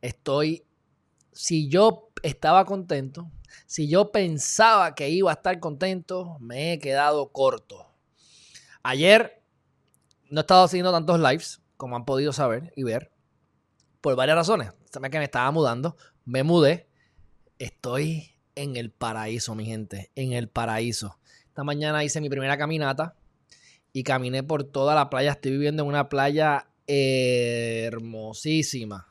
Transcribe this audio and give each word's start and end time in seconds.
Estoy, 0.00 0.64
si 1.32 1.68
yo 1.68 2.10
estaba 2.22 2.64
contento, 2.64 3.30
si 3.66 3.88
yo 3.88 4.12
pensaba 4.12 4.94
que 4.94 5.08
iba 5.08 5.30
a 5.30 5.34
estar 5.34 5.58
contento, 5.60 6.36
me 6.40 6.72
he 6.72 6.78
quedado 6.78 7.32
corto. 7.32 7.86
Ayer 8.82 9.42
no 10.30 10.40
he 10.40 10.42
estado 10.42 10.64
haciendo 10.64 10.92
tantos 10.92 11.18
lives 11.18 11.60
como 11.76 11.96
han 11.96 12.04
podido 12.04 12.32
saber 12.32 12.72
y 12.76 12.82
ver 12.82 13.10
por 14.00 14.16
varias 14.16 14.36
razones. 14.36 14.72
Saben 14.90 15.10
que 15.10 15.18
me 15.18 15.24
estaba 15.24 15.50
mudando, 15.50 15.96
me 16.24 16.42
mudé, 16.42 16.88
estoy 17.58 18.34
en 18.54 18.76
el 18.76 18.90
paraíso, 18.90 19.54
mi 19.54 19.66
gente, 19.66 20.10
en 20.14 20.32
el 20.32 20.48
paraíso. 20.48 21.18
Esta 21.46 21.64
mañana 21.64 22.04
hice 22.04 22.20
mi 22.20 22.28
primera 22.28 22.56
caminata 22.56 23.16
y 23.92 24.02
caminé 24.02 24.42
por 24.42 24.64
toda 24.64 24.94
la 24.94 25.10
playa. 25.10 25.32
Estoy 25.32 25.52
viviendo 25.52 25.82
en 25.82 25.88
una 25.88 26.08
playa 26.08 26.68
hermosísima. 26.86 29.07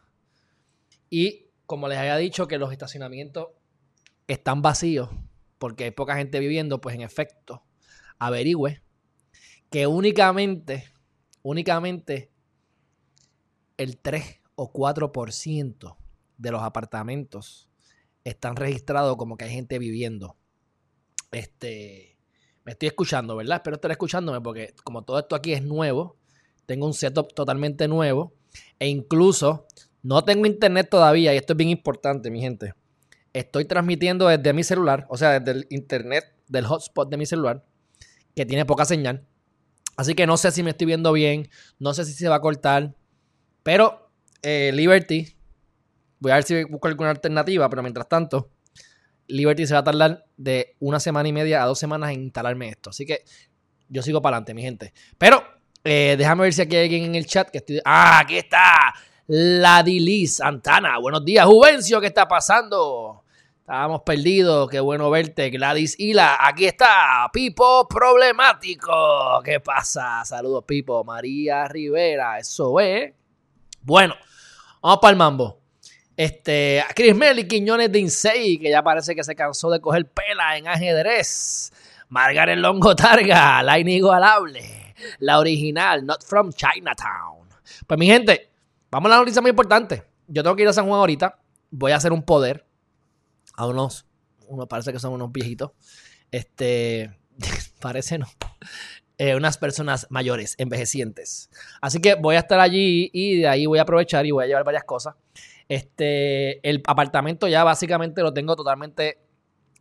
Y 1.09 1.51
como 1.65 1.87
les 1.87 1.97
había 1.97 2.17
dicho 2.17 2.47
que 2.47 2.57
los 2.57 2.71
estacionamientos 2.71 3.49
están 4.27 4.61
vacíos 4.61 5.09
porque 5.57 5.85
hay 5.85 5.91
poca 5.91 6.15
gente 6.15 6.39
viviendo, 6.39 6.79
pues 6.81 6.95
en 6.95 7.01
efecto, 7.01 7.63
averigüe 8.19 8.81
que 9.69 9.87
únicamente, 9.87 10.85
únicamente 11.41 12.31
el 13.77 13.97
3 13.97 14.41
o 14.55 14.71
4% 14.71 15.97
de 16.37 16.51
los 16.51 16.61
apartamentos 16.61 17.69
están 18.23 18.55
registrados 18.55 19.17
como 19.17 19.37
que 19.37 19.45
hay 19.45 19.51
gente 19.51 19.79
viviendo. 19.79 20.37
Este, 21.31 22.17
me 22.63 22.73
estoy 22.73 22.87
escuchando, 22.87 23.35
¿verdad? 23.35 23.57
Espero 23.57 23.75
estar 23.75 23.91
escuchándome 23.91 24.41
porque 24.41 24.73
como 24.83 25.03
todo 25.03 25.19
esto 25.19 25.35
aquí 25.35 25.53
es 25.53 25.63
nuevo, 25.63 26.17
tengo 26.65 26.85
un 26.85 26.93
setup 26.93 27.33
totalmente 27.33 27.87
nuevo 27.87 28.33
e 28.79 28.87
incluso 28.87 29.67
no 30.07 30.23
tengo 30.23 30.45
internet 30.45 30.87
todavía 30.89 31.33
y 31.33 31.37
esto 31.37 31.51
es 31.51 31.57
bien 31.57 31.69
importante, 31.69 32.31
mi 32.31 32.39
gente. 32.39 32.73
Estoy 33.33 33.65
transmitiendo 33.65 34.29
desde 34.29 34.53
mi 34.53 34.63
celular, 34.63 35.05
o 35.09 35.17
sea, 35.17 35.41
desde 35.41 35.59
el 35.59 35.67
internet 35.69 36.33
del 36.47 36.65
hotspot 36.65 37.09
de 37.09 37.17
mi 37.17 37.25
celular, 37.25 37.65
que 38.33 38.45
tiene 38.45 38.63
poca 38.63 38.85
señal. 38.85 39.27
Así 39.97 40.15
que 40.15 40.25
no 40.25 40.37
sé 40.37 40.51
si 40.51 40.63
me 40.63 40.69
estoy 40.69 40.87
viendo 40.87 41.11
bien, 41.11 41.49
no 41.77 41.93
sé 41.93 42.05
si 42.05 42.13
se 42.13 42.29
va 42.29 42.35
a 42.35 42.39
cortar, 42.39 42.95
pero 43.63 44.09
eh, 44.43 44.71
Liberty, 44.73 45.35
voy 46.19 46.31
a 46.31 46.35
ver 46.35 46.43
si 46.43 46.63
busco 46.63 46.87
alguna 46.87 47.09
alternativa, 47.09 47.69
pero 47.69 47.81
mientras 47.81 48.07
tanto, 48.07 48.49
Liberty 49.27 49.67
se 49.67 49.73
va 49.73 49.81
a 49.81 49.83
tardar 49.83 50.25
de 50.37 50.77
una 50.79 51.01
semana 51.01 51.27
y 51.27 51.33
media 51.33 51.63
a 51.63 51.65
dos 51.65 51.79
semanas 51.79 52.13
en 52.13 52.21
instalarme 52.21 52.69
esto. 52.69 52.91
Así 52.91 53.05
que 53.05 53.25
yo 53.89 54.01
sigo 54.01 54.21
para 54.21 54.37
adelante, 54.37 54.53
mi 54.53 54.61
gente. 54.61 54.93
Pero 55.17 55.43
eh, 55.83 56.15
déjame 56.17 56.43
ver 56.43 56.53
si 56.53 56.61
aquí 56.61 56.77
hay 56.77 56.83
alguien 56.83 57.03
en 57.03 57.15
el 57.15 57.25
chat 57.25 57.49
que 57.49 57.57
estoy. 57.57 57.81
¡Ah, 57.83 58.19
aquí 58.19 58.37
está! 58.37 58.93
La 59.29 59.83
Dilis 59.83 60.37
Santana. 60.37 60.97
Buenos 60.99 61.25
días, 61.25 61.45
Juvencio, 61.45 61.99
¿qué 61.99 62.07
está 62.07 62.29
pasando? 62.29 63.25
Estábamos 63.59 64.03
perdidos, 64.03 64.69
qué 64.69 64.79
bueno 64.79 65.09
verte, 65.09 65.49
Gladys 65.49 65.99
Hila. 65.99 66.37
Aquí 66.39 66.63
está, 66.63 67.29
Pipo 67.33 67.89
Problemático. 67.89 69.41
¿Qué 69.43 69.59
pasa? 69.59 70.23
Saludos, 70.23 70.63
Pipo. 70.65 71.03
María 71.03 71.67
Rivera, 71.67 72.39
eso 72.39 72.79
es. 72.79 73.11
Bueno, 73.81 74.15
vamos 74.81 74.99
para 75.01 75.11
el 75.11 75.17
mambo. 75.17 75.59
Este, 76.15 76.81
Chris 76.95 77.13
Melly 77.13 77.49
Quiñones 77.49 77.91
de 77.91 77.99
Insei, 77.99 78.57
que 78.57 78.69
ya 78.69 78.81
parece 78.81 79.13
que 79.13 79.25
se 79.25 79.35
cansó 79.35 79.69
de 79.69 79.81
coger 79.81 80.09
pela 80.09 80.57
en 80.57 80.69
ajedrez. 80.69 81.73
Margaret 82.07 82.57
Longo 82.57 82.95
Targa, 82.95 83.61
la 83.61 83.77
inigualable, 83.77 84.95
la 85.19 85.37
original, 85.37 86.05
not 86.05 86.23
from 86.23 86.53
Chinatown. 86.53 87.49
Pues 87.85 87.99
mi 87.99 88.07
gente, 88.07 88.51
vamos 88.91 89.11
a 89.11 89.15
la 89.15 89.19
noticia 89.19 89.41
muy 89.41 89.49
importante. 89.49 90.03
Yo 90.27 90.43
tengo 90.43 90.55
que 90.55 90.63
ir 90.63 90.67
a 90.67 90.73
San 90.73 90.87
Juan 90.87 90.99
ahorita. 90.99 91.39
Voy 91.71 91.91
a 91.91 91.95
hacer 91.95 92.11
un 92.11 92.23
poder 92.23 92.65
a 93.55 93.65
unos, 93.65 94.05
uno 94.47 94.67
parece 94.67 94.91
que 94.91 94.99
son 94.99 95.13
unos 95.13 95.31
viejitos. 95.31 95.71
Este, 96.31 97.17
parece 97.81 98.17
no. 98.17 98.27
Eh, 99.17 99.35
unas 99.35 99.57
personas 99.57 100.05
mayores, 100.09 100.53
envejecientes. 100.59 101.49
Así 101.81 101.99
que 101.99 102.13
voy 102.13 102.35
a 102.35 102.39
estar 102.39 102.59
allí 102.59 103.09
y 103.13 103.37
de 103.37 103.47
ahí 103.47 103.65
voy 103.65 103.79
a 103.79 103.81
aprovechar 103.81 104.25
y 104.27 104.31
voy 104.31 104.43
a 104.43 104.47
llevar 104.47 104.63
varias 104.63 104.83
cosas. 104.83 105.15
Este, 105.67 106.67
el 106.67 106.83
apartamento 106.85 107.47
ya 107.47 107.63
básicamente 107.63 108.21
lo 108.21 108.31
tengo 108.31 108.55
totalmente 108.55 109.17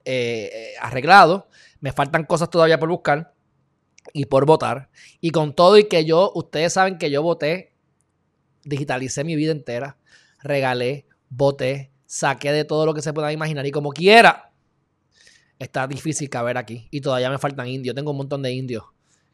eh, 0.06 0.72
arreglado. 0.80 1.48
Me 1.80 1.92
faltan 1.92 2.24
cosas 2.24 2.48
todavía 2.48 2.78
por 2.78 2.88
buscar 2.88 3.34
y 4.14 4.24
por 4.24 4.46
votar. 4.46 4.88
Y 5.20 5.30
con 5.30 5.54
todo 5.54 5.76
y 5.76 5.84
que 5.84 6.06
yo, 6.06 6.32
ustedes 6.34 6.72
saben 6.72 6.96
que 6.96 7.10
yo 7.10 7.22
voté, 7.22 7.75
digitalicé 8.66 9.24
mi 9.24 9.36
vida 9.36 9.52
entera, 9.52 9.96
regalé, 10.42 11.06
voté, 11.30 11.90
saqué 12.04 12.52
de 12.52 12.64
todo 12.64 12.84
lo 12.84 12.92
que 12.92 13.00
se 13.00 13.12
pueda 13.12 13.32
imaginar 13.32 13.66
y 13.66 13.70
como 13.70 13.90
quiera. 13.90 14.52
Está 15.58 15.86
difícil 15.86 16.28
caber 16.28 16.58
aquí. 16.58 16.86
Y 16.90 17.00
todavía 17.00 17.30
me 17.30 17.38
faltan 17.38 17.66
indios. 17.68 17.94
Tengo 17.94 18.10
un 18.10 18.18
montón 18.18 18.42
de 18.42 18.52
indios 18.52 18.84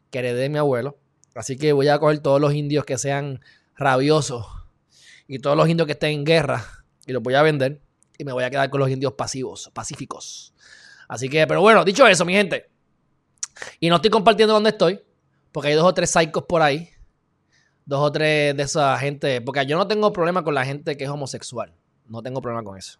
que 0.09 0.19
heredé 0.19 0.43
de 0.43 0.49
mi 0.49 0.57
abuelo. 0.57 0.97
Así 1.35 1.57
que 1.57 1.73
voy 1.73 1.89
a 1.89 1.99
coger 1.99 2.19
todos 2.19 2.39
los 2.39 2.53
indios 2.53 2.85
que 2.85 2.97
sean 2.97 3.41
rabiosos 3.75 4.45
y 5.27 5.39
todos 5.39 5.57
los 5.57 5.67
indios 5.67 5.87
que 5.87 5.93
estén 5.93 6.11
en 6.11 6.23
guerra 6.23 6.63
y 7.05 7.11
los 7.11 7.23
voy 7.23 7.33
a 7.33 7.41
vender 7.41 7.81
y 8.17 8.23
me 8.23 8.31
voy 8.31 8.43
a 8.43 8.49
quedar 8.49 8.69
con 8.69 8.79
los 8.79 8.89
indios 8.89 9.13
pasivos, 9.13 9.71
pacíficos. 9.73 10.53
Así 11.07 11.27
que, 11.27 11.45
pero 11.47 11.61
bueno, 11.61 11.83
dicho 11.83 12.07
eso, 12.07 12.23
mi 12.23 12.33
gente, 12.33 12.69
y 13.79 13.89
no 13.89 13.95
estoy 13.95 14.11
compartiendo 14.11 14.53
dónde 14.53 14.69
estoy, 14.69 15.01
porque 15.51 15.69
hay 15.69 15.75
dos 15.75 15.85
o 15.85 15.93
tres 15.93 16.11
psicos 16.11 16.43
por 16.47 16.61
ahí, 16.61 16.89
dos 17.85 17.99
o 18.01 18.11
tres 18.11 18.55
de 18.55 18.63
esa 18.63 18.97
gente, 18.97 19.41
porque 19.41 19.65
yo 19.65 19.77
no 19.77 19.87
tengo 19.87 20.11
problema 20.13 20.43
con 20.43 20.53
la 20.55 20.65
gente 20.65 20.97
que 20.97 21.03
es 21.03 21.09
homosexual, 21.09 21.73
no 22.07 22.21
tengo 22.21 22.41
problema 22.41 22.63
con 22.63 22.77
eso. 22.77 22.99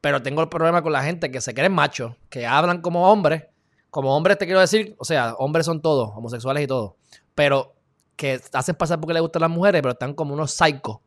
Pero 0.00 0.22
tengo 0.22 0.40
el 0.42 0.48
problema 0.48 0.82
con 0.82 0.92
la 0.92 1.02
gente 1.02 1.30
que 1.30 1.40
se 1.40 1.52
creen 1.54 1.72
machos, 1.72 2.16
que 2.30 2.46
hablan 2.46 2.80
como 2.80 3.10
hombres. 3.10 3.44
Como 3.90 4.16
hombres 4.16 4.38
te 4.38 4.46
quiero 4.46 4.60
decir, 4.60 4.94
o 4.98 5.04
sea, 5.04 5.34
hombres 5.34 5.66
son 5.66 5.82
todos, 5.82 6.10
homosexuales 6.14 6.64
y 6.64 6.66
todo. 6.66 6.96
Pero 7.34 7.74
que 8.16 8.40
hacen 8.52 8.76
pasar 8.76 9.00
porque 9.00 9.14
les 9.14 9.22
gustan 9.22 9.40
las 9.40 9.50
mujeres, 9.50 9.82
pero 9.82 9.92
están 9.92 10.14
como 10.14 10.32
unos 10.32 10.52
psicos 10.52 11.00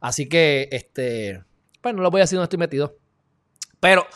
Así 0.00 0.28
que, 0.28 0.68
este, 0.70 1.42
bueno, 1.82 1.98
no 1.98 2.02
lo 2.02 2.10
voy 2.10 2.20
a 2.20 2.24
decir 2.24 2.36
donde 2.36 2.44
estoy 2.44 2.58
metido. 2.58 2.96
Pero, 3.80 4.06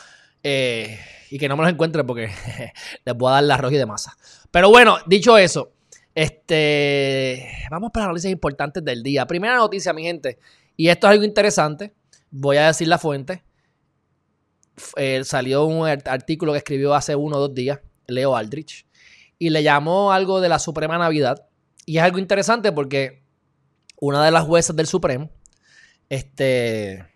eh, 0.42 0.98
y 1.30 1.38
que 1.38 1.48
no 1.48 1.56
me 1.56 1.62
los 1.64 1.72
encuentre 1.72 2.04
porque 2.04 2.30
les 3.04 3.16
voy 3.16 3.30
a 3.30 3.34
dar 3.34 3.44
la 3.44 3.56
roja 3.56 3.76
de 3.76 3.86
masa. 3.86 4.16
Pero 4.50 4.70
bueno, 4.70 4.98
dicho 5.06 5.38
eso, 5.38 5.72
este, 6.14 7.46
vamos 7.70 7.90
para 7.92 8.06
las 8.06 8.12
noticias 8.12 8.32
importantes 8.32 8.84
del 8.84 9.02
día. 9.02 9.26
Primera 9.26 9.56
noticia, 9.56 9.92
mi 9.92 10.02
gente, 10.02 10.38
y 10.76 10.88
esto 10.88 11.06
es 11.06 11.12
algo 11.12 11.24
interesante. 11.24 11.94
Voy 12.30 12.56
a 12.56 12.68
decir 12.68 12.88
la 12.88 12.98
fuente. 12.98 13.42
Eh, 14.96 15.22
salió 15.24 15.66
un 15.66 15.86
artículo 15.86 16.52
que 16.52 16.58
escribió 16.58 16.94
hace 16.94 17.14
uno 17.14 17.36
o 17.36 17.40
dos 17.40 17.54
días, 17.54 17.80
Leo 18.06 18.34
Aldrich, 18.34 18.86
y 19.38 19.50
le 19.50 19.62
llamó 19.62 20.12
algo 20.12 20.40
de 20.40 20.48
la 20.48 20.58
Suprema 20.58 20.98
Navidad. 20.98 21.46
Y 21.86 21.98
es 21.98 22.02
algo 22.02 22.18
interesante 22.18 22.72
porque 22.72 23.22
una 24.00 24.24
de 24.24 24.30
las 24.30 24.44
juezas 24.44 24.74
del 24.76 24.86
Supremo, 24.86 25.30
este, 26.08 27.06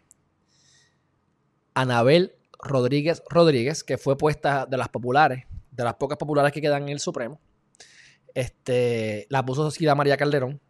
Anabel 1.75 2.37
Rodríguez 2.59 3.23
Rodríguez, 3.29 3.85
que 3.85 3.99
fue 3.99 4.17
puesta 4.17 4.67
de 4.67 4.77
las 4.77 4.89
populares, 4.89 5.45
de 5.71 5.85
las 5.85 5.95
pocas 5.95 6.19
populares 6.19 6.53
que 6.53 6.61
quedan 6.61 6.85
en 6.85 6.91
el 6.91 7.01
Supremo. 7.01 7.41
Este, 8.35 9.27
la 9.31 9.45
puso 9.45 9.71
Sida 9.71 9.95
María 9.95 10.17
Calderón 10.17 10.61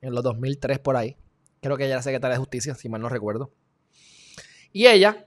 en 0.00 0.14
los 0.14 0.22
2003 0.22 0.78
por 0.78 0.96
ahí. 0.96 1.16
Creo 1.60 1.76
que 1.76 1.84
ella 1.84 1.94
era 1.94 2.02
secretaria 2.02 2.34
de 2.34 2.38
Justicia, 2.38 2.74
si 2.74 2.88
mal 2.88 3.00
no 3.00 3.08
recuerdo. 3.08 3.52
Y 4.72 4.86
ella 4.86 5.26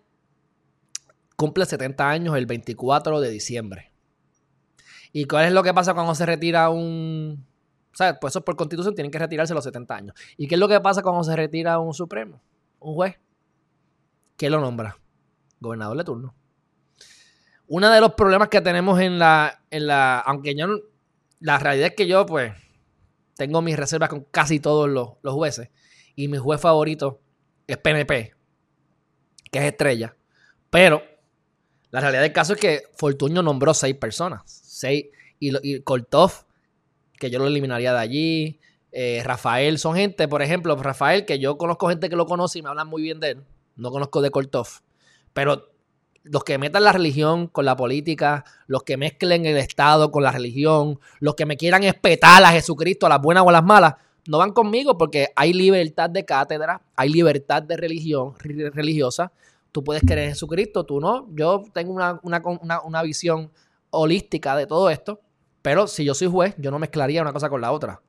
cumple 1.36 1.66
70 1.66 2.10
años 2.10 2.38
el 2.38 2.46
24 2.46 3.20
de 3.20 3.30
diciembre. 3.30 3.92
¿Y 5.12 5.26
cuál 5.26 5.46
es 5.46 5.52
lo 5.52 5.64
que 5.64 5.74
pasa 5.74 5.94
cuando 5.94 6.16
se 6.16 6.26
retira 6.26 6.70
un, 6.70 7.46
sea, 8.02 8.20
pues 8.20 8.32
eso 8.34 8.44
por 8.44 8.56
constitución 8.56 8.96
tienen 8.96 9.12
que 9.12 9.20
retirarse 9.20 9.54
los 9.54 9.64
70 9.64 9.96
años. 9.96 10.16
¿Y 10.38 10.48
qué 10.48 10.56
es 10.56 10.60
lo 10.60 10.68
que 10.68 10.80
pasa 10.80 11.02
cuando 11.02 11.24
se 11.24 11.36
retira 11.36 11.80
un 11.80 11.94
supremo? 11.94 12.42
Un 12.80 12.96
juez. 12.96 13.20
¿Qué 14.38 14.50
lo 14.50 14.60
nombra? 14.60 14.98
Gobernador 15.60 15.98
de 15.98 16.04
turno. 16.04 16.36
Uno 17.68 17.90
de 17.90 18.02
los 18.02 18.14
problemas 18.14 18.50
que 18.50 18.62
tenemos 18.62 19.00
en 19.00 19.20
la, 19.20 19.64
en 19.70 19.88
la, 19.88 20.20
aunque 20.20 20.56
yo, 20.56 20.68
la 21.42 21.58
realidad 21.58 21.90
es 21.90 21.96
que 21.96 22.08
yo 22.08 22.26
pues 22.26 22.54
tengo 23.36 23.62
mis 23.62 23.76
reservas 23.76 24.10
con 24.10 24.26
casi 24.32 24.60
todos 24.60 24.88
los, 24.90 25.34
jueces 25.34 25.70
y 26.16 26.28
mi 26.28 26.38
juez 26.38 26.62
favorito 26.62 27.20
es 27.68 27.78
PNP, 27.78 28.34
que 29.52 29.60
es 29.60 29.66
estrella. 29.66 30.16
Pero 30.70 31.04
la 31.90 32.00
realidad 32.00 32.22
del 32.22 32.34
caso 32.34 32.54
es 32.54 32.60
que 32.60 32.84
Fortuño 32.96 33.42
nombró 33.42 33.74
seis 33.74 33.96
personas. 33.96 34.44
Seis. 34.46 35.06
Y, 35.40 35.52
y 35.64 35.82
Kortov, 35.82 36.46
que 37.18 37.30
yo 37.30 37.40
lo 37.40 37.48
eliminaría 37.48 37.94
de 37.94 38.00
allí. 38.00 38.60
Eh, 38.92 39.22
Rafael, 39.24 39.80
son 39.80 39.96
gente, 39.96 40.28
por 40.28 40.42
ejemplo, 40.42 40.76
Rafael, 40.76 41.26
que 41.26 41.40
yo 41.40 41.58
conozco 41.58 41.90
gente 41.90 42.10
que 42.10 42.16
lo 42.16 42.26
conoce 42.26 42.60
y 42.60 42.62
me 42.62 42.70
hablan 42.70 42.88
muy 42.88 43.02
bien 43.02 43.20
de 43.20 43.32
él. 43.32 43.44
No 43.76 43.90
conozco 43.90 44.22
de 44.22 44.30
Kortov. 44.30 44.68
Pero 45.34 45.71
los 46.24 46.44
que 46.44 46.58
metan 46.58 46.84
la 46.84 46.92
religión 46.92 47.48
con 47.48 47.66
la 47.66 47.76
política, 47.76 48.46
los 48.68 48.84
que 48.84 48.98
mezclen 48.98 49.46
el 49.46 49.58
Estado 49.58 50.12
con 50.12 50.24
la 50.24 50.32
religión, 50.32 51.00
los 51.20 51.36
que 51.36 51.46
me 51.46 51.58
quieran 51.58 51.84
espetar 51.84 52.44
a 52.44 52.52
Jesucristo, 52.52 53.06
a 53.06 53.10
las 53.10 53.22
buenas 53.22 53.44
o 53.44 53.50
a 53.50 53.54
las 53.54 53.64
malas, 53.64 53.96
no 54.28 54.38
van 54.38 54.52
conmigo 54.52 54.98
porque 54.98 55.30
hay 55.36 55.54
libertad 55.54 56.10
de 56.10 56.26
cátedra, 56.26 56.82
hay 56.96 57.10
libertad 57.10 57.64
de 57.64 57.76
religión 57.76 58.34
religiosa. 58.40 59.32
Tú 59.72 59.84
puedes 59.84 60.04
creer 60.04 60.26
en 60.26 60.30
Jesucristo, 60.30 60.86
tú 60.86 61.00
no. 61.00 61.28
Yo 61.34 61.64
tengo 61.74 61.94
una, 61.94 62.20
una 62.84 63.02
visión 63.04 63.52
holística 63.90 64.56
de 64.56 64.68
todo 64.68 64.90
esto, 64.90 65.22
pero 65.62 65.88
si 65.88 66.04
yo 66.04 66.14
soy 66.14 66.28
juez, 66.28 66.56
yo 66.58 66.72
no 66.72 66.80
mezclaría 66.80 67.22
una 67.22 67.34
cosa 67.34 67.50
con 67.50 67.62
la 67.62 67.72
otra. 67.72 68.02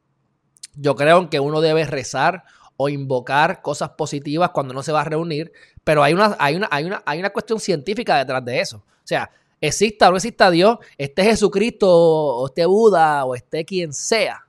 Yo 0.75 0.97
creo 0.97 1.31
que 1.31 1.41
uno 1.41 1.61
debe 1.61 1.85
rezar 1.85 2.45
o 2.83 2.89
invocar 2.89 3.63
cosas 3.63 3.91
positivas 3.91 4.51
cuando 4.51 4.75
no 4.75 4.83
se 4.83 4.91
va 4.91 5.03
a 5.03 5.05
reunir, 5.05 5.53
pero 5.85 6.03
hay 6.03 6.15
una, 6.15 6.37
hay 6.41 6.57
una, 6.57 6.69
hay 6.71 6.85
una, 6.85 7.03
hay 7.07 7.21
una 7.21 7.31
cuestión 7.31 7.61
científica 7.61 8.19
detrás 8.19 8.45
de 8.45 8.59
eso. 8.59 8.79
O 8.79 9.07
sea, 9.07 9.31
exista 9.61 10.09
o 10.09 10.11
no 10.11 10.17
exista 10.17 10.51
Dios, 10.51 10.79
esté 10.99 11.23
Jesucristo, 11.23 11.89
o 11.89 12.47
esté 12.47 12.67
Buda, 12.67 13.25
o 13.25 13.37
esté 13.37 13.65
quien 13.65 13.93
sea. 13.93 14.49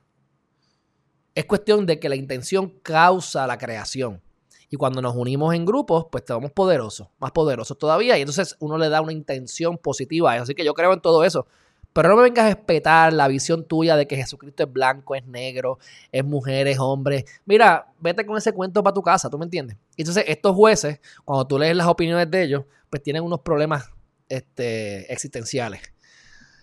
Es 1.32 1.44
cuestión 1.44 1.86
de 1.86 2.00
que 2.00 2.08
la 2.08 2.16
intención 2.16 2.70
causa 2.82 3.46
la 3.46 3.56
creación. 3.56 4.20
Y 4.68 4.76
cuando 4.76 5.00
nos 5.00 5.14
unimos 5.14 5.54
en 5.54 5.64
grupos, 5.64 6.06
pues 6.10 6.22
estamos 6.22 6.50
poderosos, 6.50 7.06
más 7.20 7.30
poderosos 7.30 7.78
todavía. 7.78 8.18
Y 8.18 8.22
entonces 8.22 8.56
uno 8.58 8.78
le 8.78 8.88
da 8.88 9.00
una 9.00 9.12
intención 9.12 9.78
positiva. 9.78 10.32
Así 10.34 10.56
que 10.56 10.64
yo 10.64 10.74
creo 10.74 10.92
en 10.92 11.00
todo 11.00 11.22
eso. 11.22 11.46
Pero 11.94 12.08
no 12.08 12.16
me 12.16 12.22
vengas 12.24 12.46
a 12.46 12.48
espetar 12.50 13.12
la 13.12 13.28
visión 13.28 13.68
tuya 13.68 13.94
de 13.94 14.08
que 14.08 14.16
Jesucristo 14.16 14.64
es 14.64 14.72
blanco, 14.72 15.14
es 15.14 15.24
negro, 15.26 15.78
es 16.10 16.24
mujer, 16.24 16.66
es 16.66 16.80
hombre. 16.80 17.24
Mira, 17.46 17.86
vete 18.00 18.26
con 18.26 18.36
ese 18.36 18.52
cuento 18.52 18.82
para 18.82 18.92
tu 18.92 19.00
casa, 19.00 19.30
¿tú 19.30 19.38
me 19.38 19.44
entiendes? 19.44 19.76
Entonces, 19.96 20.24
estos 20.26 20.56
jueces, 20.56 21.00
cuando 21.24 21.46
tú 21.46 21.56
lees 21.56 21.76
las 21.76 21.86
opiniones 21.86 22.28
de 22.28 22.42
ellos, 22.42 22.64
pues 22.90 23.00
tienen 23.00 23.22
unos 23.22 23.42
problemas 23.42 23.88
este, 24.28 25.10
existenciales. 25.12 25.82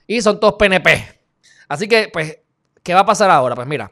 Y 0.06 0.22
son 0.22 0.38
todos 0.38 0.56
PNP. 0.56 1.22
Así 1.70 1.88
que, 1.88 2.10
pues, 2.12 2.40
¿qué 2.84 2.94
va 2.94 3.00
a 3.00 3.06
pasar 3.06 3.32
ahora? 3.32 3.56
Pues 3.56 3.70
mira, 3.70 3.90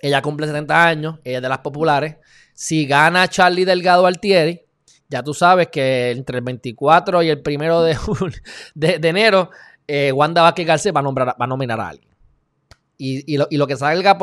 ella 0.00 0.20
cumple 0.20 0.48
70 0.48 0.84
años, 0.84 1.20
ella 1.22 1.36
es 1.36 1.42
de 1.42 1.48
las 1.48 1.58
populares. 1.58 2.16
Si 2.54 2.86
gana 2.86 3.28
Charlie 3.28 3.64
Delgado 3.64 4.04
Altieri, 4.04 4.66
ya 5.08 5.22
tú 5.22 5.32
sabes 5.32 5.68
que 5.68 6.10
entre 6.10 6.38
el 6.38 6.44
24 6.44 7.22
y 7.22 7.28
el 7.28 7.40
1 7.46 7.82
de, 8.74 8.98
de 8.98 9.08
enero 9.08 9.50
eh, 9.92 10.12
Wanda 10.12 10.42
Vázquez 10.42 10.64
Garcés 10.64 10.94
va 10.94 11.00
a, 11.00 11.02
nombrar, 11.02 11.28
va 11.30 11.44
a 11.44 11.46
nominar 11.48 11.80
a 11.80 11.88
alguien. 11.88 12.14
Y, 12.96 13.36
lo, 13.36 13.66
que 13.66 13.76
salga, 13.76 14.16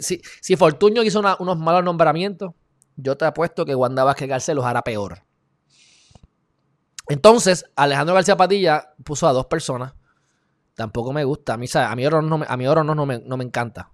si, 0.00 0.20
si 0.40 0.56
Fortuño 0.56 1.02
hizo 1.02 1.20
unos 1.20 1.58
malos 1.58 1.84
nombramientos, 1.84 2.52
yo 2.96 3.16
te 3.16 3.26
apuesto 3.26 3.64
que 3.64 3.74
Wanda 3.74 4.02
Vázquez 4.02 4.28
Garcés 4.28 4.56
los 4.56 4.64
hará 4.64 4.82
peor. 4.82 5.22
Entonces, 7.08 7.66
Alejandro 7.76 8.14
García 8.14 8.36
Padilla 8.36 8.94
puso 9.04 9.28
a 9.28 9.32
dos 9.32 9.46
personas. 9.46 9.92
Tampoco 10.74 11.12
me 11.12 11.22
gusta. 11.24 11.54
A 11.54 11.56
mí, 11.56 11.66
a 11.72 11.94
mí 11.94 12.06
oro, 12.06 12.22
no, 12.22 12.40
a 12.44 12.56
mí 12.56 12.66
oro 12.66 12.82
no, 12.82 13.06
me, 13.06 13.20
no 13.20 13.36
me 13.36 13.44
encanta. 13.44 13.92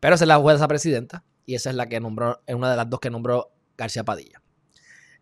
Pero 0.00 0.14
esa 0.14 0.24
es 0.24 0.28
la 0.28 0.36
jueza 0.36 0.66
presidenta. 0.68 1.24
Y 1.44 1.56
esa 1.56 1.68
es 1.68 1.76
la 1.76 1.88
que 1.88 2.00
nombró, 2.00 2.40
es 2.46 2.54
una 2.54 2.70
de 2.70 2.76
las 2.76 2.88
dos 2.88 3.00
que 3.00 3.10
nombró 3.10 3.50
García 3.76 4.04
Padilla 4.04 4.43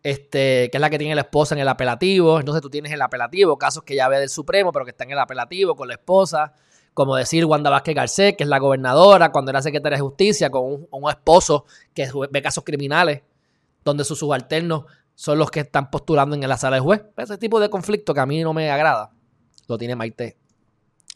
este, 0.03 0.69
que 0.69 0.77
es 0.77 0.81
la 0.81 0.89
que 0.89 0.97
tiene 0.97 1.15
la 1.15 1.21
esposa 1.21 1.55
en 1.55 1.61
el 1.61 1.67
apelativo. 1.67 2.39
Entonces 2.39 2.61
tú 2.61 2.69
tienes 2.69 2.91
el 2.91 3.01
apelativo, 3.01 3.57
casos 3.57 3.83
que 3.83 3.95
ya 3.95 4.07
ve 4.09 4.19
del 4.19 4.29
Supremo, 4.29 4.71
pero 4.71 4.85
que 4.85 4.91
está 4.91 5.05
en 5.05 5.11
el 5.11 5.19
apelativo 5.19 5.75
con 5.75 5.87
la 5.87 5.95
esposa. 5.95 6.53
Como 6.93 7.15
decir 7.15 7.45
Wanda 7.45 7.71
Vázquez 7.71 7.95
Garcés, 7.95 8.35
que 8.37 8.43
es 8.43 8.49
la 8.49 8.59
gobernadora, 8.59 9.31
cuando 9.31 9.49
era 9.49 9.61
secretaria 9.63 9.97
de 9.97 10.03
justicia, 10.03 10.51
con 10.51 10.85
un, 10.91 11.09
esposo 11.09 11.65
que 11.93 12.07
ve 12.29 12.41
casos 12.41 12.63
criminales, 12.63 13.23
donde 13.83 14.03
sus 14.03 14.19
subalternos 14.19 14.85
son 15.15 15.39
los 15.39 15.49
que 15.49 15.61
están 15.61 15.89
postulando 15.89 16.35
en 16.35 16.47
la 16.47 16.57
sala 16.57 16.75
de 16.75 16.81
juez. 16.81 17.01
Ese 17.17 17.37
tipo 17.39 17.59
de 17.59 17.69
conflicto 17.69 18.13
que 18.13 18.19
a 18.19 18.27
mí 18.27 18.43
no 18.43 18.53
me 18.53 18.69
agrada, 18.69 19.11
lo 19.67 19.77
tiene 19.77 19.95
Maite 19.95 20.37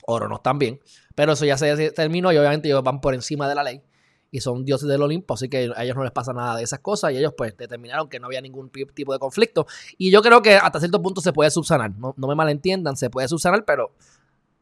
Oro, 0.08 0.28
no 0.28 0.38
están 0.38 0.58
bien. 0.58 0.80
Pero 1.14 1.34
eso 1.34 1.46
ya 1.46 1.58
se 1.58 1.92
terminó 1.92 2.32
y 2.32 2.38
obviamente 2.38 2.68
ellos 2.68 2.82
van 2.82 3.00
por 3.00 3.14
encima 3.14 3.48
de 3.48 3.54
la 3.54 3.64
ley 3.64 3.84
y 4.32 4.42
son 4.42 4.66
dioses 4.66 4.88
del 4.90 5.02
Olimpo, 5.02 5.34
así 5.34 5.48
que 5.50 5.72
a 5.76 5.84
ellos 5.84 5.96
no 5.96 6.04
les 6.04 6.12
pasa 6.12 6.34
nada 6.34 6.58
de 6.58 6.64
esas 6.64 6.80
cosas 6.80 7.12
y 7.12 7.18
ellos 7.18 7.34
pues 7.38 7.56
determinaron 7.56 8.10
que 8.10 8.20
no 8.20 8.28
había 8.28 8.42
ningún 8.42 8.70
tipo 8.70 9.14
de 9.14 9.20
conflicto. 9.20 9.68
Y 9.98 10.12
yo 10.12 10.22
creo 10.22 10.42
que 10.42 10.56
hasta 10.56 10.80
cierto 10.80 11.02
punto 11.02 11.22
se 11.22 11.34
puede 11.34 11.50
subsanar, 11.50 11.92
no, 11.98 12.14
me 12.16 12.36
malentiendan, 12.36 12.98
se 12.98 13.10
puede 13.10 13.28
subsanar, 13.28 13.64
pero 13.66 13.94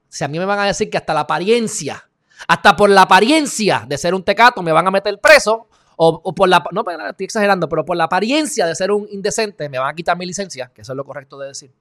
si 0.07 0.23
a 0.23 0.27
mí 0.27 0.37
me 0.37 0.45
van 0.45 0.59
a 0.59 0.65
decir 0.65 0.89
que 0.89 0.97
hasta 0.97 1.13
la 1.13 1.21
apariencia, 1.21 2.07
hasta 2.47 2.75
por 2.75 2.89
la 2.89 3.03
apariencia 3.03 3.85
de 3.87 3.97
ser 3.97 4.13
un 4.13 4.23
tecato 4.23 4.61
me 4.61 4.71
van 4.71 4.87
a 4.87 4.91
meter 4.91 5.19
preso, 5.19 5.67
o, 5.97 6.35
por 6.35 6.49
la, 6.49 6.61
no 6.73 6.83
estoy 7.09 7.23
exagerando, 7.23 7.69
pero 7.69 7.85
por 7.85 7.95
la 7.95 8.03
apariencia 8.03 8.67
de 8.67 8.75
ser 8.75 8.91
un 8.91 9.07
indecente 9.09 9.69
me 9.69 9.79
van 9.79 9.89
a 9.89 9.95
quitar 9.95 10.17
mi 10.17 10.25
licencia, 10.25 10.69
que 10.73 10.81
eso 10.81 10.91
es 10.91 10.97
lo 10.97 11.05
correcto 11.05 11.39
de 11.39 11.47
decir, 11.47 11.71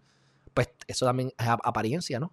pues 0.54 0.70
eso 0.86 1.04
también 1.04 1.32
es 1.36 1.48
apariencia, 1.48 2.20
¿no? 2.20 2.32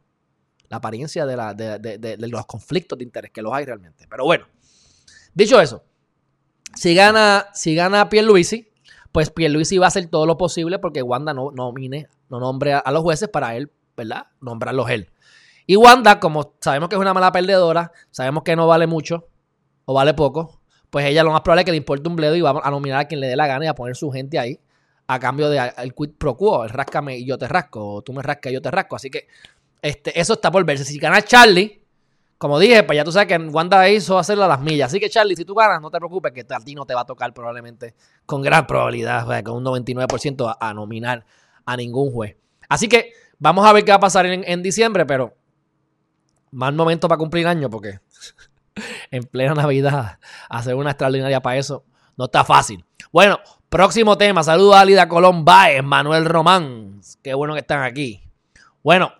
La 0.69 0.77
apariencia 0.77 1.25
de, 1.25 1.35
la, 1.35 1.53
de, 1.53 1.79
de 1.79 2.27
los 2.29 2.45
conflictos 2.45 2.97
de 2.97 3.03
interés, 3.03 3.31
que 3.31 3.41
los 3.41 3.51
hay 3.51 3.65
realmente. 3.65 4.07
Pero 4.07 4.23
bueno. 4.23 4.45
Dicho 5.33 5.59
eso, 5.59 5.83
si 6.75 6.95
gana, 6.95 7.47
si 7.53 7.75
gana 7.75 8.09
Pierluisi, 8.09 8.69
pues 9.11 9.29
Pierluisi 9.29 9.77
va 9.77 9.85
a 9.85 9.87
hacer 9.89 10.07
todo 10.07 10.25
lo 10.25 10.37
posible 10.37 10.79
porque 10.79 11.01
Wanda 11.01 11.33
no 11.33 11.51
nomine, 11.51 12.07
no 12.29 12.39
nombre 12.39 12.73
a, 12.73 12.91
los 12.91 13.01
jueces 13.01 13.29
para 13.29 13.55
él, 13.55 13.71
¿verdad? 13.95 14.27
Nombrarlos 14.39 14.89
él. 14.89 15.09
Y 15.65 15.75
Wanda, 15.75 16.19
como 16.19 16.55
sabemos 16.59 16.89
que 16.89 16.95
es 16.95 17.01
una 17.01 17.13
mala 17.13 17.31
perdedora, 17.31 17.91
sabemos 18.09 18.43
que 18.43 18.55
no 18.55 18.67
vale 18.67 18.87
mucho 18.87 19.27
o 19.85 19.93
vale 19.93 20.13
poco, 20.13 20.61
pues 20.89 21.05
ella 21.05 21.23
lo 21.23 21.31
más 21.31 21.41
probable 21.41 21.61
es 21.61 21.65
que 21.65 21.71
le 21.71 21.77
importe 21.77 22.07
un 22.09 22.15
bledo 22.15 22.35
y 22.35 22.41
va 22.41 22.59
a 22.61 22.71
nominar 22.71 23.01
a 23.01 23.05
quien 23.05 23.19
le 23.19 23.27
dé 23.27 23.35
la 23.35 23.47
gana 23.47 23.65
y 23.65 23.67
a 23.67 23.75
poner 23.75 23.95
su 23.95 24.11
gente 24.11 24.39
ahí 24.39 24.59
a 25.07 25.19
cambio 25.19 25.49
de 25.49 25.73
el 25.77 25.93
quid 25.93 26.11
pro 26.17 26.37
quo, 26.37 26.63
el 26.63 26.69
rascame 26.69 27.17
y 27.17 27.25
yo 27.25 27.37
te 27.37 27.47
rasco, 27.47 27.95
o 27.95 28.01
tú 28.01 28.13
me 28.13 28.21
rascas 28.21 28.51
y 28.51 28.53
yo 28.53 28.61
te 28.61 28.71
rasco. 28.71 28.95
Así 28.95 29.09
que 29.09 29.27
este, 29.81 30.17
eso 30.17 30.33
está 30.33 30.49
por 30.49 30.63
verse. 30.63 30.85
Si 30.85 30.97
gana 30.97 31.21
Charlie, 31.21 31.80
como 32.41 32.57
dije, 32.57 32.81
pues 32.81 32.95
ya 32.97 33.03
tú 33.03 33.11
sabes 33.11 33.27
que 33.27 33.37
Wanda 33.37 33.87
hizo 33.87 34.17
hacerlo 34.17 34.45
a 34.45 34.47
las 34.47 34.59
millas. 34.59 34.87
Así 34.87 34.99
que, 34.99 35.11
Charlie, 35.11 35.35
si 35.35 35.45
tú 35.45 35.53
ganas, 35.53 35.79
no 35.79 35.91
te 35.91 35.99
preocupes, 35.99 36.31
que 36.31 36.43
a 36.49 36.59
ti 36.59 36.73
no 36.73 36.87
te 36.87 36.95
va 36.95 37.01
a 37.01 37.05
tocar 37.05 37.31
probablemente 37.35 37.93
con 38.25 38.41
gran 38.41 38.65
probabilidad, 38.65 39.27
o 39.27 39.31
sea, 39.31 39.43
con 39.43 39.57
un 39.57 39.63
99% 39.63 40.57
a, 40.59 40.73
nominar 40.73 41.23
a 41.67 41.77
ningún 41.77 42.11
juez. 42.11 42.37
Así 42.67 42.89
que 42.89 43.13
vamos 43.37 43.63
a 43.67 43.71
ver 43.73 43.85
qué 43.85 43.91
va 43.91 43.97
a 43.97 43.99
pasar 43.99 44.25
en, 44.25 44.63
diciembre, 44.63 45.05
pero 45.05 45.35
más 46.49 46.73
momento 46.73 47.07
para 47.07 47.19
cumplir 47.19 47.45
año, 47.45 47.69
porque 47.69 47.99
en 49.11 49.21
plena 49.21 49.53
Navidad 49.53 50.17
hacer 50.49 50.73
una 50.73 50.89
extraordinaria 50.89 51.43
para 51.43 51.57
eso 51.57 51.85
no 52.17 52.25
está 52.25 52.43
fácil. 52.43 52.83
Bueno, 53.11 53.39
próximo 53.69 54.17
tema. 54.17 54.41
Saludos 54.41 54.77
a 54.77 54.81
Alida 54.81 55.07
Colón 55.07 55.45
Baez, 55.45 55.83
Manuel 55.83 56.25
Román. 56.25 57.01
Qué 57.21 57.35
bueno 57.35 57.53
que 57.53 57.59
están 57.59 57.83
aquí. 57.83 58.23
Bueno, 58.81 59.13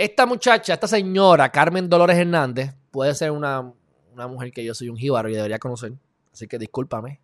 esta 0.00 0.24
muchacha, 0.24 0.72
esta 0.72 0.88
señora, 0.88 1.52
Carmen 1.52 1.86
Dolores 1.86 2.16
Hernández, 2.16 2.74
puede 2.90 3.14
ser 3.14 3.32
una, 3.32 3.70
mujer 4.14 4.50
que 4.50 4.64
yo 4.64 4.74
soy 4.74 4.88
un 4.88 4.96
jíbaro 4.96 5.28
y 5.28 5.34
debería 5.34 5.58
conocer. 5.58 5.92
Así 6.32 6.48
que 6.48 6.58
discúlpame, 6.58 7.20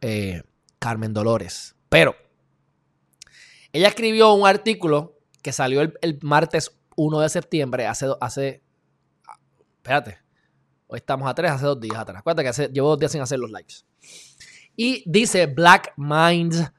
eh, 0.00 0.44
Carmen 0.78 1.12
Dolores. 1.12 1.74
Pero 1.88 2.14
ella 3.72 3.88
escribió 3.88 4.32
un 4.34 4.46
artículo 4.46 5.18
que 5.42 5.50
salió 5.50 5.80
el, 5.80 6.18
martes 6.22 6.78
1 6.94 7.20
de 7.20 7.28
septiembre, 7.28 7.88
hace, 7.88 8.06
hace, 8.20 8.62
espérate, 9.78 10.18
hoy 10.86 10.98
estamos 10.98 11.28
a 11.28 11.34
tres, 11.34 11.50
hace 11.50 11.66
dos 11.66 11.80
días 11.80 11.98
atrás. 11.98 12.20
Acuérdate 12.20 12.44
que 12.44 12.48
hace, 12.50 12.68
llevo 12.68 12.90
dos 12.90 13.00
días 13.00 13.10
sin 13.10 13.20
hacer 13.20 13.40
los 13.40 13.50
likes. 13.50 13.78
Y 14.76 15.02
dice 15.10 15.46
Black 15.46 15.92
Minds 15.96 16.70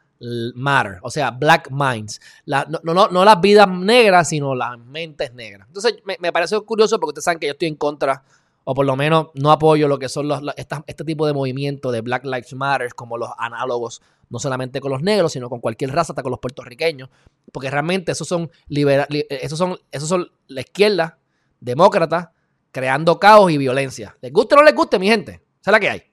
matter, 0.55 0.99
o 1.01 1.09
sea, 1.09 1.31
black 1.31 1.69
minds. 1.71 2.19
no, 2.45 3.25
las 3.25 3.41
vidas 3.41 3.67
negras, 3.67 4.29
sino 4.29 4.55
las 4.55 4.77
mentes 4.79 5.33
negras. 5.33 5.67
Entonces, 5.67 5.95
me, 6.05 6.17
me, 6.19 6.31
parece 6.31 6.59
curioso 6.61 6.99
porque 6.99 7.09
ustedes 7.11 7.25
saben 7.25 7.39
que 7.39 7.47
yo 7.47 7.53
estoy 7.53 7.67
en 7.67 7.75
contra, 7.75 8.23
o 8.63 8.73
por 8.73 8.85
lo 8.85 8.95
menos 8.95 9.27
no 9.33 9.51
apoyo 9.51 9.87
lo 9.87 9.97
que 9.97 10.09
son 10.09 10.27
los, 10.27 10.41
este 10.87 11.03
tipo 11.05 11.25
de 11.25 11.33
movimiento 11.33 11.91
de 11.91 12.01
Black 12.01 12.25
Lives 12.25 12.53
Matter, 12.53 12.93
como 12.95 13.17
los 13.17 13.29
análogos, 13.37 14.01
no 14.29 14.39
solamente 14.39 14.81
con 14.81 14.91
los 14.91 15.01
negros, 15.01 15.31
sino 15.31 15.49
con 15.49 15.61
cualquier 15.61 15.91
raza, 15.93 16.11
hasta 16.11 16.21
con 16.21 16.31
los 16.31 16.39
puertorriqueños, 16.39 17.09
porque 17.51 17.71
realmente 17.71 18.11
esos 18.11 18.27
son, 18.27 18.51
esos 18.69 19.57
son, 19.57 19.79
esos 19.91 20.09
son 20.09 20.29
la 20.47 20.61
izquierda, 20.61 21.17
demócrata, 21.61 22.33
creando 22.71 23.19
caos 23.19 23.51
y 23.51 23.57
violencia. 23.57 24.17
¿Les 24.21 24.33
guste 24.33 24.55
o 24.55 24.57
no 24.57 24.63
les 24.63 24.75
guste, 24.75 24.99
mi 24.99 25.07
gente? 25.07 25.41
Esa 25.61 25.71
es 25.71 25.71
la 25.71 25.79
que 25.79 25.89
hay. 25.89 26.06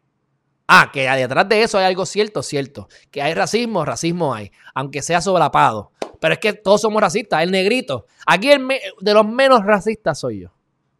Ah, 0.66 0.90
que 0.92 1.08
detrás 1.08 1.48
de 1.48 1.62
eso 1.62 1.78
hay 1.78 1.84
algo 1.84 2.06
cierto, 2.06 2.42
cierto. 2.42 2.88
Que 3.10 3.22
hay 3.22 3.34
racismo, 3.34 3.84
racismo 3.84 4.34
hay. 4.34 4.50
Aunque 4.74 5.02
sea 5.02 5.20
sobrapado. 5.20 5.92
Pero 6.20 6.34
es 6.34 6.40
que 6.40 6.52
todos 6.54 6.80
somos 6.80 7.02
racistas. 7.02 7.42
El 7.42 7.50
negrito. 7.50 8.06
Aquí 8.26 8.50
el 8.50 8.66
de 9.00 9.14
los 9.14 9.26
menos 9.26 9.64
racistas 9.64 10.18
soy 10.18 10.40
yo. 10.40 10.48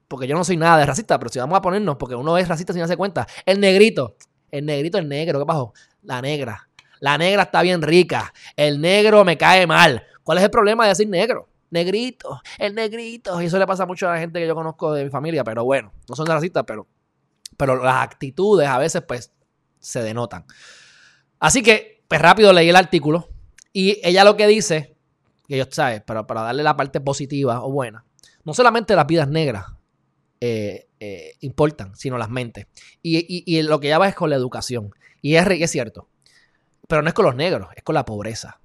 Porque 0.06 0.26
yo 0.26 0.36
no 0.36 0.44
soy 0.44 0.58
nada 0.58 0.78
de 0.78 0.86
racista, 0.86 1.18
pero 1.18 1.30
si 1.30 1.38
vamos 1.38 1.56
a 1.56 1.62
ponernos, 1.62 1.96
porque 1.96 2.14
uno 2.14 2.36
es 2.36 2.46
racista 2.46 2.72
sin 2.72 2.80
darse 2.80 2.96
cuenta. 2.96 3.26
El 3.46 3.58
negrito. 3.58 4.16
El 4.50 4.66
negrito, 4.66 4.98
el 4.98 5.08
negro. 5.08 5.38
¿Qué 5.38 5.46
pasó? 5.46 5.72
La 6.02 6.20
negra. 6.20 6.68
La 7.00 7.16
negra 7.16 7.42
está 7.44 7.62
bien 7.62 7.80
rica. 7.80 8.32
El 8.56 8.80
negro 8.80 9.24
me 9.24 9.38
cae 9.38 9.66
mal. 9.66 10.04
¿Cuál 10.22 10.38
es 10.38 10.44
el 10.44 10.50
problema 10.50 10.84
de 10.84 10.90
decir 10.90 11.08
negro? 11.08 11.48
Negrito, 11.70 12.40
el 12.58 12.74
negrito. 12.74 13.42
Y 13.42 13.46
eso 13.46 13.58
le 13.58 13.66
pasa 13.66 13.84
mucho 13.84 14.08
a 14.08 14.14
la 14.14 14.20
gente 14.20 14.38
que 14.38 14.46
yo 14.46 14.54
conozco 14.54 14.92
de 14.92 15.04
mi 15.04 15.10
familia, 15.10 15.42
pero 15.42 15.64
bueno, 15.64 15.92
no 16.08 16.14
son 16.14 16.26
racistas, 16.26 16.62
pero, 16.64 16.86
pero 17.56 17.82
las 17.82 17.96
actitudes 18.02 18.68
a 18.68 18.78
veces 18.78 19.02
pues 19.06 19.32
se 19.84 20.02
denotan. 20.02 20.46
Así 21.38 21.62
que, 21.62 22.02
pues 22.08 22.20
rápido 22.20 22.52
leí 22.52 22.68
el 22.68 22.76
artículo 22.76 23.28
y 23.72 24.00
ella 24.02 24.24
lo 24.24 24.36
que 24.36 24.46
dice, 24.46 24.96
que 25.46 25.58
yo 25.58 25.64
sabes, 25.70 26.02
pero 26.06 26.26
para 26.26 26.42
darle 26.42 26.62
la 26.62 26.76
parte 26.76 27.00
positiva 27.00 27.62
o 27.62 27.70
buena, 27.70 28.04
no 28.44 28.54
solamente 28.54 28.96
las 28.96 29.06
vidas 29.06 29.28
negras 29.28 29.66
eh, 30.40 30.88
eh, 31.00 31.34
importan, 31.40 31.94
sino 31.96 32.16
las 32.18 32.30
mentes. 32.30 32.66
Y, 33.02 33.62
lo 33.62 33.78
que 33.80 33.88
ya 33.88 33.98
va 33.98 34.08
es 34.08 34.14
con 34.14 34.30
la 34.30 34.36
educación. 34.36 34.90
Y 35.20 35.36
es, 35.36 35.46
es 35.46 35.70
cierto, 35.70 36.08
pero 36.88 37.02
no 37.02 37.08
es 37.08 37.14
con 37.14 37.26
los 37.26 37.34
negros, 37.34 37.68
es 37.76 37.82
con 37.82 37.94
la 37.94 38.04
pobreza. 38.04 38.60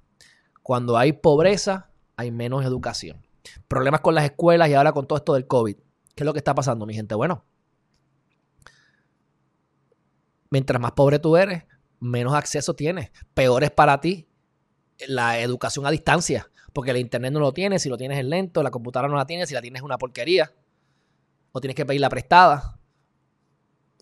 Cuando 0.62 0.96
hay 0.96 1.12
pobreza, 1.12 1.90
hay 2.16 2.30
menos 2.30 2.64
educación. 2.64 3.26
Problemas 3.68 4.00
con 4.00 4.14
las 4.14 4.24
escuelas 4.24 4.68
y 4.68 4.74
ahora 4.74 4.92
con 4.92 5.06
todo 5.06 5.18
esto 5.18 5.34
del 5.34 5.46
COVID. 5.46 5.76
¿Qué 6.14 6.22
es 6.22 6.24
lo 6.24 6.32
que 6.32 6.38
está 6.38 6.54
pasando, 6.54 6.86
mi 6.86 6.94
gente? 6.94 7.14
Bueno, 7.14 7.44
mientras 10.50 10.80
más 10.80 10.92
pobre 10.92 11.18
tú 11.18 11.36
eres, 11.36 11.64
menos 12.00 12.34
acceso 12.34 12.74
tienes. 12.74 13.10
Peor 13.34 13.64
es 13.64 13.70
para 13.70 14.00
ti 14.00 14.28
la 15.08 15.38
educación 15.38 15.86
a 15.86 15.90
distancia, 15.90 16.50
porque 16.72 16.90
el 16.90 16.98
internet 16.98 17.32
no 17.32 17.40
lo 17.40 17.52
tienes, 17.52 17.82
si 17.82 17.88
lo 17.88 17.96
tienes 17.96 18.18
es 18.18 18.24
lento, 18.24 18.62
la 18.62 18.70
computadora 18.70 19.08
no 19.08 19.16
la 19.16 19.26
tienes, 19.26 19.48
si 19.48 19.54
la 19.54 19.62
tienes 19.62 19.80
es 19.80 19.84
una 19.84 19.96
porquería, 19.96 20.52
o 21.52 21.60
tienes 21.60 21.74
que 21.74 21.86
pedirla 21.86 22.08
prestada, 22.08 22.78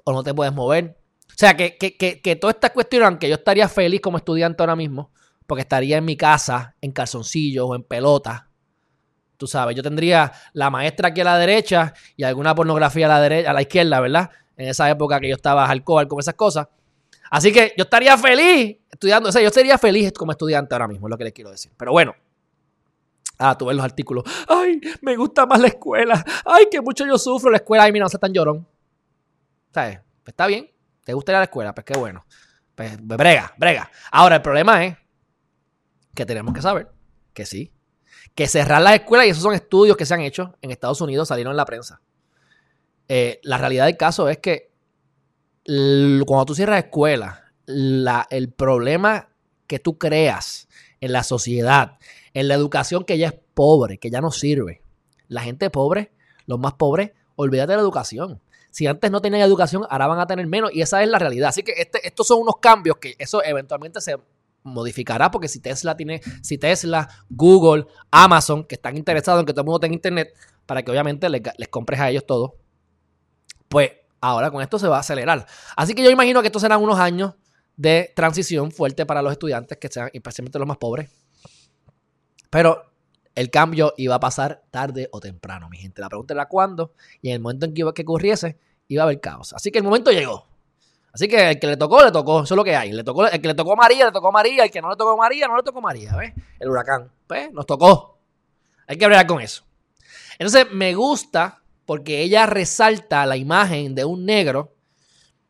o 0.05 0.13
no 0.13 0.23
te 0.23 0.35
puedes 0.35 0.53
mover. 0.53 0.99
O 1.29 1.35
sea, 1.37 1.57
que, 1.57 1.77
que, 1.77 1.97
que, 1.97 2.21
que 2.21 2.37
toda 2.37 2.53
esta 2.53 2.73
cuestión, 2.73 3.05
aunque 3.05 3.29
yo 3.29 3.37
estaría 3.37 3.69
feliz 3.69 4.01
como 4.01 4.17
estudiante 4.17 4.63
ahora 4.63 4.75
mismo, 4.75 5.13
porque 5.47 5.63
estaría 5.63 5.99
en 5.99 6.05
mi 6.05 6.17
casa 6.17 6.77
en 6.81 6.93
calzoncillos 6.93 7.67
o 7.69 7.75
en 7.75 7.83
pelota. 7.83 8.51
Tú 9.37 9.47
sabes, 9.47 9.77
yo 9.77 9.83
tendría 9.83 10.33
la 10.53 10.69
maestra 10.69 11.09
aquí 11.09 11.21
a 11.21 11.25
la 11.25 11.39
derecha 11.39 11.95
y 12.17 12.25
alguna 12.25 12.55
pornografía 12.55 13.07
a 13.07 13.09
la, 13.09 13.21
derecha, 13.21 13.51
a 13.51 13.53
la 13.55 13.63
izquierda, 13.63 14.01
¿verdad? 14.01 14.31
En 14.59 14.69
esa 14.69 14.91
época 14.91 15.19
que 15.19 15.29
yo 15.29 15.37
estaba 15.37 15.65
alcohol 15.65 16.07
con 16.07 16.21
esas 16.21 16.35
cosas. 16.35 16.69
Así 17.31 17.51
que 17.53 17.73
yo 17.77 17.85
estaría 17.85 18.19
feliz 18.19 18.77
estudiando, 18.91 19.31
o 19.31 19.33
sea, 19.33 19.41
yo 19.41 19.51
sería 19.51 19.79
feliz 19.79 20.13
como 20.13 20.33
estudiante 20.33 20.75
ahora 20.75 20.89
mismo, 20.89 21.07
es 21.07 21.11
lo 21.11 21.17
que 21.17 21.25
les 21.25 21.33
quiero 21.33 21.51
decir. 21.51 21.73
Pero 21.77 21.93
bueno, 21.93 22.15
Ah, 23.39 23.57
tú 23.57 23.67
ves 23.67 23.77
los 23.77 23.85
artículos. 23.85 24.25
Ay, 24.49 24.81
me 25.01 25.17
gusta 25.17 25.47
más 25.47 25.61
la 25.61 25.69
escuela. 25.69 26.25
Ay, 26.45 26.67
que 26.71 26.81
mucho 26.81 27.07
yo 27.07 27.17
sufro 27.17 27.51
la 27.51 27.59
escuela. 27.59 27.85
Ay, 27.85 27.93
mira, 27.93 28.05
no 28.05 28.09
sé 28.09 28.19
tan 28.19 28.33
llorón. 28.33 28.67
¿Sabes? 29.73 30.01
Pues 30.25 30.33
está 30.33 30.47
bien. 30.49 30.69
¿Te 31.05 31.13
gusta 31.13 31.33
la 31.33 31.45
escuela? 31.45 31.73
Pues 31.73 31.85
qué 31.85 31.97
bueno. 31.97 32.27
Pues 32.75 32.99
brega, 33.01 33.55
brega. 33.57 33.91
Ahora, 34.11 34.37
el 34.37 34.43
problema 34.43 34.85
es 34.85 34.97
que 36.15 36.27
tenemos 36.27 36.53
que 36.53 36.63
saber 36.63 36.89
que 37.33 37.47
sí, 37.47 37.73
que 38.35 38.49
cerrar 38.49 38.83
las 38.83 38.95
escuelas, 38.95 39.29
y 39.29 39.31
esos 39.31 39.43
son 39.43 39.55
estudios 39.55 39.97
que 39.97 40.05
se 40.05 40.15
han 40.15 40.21
hecho 40.23 40.57
en 40.61 40.73
Estados 40.73 41.01
Unidos, 41.01 41.29
salieron 41.29 41.53
en 41.53 41.57
la 41.59 41.65
prensa. 41.65 42.01
Eh, 43.09 43.41
la 43.43 43.59
realidad 43.59 43.87
del 43.87 43.97
caso 43.97 44.29
es 44.29 44.39
que 44.39 44.71
cuando 45.65 46.47
tú 46.47 46.55
cierras 46.55 46.85
escuelas, 46.85 47.41
el 47.67 48.53
problema 48.57 49.29
que 49.67 49.79
tú 49.79 49.99
creas 49.99 50.69
en 51.01 51.13
la 51.13 51.23
sociedad, 51.23 51.99
en 52.35 52.49
la 52.49 52.55
educación 52.55 53.05
que 53.05 53.19
ya 53.19 53.29
es 53.29 53.35
pobre, 53.55 53.99
que 53.99 54.11
ya 54.11 54.21
no 54.21 54.31
sirve. 54.31 54.83
La 55.29 55.43
gente 55.43 55.69
pobre, 55.71 56.13
los 56.47 56.59
más 56.59 56.75
pobres, 56.75 57.13
olvídate 57.37 57.73
de 57.73 57.77
la 57.77 57.83
educación. 57.83 58.41
Si 58.71 58.87
antes 58.87 59.11
no 59.11 59.21
tenían 59.21 59.43
educación, 59.43 59.85
ahora 59.91 60.07
van 60.07 60.21
a 60.21 60.27
tener 60.27 60.47
menos 60.47 60.71
y 60.73 60.83
esa 60.83 61.03
es 61.03 61.09
la 61.09 61.19
realidad. 61.19 61.49
Así 61.51 61.63
que 61.63 61.73
este, 61.77 62.07
estos 62.07 62.27
son 62.27 62.41
unos 62.41 62.57
cambios 62.61 62.97
que 62.99 63.15
eso 63.19 63.43
eventualmente 63.45 64.01
se 64.01 64.17
modificará 64.63 65.31
porque 65.31 65.49
si 65.49 65.61
Tesla 65.61 65.97
tiene, 65.97 66.21
si 66.43 66.59
Tesla, 66.59 67.09
Google, 67.29 67.87
Amazon, 68.11 68.65
que 68.65 68.75
están 68.75 68.97
interesados 68.97 69.41
en 69.41 69.47
que 69.47 69.53
todo 69.53 69.63
el 69.63 69.67
mundo 69.67 69.81
tenga 69.81 69.95
internet, 69.95 70.35
para 70.67 70.83
que 70.83 70.91
obviamente 70.91 71.29
les, 71.29 71.43
compres 71.71 72.01
a 72.01 72.11
ellos 72.11 72.27
todo, 72.27 72.57
pues 73.69 73.93
ahora 74.21 74.51
con 74.51 74.63
esto 74.63 74.79
se 74.79 74.89
va 74.89 74.97
a 74.97 75.01
acelerar. 75.01 75.47
Así 75.77 75.95
que 75.95 76.03
yo 76.03 76.11
imagino 76.11 76.41
que 76.41 76.49
estos 76.49 76.63
serán 76.63 76.83
unos 76.83 76.99
años 76.99 77.35
de 77.77 78.13
transición 78.17 78.73
fuerte 78.73 79.07
para 79.07 79.23
los 79.23 79.33
estudiantes, 79.33 79.79
que 79.79 79.89
sean 79.89 80.11
especialmente 80.13 80.59
los 80.59 80.67
más 80.67 80.79
pobres. 80.79 81.11
Pero 82.51 82.85
el 83.35 83.51
cambio 83.51 83.95
iba 83.97 84.17
a 84.17 84.21
pasar 84.21 84.65
tarde 84.71 85.09
o 85.13 85.21
temprano, 85.21 85.69
mi 85.69 85.79
gente. 85.79 86.01
La 86.01 86.09
pregunta 86.09 86.35
era 86.35 86.47
cuándo, 86.47 86.93
y 87.23 87.29
en 87.29 87.35
el 87.35 87.41
momento 87.41 87.67
en 87.67 87.75
que, 87.75 87.81
iba, 87.83 87.95
que 87.95 88.03
ocurriese, 88.03 88.59
iba 88.89 89.03
a 89.03 89.05
haber 89.05 89.21
caos. 89.21 89.53
Así 89.53 89.71
que 89.71 89.79
el 89.79 89.85
momento 89.85 90.11
llegó. 90.11 90.49
Así 91.13 91.29
que 91.29 91.51
el 91.51 91.59
que 91.59 91.67
le 91.69 91.77
tocó, 91.77 92.05
le 92.05 92.11
tocó. 92.11 92.43
Eso 92.43 92.55
es 92.55 92.57
lo 92.57 92.65
que 92.65 92.77
hay. 92.77 92.93
Le 92.93 93.05
tocó, 93.05 93.27
el 93.27 93.41
que 93.41 93.49
le 93.49 93.55
tocó 93.55 93.73
a 93.73 93.77
María, 93.77 94.07
le 94.07 94.13
tocó 94.13 94.29
a 94.29 94.33
María. 94.33 94.65
El 94.65 94.71
que 94.71 94.83
no 94.83 94.91
le 94.91 94.97
tocó 94.97 95.11
a 95.11 95.17
María, 95.17 95.47
no 95.47 95.57
le 95.57 95.63
tocó 95.63 95.79
a 95.79 95.83
María. 95.83 96.17
¿Ves? 96.17 96.33
El 96.59 96.69
huracán. 96.69 97.11
Pues 97.27 97.53
nos 97.53 97.67
tocó. 97.67 98.19
Hay 98.87 98.97
que 98.97 99.05
hablar 99.05 99.27
con 99.27 99.41
eso. 99.41 99.65
Entonces 100.39 100.71
me 100.73 100.95
gusta 100.95 101.63
porque 101.89 102.21
ella 102.21 102.45
resalta 102.45 103.25
la 103.25 103.39
imagen 103.39 103.95
de 103.95 104.05
un 104.05 104.27
negro 104.27 104.77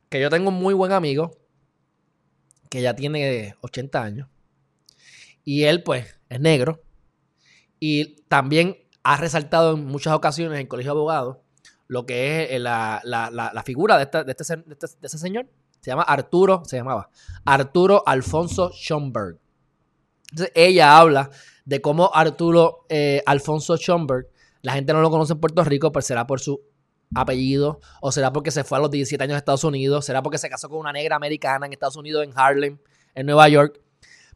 que 0.09 0.21
yo 0.21 0.31
tengo 0.31 0.51
un 0.51 0.55
muy 0.55 0.73
buen 0.73 0.93
amigo 0.93 1.33
que 2.71 2.81
ya 2.81 2.95
tiene 2.95 3.57
80 3.61 4.01
años. 4.01 4.29
Y 5.43 5.65
él, 5.65 5.83
pues, 5.83 6.17
es 6.29 6.39
negro. 6.39 6.81
Y 7.81 8.23
también 8.29 8.79
ha 9.03 9.17
resaltado 9.17 9.75
en 9.75 9.85
muchas 9.87 10.15
ocasiones 10.15 10.55
en 10.55 10.61
el 10.61 10.69
Colegio 10.69 10.93
de 10.93 10.99
Abogados 10.99 11.39
lo 11.89 12.07
que 12.07 12.45
es 12.45 12.51
eh, 12.53 12.59
la, 12.61 13.63
figura 13.67 14.01
este, 14.01 14.23
de, 14.23 14.31
este, 14.31 14.57
de, 14.57 15.07
ese 15.09 15.19
señor. 15.19 15.49
Se 15.81 15.91
llama 15.91 16.05
Arturo, 16.05 16.63
se 16.65 16.77
llamaba 16.77 17.11
Arturo 17.45 18.05
Alfonso 18.07 18.71
Schomburg. 18.73 19.41
Entonces 20.31 20.53
ella 20.55 20.99
habla 20.99 21.31
de 21.65 21.81
cómo 21.81 22.13
Arturo 22.15 22.87
eh, 22.89 23.25
Alfonso 23.27 23.77
Schomburg, 23.77 24.29
la 24.63 24.73
gente 24.73 24.93
no 24.93 25.01
lo 25.01 25.11
conoce 25.11 25.35
en 25.35 25.41
Puerto 25.41 25.65
Rico, 25.65 25.93
pero 25.93 26.03
será 26.03 26.27
por 26.27 26.41
su 26.41 26.61
apellido, 27.15 27.81
o 28.01 28.13
será 28.13 28.33
porque 28.33 28.51
se 28.51 28.65
fue 28.65 28.79
a 28.79 28.81
los 28.83 28.91
17 28.91 29.23
años 29.25 29.35
a 29.35 29.39
Estados 29.39 29.65
Unidos, 29.65 30.05
será 30.05 30.23
porque 30.23 30.39
se 30.39 30.49
casó 30.49 30.69
con 30.69 30.79
una 30.79 30.93
negra 30.93 31.17
americana 31.17 31.67
en 31.67 31.73
Estados 31.73 31.97
Unidos, 31.97 32.25
en 32.25 32.33
Harlem, 32.35 32.79
en 33.15 33.27
Nueva 33.27 33.49
York. 33.49 33.81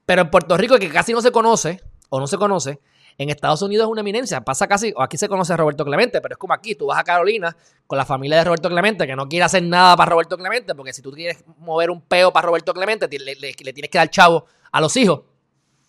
Pero 0.06 0.22
en 0.22 0.30
Puerto 0.30 0.56
Rico, 0.56 0.78
que 0.78 0.88
casi 0.88 1.12
no 1.12 1.20
se 1.20 1.30
conoce, 1.30 1.80
o 2.08 2.18
no 2.18 2.26
se 2.26 2.38
conoce, 2.38 2.80
en 3.18 3.30
Estados 3.30 3.62
Unidos 3.62 3.86
es 3.86 3.90
una 3.90 4.00
eminencia. 4.00 4.40
Pasa 4.40 4.66
casi, 4.66 4.92
o 4.96 5.02
aquí 5.02 5.16
se 5.16 5.28
conoce 5.28 5.52
a 5.52 5.56
Roberto 5.56 5.84
Clemente, 5.84 6.20
pero 6.20 6.34
es 6.34 6.38
como 6.38 6.54
aquí, 6.54 6.74
tú 6.74 6.86
vas 6.86 6.98
a 6.98 7.04
Carolina 7.04 7.56
con 7.86 7.98
la 7.98 8.04
familia 8.04 8.38
de 8.38 8.44
Roberto 8.44 8.68
Clemente, 8.68 9.06
que 9.06 9.16
no 9.16 9.28
quiere 9.28 9.44
hacer 9.44 9.62
nada 9.62 9.96
para 9.96 10.10
Roberto 10.10 10.36
Clemente, 10.36 10.74
porque 10.74 10.92
si 10.92 11.02
tú 11.02 11.12
quieres 11.12 11.44
mover 11.58 11.90
un 11.90 12.00
peo 12.00 12.32
para 12.32 12.46
Roberto 12.46 12.72
Clemente, 12.72 13.08
le, 13.08 13.52
tienes 13.54 13.90
que 13.90 13.98
dar 13.98 14.10
chavo 14.10 14.46
a 14.70 14.80
los 14.80 14.96
hijos. 14.96 15.22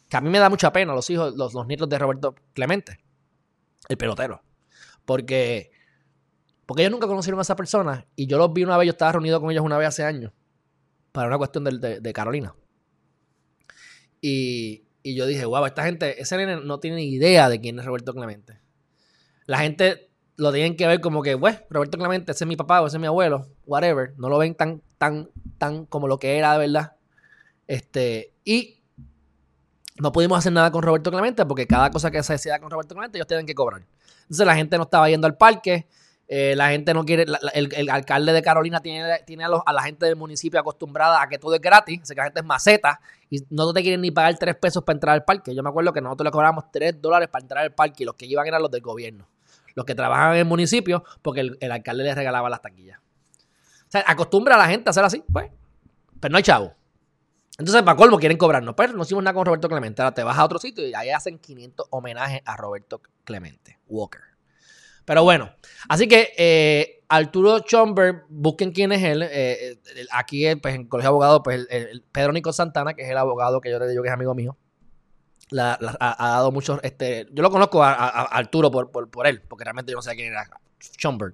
Que 0.10 0.18
a 0.18 0.22
mí 0.22 0.30
me 0.30 0.40
da 0.40 0.50
mucha 0.50 0.72
pena 0.72 0.94
los 0.94 1.10
hijos, 1.10 1.36
los, 1.36 1.54
los 1.54 1.66
nietos 1.66 1.90
de 1.90 1.98
Roberto 1.98 2.36
Clemente, 2.54 3.00
el 3.94 3.98
pelotero. 3.98 4.44
Porque, 5.06 5.72
porque 6.66 6.84
ellos 6.84 6.92
nunca 6.92 7.08
conocieron 7.08 7.40
a 7.40 7.44
esa 7.44 7.56
persona 7.56 8.06
y 8.16 8.28
yo 8.28 8.38
los 8.38 8.54
vi 8.54 8.64
una 8.64 8.78
vez, 8.78 8.88
yo 8.88 8.92
estaba 8.92 9.14
reunido 9.14 9.40
con 9.42 9.52
ellos 9.52 9.64
una 9.64 9.78
vez 9.78 9.88
hace 9.88 10.04
años, 10.04 10.32
para 11.12 11.28
una 11.28 11.38
cuestión 11.38 11.64
de 11.64 12.14
Carolina. 12.14 12.56
Y, 14.22 14.86
y 15.04 15.16
yo 15.16 15.28
dije, 15.28 15.44
wow, 15.44 15.66
esta 15.66 15.84
gente, 15.84 16.22
ese 16.22 16.56
no 16.56 16.80
tiene 16.80 16.96
ni 16.96 17.10
idea 17.10 17.50
de 17.50 17.60
quién 17.60 17.78
es 17.78 17.86
Roberto 17.86 18.14
Clemente. 18.14 18.62
La 19.46 19.60
gente 19.60 20.10
lo 20.38 20.54
tienen 20.54 20.78
que 20.78 20.88
ver 20.88 21.02
como 21.02 21.22
que, 21.22 21.36
bueno, 21.36 21.60
Roberto 21.70 21.98
Clemente, 21.98 22.32
ese 22.32 22.46
es 22.46 22.48
mi 22.48 22.56
papá 22.56 22.82
o 22.82 22.88
ese 22.88 22.96
es 22.96 23.02
mi 23.02 23.08
abuelo, 23.08 23.50
whatever. 23.66 24.14
No 24.18 24.30
lo 24.30 24.38
ven 24.38 24.56
tan, 24.56 24.82
tan, 24.98 25.30
tan 25.58 25.86
como 25.86 26.08
lo 26.08 26.20
que 26.20 26.38
era 26.38 26.54
de 26.54 26.60
verdad. 26.60 26.96
Este, 27.68 28.34
y 28.46 28.82
no 30.00 30.12
pudimos 30.12 30.38
hacer 30.38 30.52
nada 30.52 30.72
con 30.72 30.82
Roberto 30.82 31.12
Clemente 31.12 31.46
porque 31.46 31.68
cada 31.68 31.92
cosa 31.92 32.10
que 32.10 32.24
se 32.24 32.34
decida 32.34 32.60
con 32.60 32.70
Roberto 32.70 32.96
Clemente 32.96 33.18
ellos 33.18 33.28
tienen 33.28 33.46
que 33.46 33.56
cobrar. 33.56 33.84
Entonces 34.24 34.46
la 34.46 34.56
gente 34.56 34.78
no 34.78 34.84
estaba 34.84 35.10
yendo 35.10 35.28
al 35.28 35.38
parque, 35.38 35.88
eh, 36.28 36.56
la 36.56 36.70
gente 36.70 36.94
no 36.94 37.04
quiere, 37.04 37.26
el, 37.54 37.90
alcalde 37.90 38.32
de 38.32 38.42
Carolina 38.42 38.82
tiene, 38.82 39.20
tiene 39.26 39.44
a, 39.44 39.74
la 39.74 39.84
gente 39.84 40.06
del 40.06 40.16
municipio 40.16 40.60
acostumbrada 40.60 41.22
a 41.22 41.28
que 41.28 41.38
todo 41.38 41.54
es 41.54 41.62
gratis, 41.62 42.02
así 42.02 42.14
que 42.14 42.18
la 42.18 42.24
gente 42.26 42.40
es 42.40 42.46
maceta 42.46 43.02
y 43.30 43.40
no 43.50 43.72
te 43.74 43.82
quieren 43.82 44.02
ni 44.02 44.10
pagar 44.10 44.36
tres 44.38 44.56
pesos 44.56 44.84
para 44.84 44.96
entrar 44.96 45.14
al 45.14 45.26
parque. 45.26 45.54
Yo 45.54 45.62
me 45.62 45.70
acuerdo 45.70 45.92
que 45.94 46.02
nosotros 46.02 46.26
le 46.26 46.32
cobrábamos 46.32 46.72
tres 46.72 47.00
dólares 47.02 47.30
para 47.30 47.44
entrar 47.44 47.64
al 47.64 47.74
parque 47.74 48.04
y 48.04 48.06
los 48.06 48.16
que 48.16 48.26
iban 48.26 48.48
eran 48.48 48.62
los 48.62 48.72
del 48.72 48.82
gobierno, 48.82 49.28
los 49.76 49.86
que 49.86 49.96
trabajaban 49.96 50.34
en 50.34 50.40
el 50.40 50.46
municipio 50.46 51.04
porque 51.22 51.42
el, 51.60 51.72
alcalde 51.72 52.04
les 52.04 52.16
regalaba 52.16 52.50
las 52.50 52.62
taquillas. 52.62 53.00
O 53.00 53.92
sea, 53.94 54.04
acostumbra 54.08 54.56
a 54.56 54.58
la 54.58 54.68
gente 54.68 54.90
a 54.90 54.92
hacer 54.92 55.04
así, 55.04 55.24
pues, 55.32 55.52
pero 56.20 56.32
no 56.32 56.38
hay 56.38 56.44
chavo. 56.44 56.74
Entonces, 57.58 57.84
para 57.84 57.96
colmo, 57.96 58.18
quieren 58.18 58.38
cobrarnos. 58.38 58.74
Pero 58.76 58.94
no 58.94 59.04
hicimos 59.04 59.24
nada 59.24 59.36
con 59.36 59.46
Roberto 59.46 59.70
Clemente. 59.70 60.02
Ahora 60.02 60.14
te 60.14 60.24
vas 60.24 60.38
a 60.38 60.46
otro 60.46 60.60
sitio 60.60 60.88
y 60.88 60.94
ahí 60.94 61.10
hacen 61.10 61.38
500 61.38 61.88
homenajes 61.92 62.42
a 62.46 62.58
Roberto 62.58 63.02
Clemente 63.24 63.80
Walker. 63.88 64.22
Pero 65.06 65.24
bueno, 65.24 65.54
así 65.90 66.08
que 66.08 66.34
eh, 66.38 67.04
Arturo 67.10 67.60
Chomber, 67.60 68.24
busquen 68.30 68.72
quién 68.72 68.92
es 68.92 69.04
él. 69.04 69.24
Eh, 69.30 69.78
aquí 70.12 70.46
pues, 70.56 70.76
en 70.76 70.82
el 70.82 70.88
Colegio 70.88 71.10
de 71.10 71.14
Abogados, 71.14 71.42
pues 71.44 71.68
el, 71.70 72.04
Pedro 72.12 72.32
Nico 72.32 72.54
Santana, 72.54 72.94
que 72.94 73.04
es 73.04 73.10
el 73.10 73.18
abogado 73.18 73.62
que 73.62 73.70
yo 73.70 73.80
le 73.80 73.88
digo 73.88 74.02
que 74.02 74.10
es 74.10 74.14
amigo 74.14 74.34
mío, 74.34 74.58
ha, 75.60 76.16
dado 76.20 76.52
muchos. 76.52 76.80
Este, 76.84 77.28
yo 77.32 77.44
lo 77.44 77.52
conozco 77.52 77.84
a, 77.84 77.92
Arturo 77.94 78.72
por, 78.72 78.90
por, 78.90 79.28
él, 79.28 79.42
porque 79.42 79.66
realmente 79.66 79.92
yo 79.92 79.98
no 79.98 80.02
sé 80.02 80.16
quién 80.16 80.32
era 80.32 80.50
Chomber. 80.98 81.34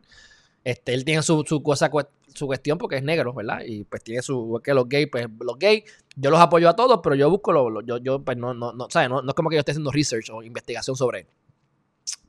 Este, 0.64 0.94
él 0.94 1.06
tiene 1.06 1.22
su, 1.22 1.44
su 1.48 1.64
cosa, 1.64 1.90
su 2.34 2.48
cuestión 2.48 2.78
porque 2.78 2.98
es 2.98 3.04
negro, 3.04 3.34
¿verdad? 3.34 3.62
Y 3.66 3.84
pues 3.84 4.04
tiene 4.04 4.22
su, 4.22 4.60
que 4.64 4.74
los 4.74 4.88
gays, 4.88 5.08
pues 5.12 5.28
los 5.40 5.58
gays, 5.58 5.84
yo 6.16 6.30
los 6.30 6.40
apoyo 6.40 6.70
a 6.70 6.76
todos, 6.76 7.00
pero 7.02 7.16
yo 7.16 7.30
busco, 7.30 7.52
lo, 7.52 7.82
yo, 7.82 7.98
yo, 7.98 8.24
pues 8.24 8.38
no, 8.38 8.54
no, 8.54 8.74
no, 8.74 8.88
¿sabes? 8.90 9.10
No, 9.10 9.22
no 9.22 9.30
es 9.30 9.36
como 9.36 9.50
que 9.50 9.56
yo 9.56 9.60
esté 9.60 9.72
haciendo 9.72 9.92
research 9.92 10.30
o 10.32 10.44
investigación 10.44 10.96
sobre 10.96 11.22
él. 11.22 11.28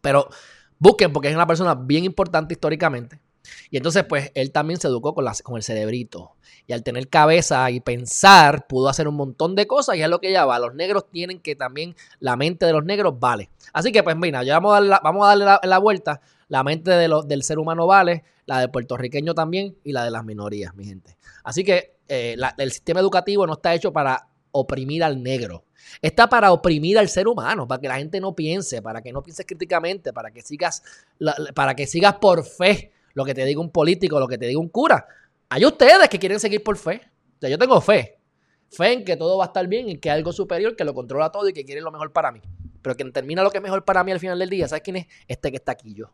Pero 0.00 0.28
busquen 0.78 1.12
porque 1.12 1.28
es 1.28 1.34
una 1.34 1.46
persona 1.46 1.74
bien 1.74 2.04
importante 2.04 2.54
históricamente. 2.54 3.20
Y 3.70 3.76
entonces, 3.76 4.04
pues, 4.04 4.30
él 4.34 4.52
también 4.52 4.80
se 4.80 4.88
educó 4.88 5.14
con, 5.14 5.26
con 5.42 5.56
el 5.56 5.62
cerebrito. 5.62 6.32
Y 6.66 6.72
al 6.72 6.82
tener 6.82 7.08
cabeza 7.08 7.70
y 7.70 7.80
pensar, 7.80 8.66
pudo 8.66 8.88
hacer 8.88 9.08
un 9.08 9.16
montón 9.16 9.54
de 9.54 9.66
cosas 9.66 9.96
y 9.96 10.02
es 10.02 10.08
lo 10.08 10.20
que 10.20 10.30
ella 10.30 10.44
va. 10.44 10.58
Los 10.58 10.74
negros 10.74 11.10
tienen 11.10 11.40
que 11.40 11.56
también, 11.56 11.96
la 12.18 12.36
mente 12.36 12.66
de 12.66 12.72
los 12.72 12.84
negros 12.84 13.18
vale. 13.18 13.50
Así 13.72 13.92
que, 13.92 14.02
pues, 14.02 14.16
mira, 14.16 14.42
ya 14.42 14.54
vamos 14.54 14.72
a 14.72 14.74
darle 14.74 14.88
la, 14.88 15.00
vamos 15.02 15.24
a 15.24 15.28
darle 15.28 15.68
la, 15.68 15.78
vuelta. 15.78 16.20
La 16.50 16.64
mente 16.64 16.90
de 16.90 17.08
del 17.26 17.42
ser 17.44 17.58
humano 17.58 17.86
vale, 17.86 18.24
la 18.44 18.58
del 18.60 18.70
puertorriqueño 18.70 19.34
también 19.34 19.76
y 19.84 19.92
la 19.92 20.04
de 20.04 20.10
las 20.10 20.24
minorías, 20.24 20.74
mi 20.74 20.84
gente. 20.84 21.16
Así 21.44 21.62
que 21.62 21.98
eh, 22.08 22.36
el 22.58 22.72
sistema 22.72 22.98
educativo 22.98 23.46
no 23.46 23.52
está 23.52 23.72
hecho 23.72 23.92
para 23.92 24.28
oprimir 24.50 25.04
al 25.04 25.22
negro. 25.22 25.64
Está 26.02 26.28
para 26.28 26.50
oprimir 26.50 26.98
al 26.98 27.08
ser 27.08 27.28
humano, 27.28 27.68
para 27.68 27.80
que 27.80 27.86
la 27.86 27.98
gente 27.98 28.20
no 28.20 28.34
piense, 28.34 28.82
para 28.82 29.00
que 29.00 29.12
no 29.12 29.22
pienses 29.22 29.46
críticamente, 29.46 30.12
para 30.12 30.32
que 30.32 30.42
sigas, 30.42 30.82
para 31.54 31.76
que 31.76 31.86
sigas 31.86 32.14
por 32.14 32.44
fe 32.44 32.92
lo 33.14 33.24
que 33.24 33.32
te 33.32 33.44
diga 33.44 33.60
un 33.60 33.70
político, 33.70 34.18
lo 34.18 34.26
que 34.26 34.36
te 34.36 34.46
diga 34.46 34.58
un 34.58 34.68
cura. 34.70 35.06
Hay 35.48 35.64
ustedes 35.64 36.08
que 36.08 36.18
quieren 36.18 36.40
seguir 36.40 36.64
por 36.64 36.76
fe. 36.76 37.00
O 37.36 37.40
sea, 37.40 37.48
yo 37.48 37.58
tengo 37.58 37.80
fe. 37.80 38.18
Fe 38.70 38.92
en 38.92 39.04
que 39.04 39.16
todo 39.16 39.38
va 39.38 39.44
a 39.44 39.46
estar 39.46 39.66
bien 39.68 39.88
y 39.88 39.98
que 39.98 40.10
hay 40.10 40.18
algo 40.18 40.32
superior 40.32 40.74
que 40.74 40.84
lo 40.84 40.94
controla 40.94 41.30
todo 41.30 41.48
y 41.48 41.52
que 41.52 41.64
quiere 41.64 41.80
lo 41.80 41.92
mejor 41.92 42.12
para 42.12 42.32
mí. 42.32 42.40
Pero 42.82 42.96
quien 42.96 43.12
termina 43.12 43.44
lo 43.44 43.50
que 43.50 43.58
es 43.58 43.62
mejor 43.62 43.84
para 43.84 44.02
mí 44.02 44.10
al 44.10 44.18
final 44.18 44.38
del 44.38 44.50
día, 44.50 44.66
¿sabes 44.66 44.82
quién 44.82 44.96
es? 44.96 45.06
Este 45.28 45.50
que 45.50 45.56
está 45.56 45.72
aquí 45.72 45.94
yo. 45.94 46.10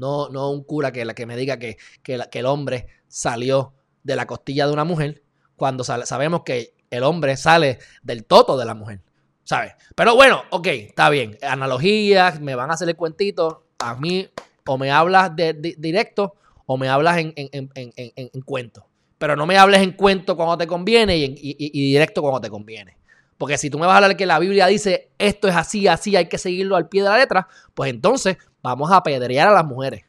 No, 0.00 0.30
no 0.30 0.50
un 0.50 0.64
cura 0.64 0.90
que, 0.90 1.04
la 1.04 1.14
que 1.14 1.26
me 1.26 1.36
diga 1.36 1.58
que, 1.58 1.76
que, 2.02 2.18
el 2.32 2.46
hombre 2.46 2.86
salió 3.06 3.74
de 4.02 4.16
la 4.16 4.26
costilla 4.26 4.66
de 4.66 4.72
una 4.72 4.84
mujer 4.84 5.22
cuando 5.56 5.84
sabemos 5.84 6.42
que 6.42 6.74
el 6.88 7.02
hombre 7.02 7.36
sale 7.36 7.78
del 8.02 8.24
toto 8.24 8.56
de 8.56 8.64
la 8.64 8.74
mujer. 8.74 9.02
¿Sabes? 9.44 9.74
Pero 9.94 10.14
bueno, 10.14 10.42
ok, 10.50 10.66
está 10.68 11.10
bien. 11.10 11.36
Analogías, 11.42 12.40
me 12.40 12.54
van 12.54 12.70
a 12.70 12.74
hacer 12.74 12.88
el 12.88 12.96
cuentito. 12.96 13.66
A 13.78 13.94
mí 13.94 14.28
o 14.66 14.78
me 14.78 14.90
hablas 14.90 15.34
de, 15.36 15.52
directo 15.52 16.34
o 16.64 16.78
me 16.78 16.88
hablas 16.88 17.18
en, 17.18 17.34
en, 17.36 18.40
cuento. 18.44 18.86
Pero 19.18 19.36
no 19.36 19.44
me 19.44 19.58
hables 19.58 19.82
en 19.82 19.92
cuento 19.92 20.36
cuando 20.36 20.56
te 20.56 20.66
conviene 20.66 21.16
y, 21.16 21.70
directo 21.70 22.22
cuando 22.22 22.40
te 22.40 22.48
conviene. 22.48 22.96
Porque 23.36 23.58
si 23.58 23.68
tú 23.68 23.78
me 23.78 23.86
vas 23.86 23.94
a 23.94 23.96
hablar 23.96 24.16
que 24.16 24.26
la 24.26 24.38
Biblia 24.38 24.66
dice 24.66 25.10
esto 25.18 25.48
es 25.48 25.56
así, 25.56 25.88
así, 25.88 26.14
hay 26.14 26.28
que 26.28 26.38
seguirlo 26.38 26.76
al 26.76 26.88
pie 26.88 27.02
de 27.02 27.08
la 27.08 27.18
letra, 27.18 27.48
pues 27.74 27.90
entonces 27.90 28.36
vamos 28.62 28.90
a 28.90 28.96
apedrear 28.96 29.48
a 29.48 29.52
las 29.52 29.64
mujeres. 29.64 30.04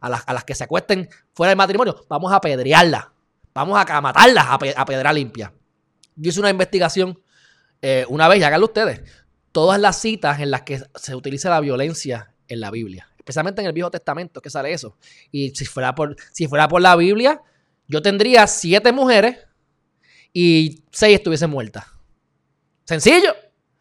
A 0.00 0.08
las, 0.08 0.22
a 0.26 0.32
las 0.32 0.44
que 0.44 0.54
se 0.54 0.64
acuesten 0.64 1.08
fuera 1.34 1.50
del 1.50 1.56
matrimonio, 1.56 2.04
vamos 2.08 2.32
a 2.32 2.36
apedrearlas. 2.36 3.06
Vamos 3.52 3.78
a 3.78 4.00
matarlas 4.00 4.46
a, 4.48 4.84
pedra 4.84 5.12
limpia. 5.12 5.52
Yo 6.14 6.28
hice 6.28 6.38
una 6.38 6.50
investigación 6.50 7.20
eh, 7.82 8.04
una 8.08 8.28
vez, 8.28 8.38
y 8.38 8.44
háganlo 8.44 8.66
ustedes. 8.66 9.02
Todas 9.50 9.80
las 9.80 10.00
citas 10.00 10.38
en 10.38 10.52
las 10.52 10.62
que 10.62 10.80
se 10.94 11.16
utiliza 11.16 11.50
la 11.50 11.58
violencia 11.58 12.32
en 12.46 12.60
la 12.60 12.70
Biblia 12.70 13.08
especialmente 13.28 13.60
en 13.60 13.66
el 13.66 13.74
Viejo 13.74 13.90
Testamento, 13.90 14.40
que 14.40 14.48
sale 14.48 14.72
eso. 14.72 14.96
Y 15.30 15.50
si 15.50 15.66
fuera 15.66 15.94
por, 15.94 16.16
si 16.32 16.48
fuera 16.48 16.66
por 16.66 16.80
la 16.80 16.96
Biblia, 16.96 17.42
yo 17.86 18.00
tendría 18.00 18.46
siete 18.46 18.90
mujeres 18.90 19.46
y 20.32 20.82
seis 20.90 21.16
estuviesen 21.16 21.50
muertas. 21.50 21.84
Sencillo. 22.84 23.34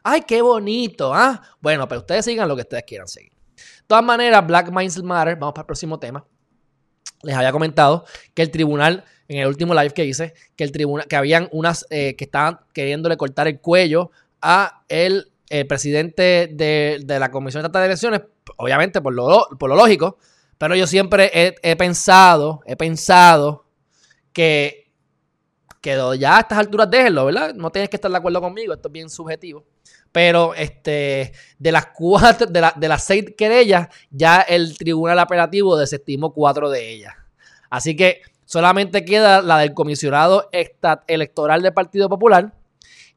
Ay, 0.03 0.23
qué 0.27 0.41
bonito, 0.41 1.13
¿ah? 1.13 1.41
Bueno, 1.61 1.87
pero 1.87 2.01
ustedes 2.01 2.25
sigan 2.25 2.49
lo 2.49 2.57
que 2.57 2.63
ustedes 2.63 2.83
quieran 2.83 3.07
seguir. 3.07 3.31
De 3.57 3.87
todas 3.87 4.03
maneras, 4.03 4.45
Black 4.45 4.71
Minds 4.71 5.01
Matter, 5.03 5.35
vamos 5.35 5.53
para 5.53 5.63
el 5.63 5.67
próximo 5.67 5.99
tema. 5.99 6.25
Les 7.23 7.35
había 7.35 7.51
comentado 7.51 8.05
que 8.33 8.41
el 8.41 8.51
tribunal, 8.51 9.03
en 9.27 9.39
el 9.39 9.47
último 9.47 9.73
live 9.73 9.91
que 9.91 10.05
hice, 10.05 10.33
que 10.55 10.63
el 10.63 10.71
tribunal, 10.71 11.07
que 11.07 11.15
habían 11.15 11.49
unas 11.51 11.85
eh, 11.89 12.15
que 12.15 12.25
estaban 12.25 12.59
queriéndole 12.73 13.17
cortar 13.17 13.47
el 13.47 13.59
cuello 13.59 14.11
a 14.41 14.83
el, 14.87 15.31
presidente 15.67 16.49
de, 16.51 16.99
de, 17.03 17.19
la 17.19 17.31
Comisión 17.31 17.61
Estatal 17.61 17.83
de 17.83 17.85
Elecciones 17.85 18.21
obviamente 18.57 19.01
por 19.01 19.13
lo, 19.13 19.47
por 19.57 19.69
lo 19.69 19.75
lógico, 19.75 20.17
pero 20.57 20.75
yo 20.75 20.87
siempre 20.87 21.29
he, 21.33 21.75
pensado, 21.75 22.61
he 22.65 22.75
pensado 22.75 23.65
que, 24.33 24.91
que 25.81 25.97
ya 26.19 26.37
a 26.37 26.39
estas 26.41 26.57
alturas 26.57 26.89
déjenlo, 26.89 27.25
¿verdad? 27.25 27.53
No 27.53 27.69
tienes 27.71 27.89
que 27.89 27.97
estar 27.97 28.09
de 28.09 28.17
acuerdo 28.17 28.41
conmigo, 28.41 28.73
esto 28.73 28.87
es 28.87 28.91
bien 28.91 29.09
subjetivo. 29.09 29.65
Pero 30.11 30.53
este, 30.55 31.33
de 31.59 31.71
las 31.71 31.87
cuatro, 31.87 32.47
de, 32.47 32.71
de 32.75 32.87
las 32.87 33.03
seis 33.03 33.25
querellas, 33.37 33.87
ya 34.09 34.41
el 34.41 34.77
tribunal 34.77 35.19
apelativo 35.19 35.77
desestimó 35.77 36.33
cuatro 36.33 36.69
de 36.69 36.89
ellas. 36.89 37.13
Así 37.69 37.95
que 37.95 38.21
solamente 38.45 39.05
queda 39.05 39.41
la 39.41 39.59
del 39.59 39.73
comisionado 39.73 40.49
electoral 41.07 41.61
del 41.61 41.73
Partido 41.73 42.09
Popular 42.09 42.53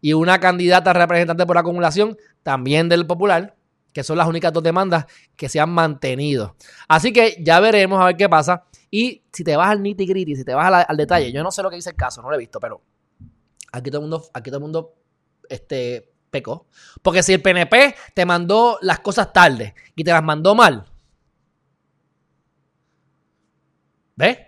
y 0.00 0.12
una 0.12 0.40
candidata 0.40 0.92
representante 0.92 1.46
por 1.46 1.58
acumulación 1.58 2.16
también 2.42 2.88
del 2.88 3.06
Popular 3.06 3.54
que 3.92 4.04
son 4.04 4.18
las 4.18 4.28
únicas 4.28 4.52
dos 4.52 4.62
demandas 4.62 5.06
que 5.36 5.48
se 5.48 5.60
han 5.60 5.70
mantenido. 5.70 6.56
Así 6.88 7.12
que 7.12 7.36
ya 7.40 7.60
veremos 7.60 8.00
a 8.00 8.06
ver 8.06 8.16
qué 8.16 8.28
pasa. 8.28 8.64
Y 8.90 9.22
si 9.32 9.44
te 9.44 9.56
vas 9.56 9.68
al 9.68 9.82
nitty 9.82 10.06
gritty, 10.06 10.36
si 10.36 10.44
te 10.44 10.54
vas 10.54 10.86
al, 10.88 10.96
detalle, 10.96 11.32
yo 11.32 11.42
no 11.42 11.50
sé 11.50 11.62
lo 11.62 11.70
que 11.70 11.76
dice 11.76 11.90
el 11.90 11.96
caso, 11.96 12.22
no 12.22 12.28
lo 12.28 12.34
he 12.34 12.38
visto, 12.38 12.58
pero 12.58 12.82
aquí 13.72 13.90
todo 13.90 14.02
el 14.02 14.08
mundo, 14.08 14.28
aquí 14.32 14.50
todo 14.50 14.58
el 14.58 14.62
mundo 14.62 14.94
este, 15.48 16.10
pecó. 16.30 16.66
Porque 17.02 17.22
si 17.22 17.32
el 17.32 17.42
PNP 17.42 17.94
te 18.14 18.24
mandó 18.24 18.78
las 18.82 19.00
cosas 19.00 19.32
tarde 19.32 19.74
y 19.94 20.04
te 20.04 20.12
las 20.12 20.22
mandó 20.22 20.54
mal, 20.54 20.86
¿ves? 24.16 24.38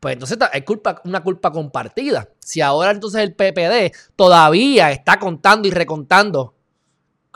Pues 0.00 0.12
entonces 0.12 0.38
hay 0.52 0.62
culpa, 0.62 1.00
una 1.04 1.22
culpa 1.22 1.50
compartida. 1.50 2.28
Si 2.38 2.60
ahora 2.60 2.90
entonces 2.90 3.22
el 3.22 3.34
PPD 3.34 3.96
todavía 4.16 4.90
está 4.90 5.18
contando 5.18 5.66
y 5.66 5.70
recontando 5.70 6.54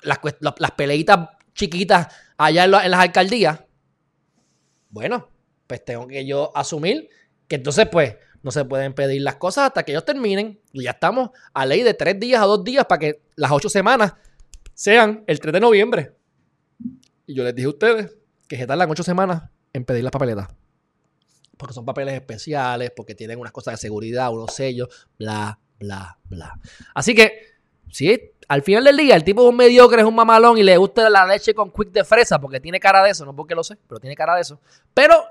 las, 0.02 0.20
las 0.58 0.70
peleitas 0.72 1.30
chiquitas 1.54 2.08
allá 2.36 2.64
en, 2.64 2.70
las 2.70 3.00
alcaldías, 3.00 3.60
bueno, 4.90 5.30
pues 5.66 5.84
tengo 5.84 6.06
que 6.06 6.26
yo 6.26 6.52
asumir 6.54 7.08
que 7.46 7.56
entonces 7.56 7.88
pues 7.90 8.16
no 8.42 8.50
se 8.50 8.64
pueden 8.64 8.94
pedir 8.94 9.22
las 9.22 9.36
cosas 9.36 9.66
hasta 9.66 9.82
que 9.82 9.92
ellos 9.92 10.04
terminen 10.04 10.60
y 10.72 10.84
ya 10.84 10.92
estamos 10.92 11.30
a 11.52 11.66
ley 11.66 11.82
de 11.82 11.94
tres 11.94 12.18
días 12.18 12.40
a 12.40 12.46
dos 12.46 12.64
días 12.64 12.86
para 12.86 12.98
que 12.98 13.22
las 13.36 13.50
ocho 13.50 13.68
semanas 13.68 14.14
sean 14.78 15.24
el 15.26 15.40
3 15.40 15.54
de 15.54 15.60
noviembre. 15.60 16.14
Y 17.26 17.34
yo 17.34 17.42
les 17.42 17.52
dije 17.52 17.66
a 17.66 17.70
ustedes 17.70 18.16
que 18.46 18.56
se 18.56 18.64
tardan 18.64 18.88
ocho 18.88 19.02
semanas 19.02 19.42
en 19.72 19.84
pedir 19.84 20.04
las 20.04 20.12
papeletas. 20.12 20.48
Porque 21.56 21.74
son 21.74 21.84
papeles 21.84 22.14
especiales, 22.14 22.92
porque 22.94 23.16
tienen 23.16 23.40
unas 23.40 23.50
cosas 23.50 23.74
de 23.74 23.78
seguridad, 23.78 24.30
unos 24.30 24.54
sellos, 24.54 25.08
bla, 25.18 25.58
bla, 25.80 26.16
bla. 26.24 26.60
Así 26.94 27.12
que, 27.12 27.42
sí, 27.90 28.32
al 28.46 28.62
final 28.62 28.84
del 28.84 28.96
día, 28.96 29.16
el 29.16 29.24
tipo 29.24 29.42
es 29.42 29.48
un 29.48 29.56
mediocre, 29.56 30.00
es 30.00 30.06
un 30.06 30.14
mamalón 30.14 30.56
y 30.58 30.62
le 30.62 30.76
gusta 30.76 31.10
la 31.10 31.26
leche 31.26 31.54
con 31.54 31.72
quick 31.72 31.90
de 31.90 32.04
fresa 32.04 32.40
porque 32.40 32.60
tiene 32.60 32.78
cara 32.78 33.02
de 33.02 33.10
eso, 33.10 33.26
no 33.26 33.34
porque 33.34 33.56
lo 33.56 33.64
sé, 33.64 33.76
pero 33.88 33.98
tiene 33.98 34.14
cara 34.14 34.36
de 34.36 34.42
eso. 34.42 34.60
Pero, 34.94 35.24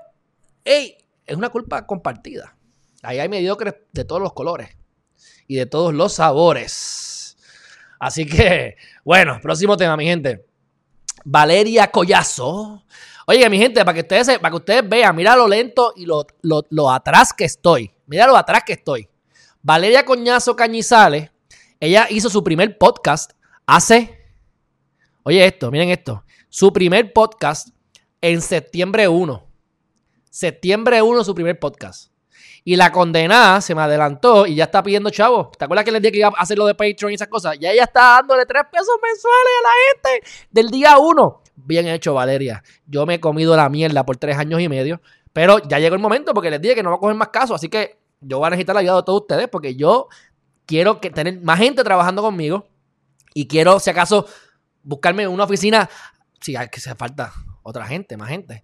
hey, 0.62 0.94
es 1.24 1.36
una 1.36 1.48
culpa 1.48 1.86
compartida. 1.86 2.54
Ahí 3.02 3.18
hay 3.18 3.28
mediocres 3.28 3.74
de 3.92 4.04
todos 4.04 4.20
los 4.20 4.32
colores 4.32 4.70
y 5.46 5.56
de 5.56 5.66
todos 5.66 5.94
los 5.94 6.14
sabores. 6.14 7.36
Así 8.00 8.26
que, 8.26 8.76
bueno, 9.04 9.38
próximo 9.42 9.76
tema, 9.76 9.96
mi 9.96 10.04
gente. 10.04 10.46
Valeria 11.24 11.90
Collazo. 11.90 12.84
Oye, 13.26 13.48
mi 13.50 13.58
gente, 13.58 13.84
para 13.84 13.94
que 13.94 14.00
ustedes, 14.00 14.38
para 14.38 14.50
que 14.50 14.56
ustedes 14.56 14.88
vean, 14.88 15.14
mira 15.14 15.36
lo 15.36 15.46
lento 15.46 15.92
y 15.96 16.06
lo, 16.06 16.26
lo 16.42 16.90
atrás 16.90 17.32
que 17.32 17.44
estoy. 17.44 17.90
Mira 18.06 18.26
lo 18.26 18.36
atrás 18.36 18.62
que 18.64 18.74
estoy. 18.74 19.08
Valeria 19.62 20.04
Coñazo 20.04 20.56
Cañizales 20.56 21.30
ella 21.80 22.08
hizo 22.10 22.28
su 22.28 22.42
primer 22.42 22.76
podcast 22.76 23.32
hace, 23.64 24.18
oye 25.22 25.44
esto, 25.46 25.70
miren 25.70 25.90
esto, 25.90 26.24
su 26.48 26.72
primer 26.72 27.12
podcast 27.12 27.68
en 28.20 28.42
septiembre 28.42 29.06
1. 29.06 29.46
Septiembre 30.28 31.02
1 31.02 31.24
su 31.24 31.34
primer 31.34 31.60
podcast. 31.60 32.10
Y 32.68 32.76
la 32.76 32.92
condenada 32.92 33.62
se 33.62 33.74
me 33.74 33.80
adelantó 33.80 34.46
y 34.46 34.56
ya 34.56 34.64
está 34.64 34.82
pidiendo 34.82 35.08
chavo. 35.08 35.50
¿Te 35.56 35.64
acuerdas 35.64 35.86
que 35.86 35.90
les 35.90 36.02
dije 36.02 36.12
que 36.12 36.18
iba 36.18 36.28
a 36.28 36.32
hacer 36.32 36.58
lo 36.58 36.66
de 36.66 36.74
Patreon 36.74 37.12
y 37.12 37.14
esas 37.14 37.28
cosas? 37.28 37.58
Ya 37.58 37.70
ella 37.70 37.84
está 37.84 38.16
dándole 38.16 38.44
tres 38.44 38.64
pesos 38.70 38.94
mensuales 39.02 39.52
a 39.58 39.62
la 39.62 40.12
gente 40.12 40.28
del 40.50 40.68
día 40.68 40.98
1. 40.98 41.42
Bien 41.56 41.88
hecho, 41.88 42.12
Valeria. 42.12 42.62
Yo 42.84 43.06
me 43.06 43.14
he 43.14 43.20
comido 43.20 43.56
la 43.56 43.70
mierda 43.70 44.04
por 44.04 44.18
tres 44.18 44.36
años 44.36 44.60
y 44.60 44.68
medio. 44.68 45.00
Pero 45.32 45.66
ya 45.66 45.78
llegó 45.78 45.94
el 45.94 46.02
momento 46.02 46.34
porque 46.34 46.50
les 46.50 46.60
dije 46.60 46.74
que 46.74 46.82
no 46.82 46.90
va 46.90 46.96
a 46.96 46.98
coger 46.98 47.16
más 47.16 47.28
caso. 47.28 47.54
Así 47.54 47.70
que 47.70 48.00
yo 48.20 48.36
voy 48.36 48.48
a 48.48 48.50
necesitar 48.50 48.74
la 48.74 48.82
ayuda 48.82 48.96
de 48.96 49.02
todos 49.04 49.22
ustedes 49.22 49.48
porque 49.48 49.74
yo 49.74 50.08
quiero 50.66 51.00
que 51.00 51.08
tener 51.08 51.40
más 51.40 51.58
gente 51.58 51.82
trabajando 51.82 52.20
conmigo 52.20 52.68
y 53.32 53.48
quiero, 53.48 53.80
si 53.80 53.88
acaso, 53.88 54.26
buscarme 54.82 55.26
una 55.26 55.44
oficina, 55.44 55.88
si 56.38 56.54
hay 56.54 56.68
que 56.68 56.80
hace 56.80 56.94
falta 56.94 57.32
otra 57.62 57.86
gente, 57.86 58.18
más 58.18 58.28
gente, 58.28 58.62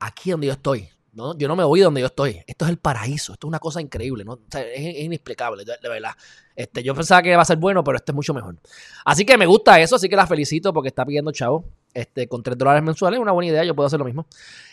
aquí 0.00 0.32
donde 0.32 0.48
yo 0.48 0.54
estoy. 0.54 0.88
¿No? 1.14 1.36
Yo 1.38 1.48
no 1.48 1.56
me 1.56 1.64
voy 1.64 1.80
donde 1.80 2.00
yo 2.00 2.08
estoy. 2.08 2.42
Esto 2.46 2.64
es 2.64 2.70
el 2.70 2.78
paraíso. 2.78 3.32
Esto 3.32 3.46
es 3.46 3.48
una 3.48 3.58
cosa 3.58 3.80
increíble. 3.80 4.24
¿no? 4.24 4.38
es, 4.52 4.98
inexplicable, 4.98 5.64
de, 5.64 5.88
verdad. 5.88 6.12
Este, 6.54 6.82
yo 6.82 6.94
pensaba 6.94 7.22
que 7.22 7.30
iba 7.30 7.40
a 7.40 7.44
ser 7.44 7.58
bueno, 7.58 7.82
pero 7.84 7.96
este 7.96 8.12
es 8.12 8.14
mucho 8.16 8.34
mejor. 8.34 8.56
Así 9.04 9.24
que 9.24 9.38
me 9.38 9.46
gusta 9.46 9.80
eso, 9.80 9.96
así 9.96 10.08
que 10.08 10.16
la 10.16 10.26
felicito 10.26 10.72
porque 10.72 10.88
está 10.88 11.04
pidiendo 11.04 11.32
chavo. 11.32 11.64
Este, 11.92 12.28
con 12.28 12.42
3 12.42 12.58
dólares 12.58 12.82
mensuales, 12.82 13.20
una 13.20 13.32
buena 13.32 13.50
idea, 13.50 13.64
yo 13.64 13.74
puedo 13.74 13.86
hacer 13.86 13.98
lo 13.98 14.04
mismo. 14.04 14.26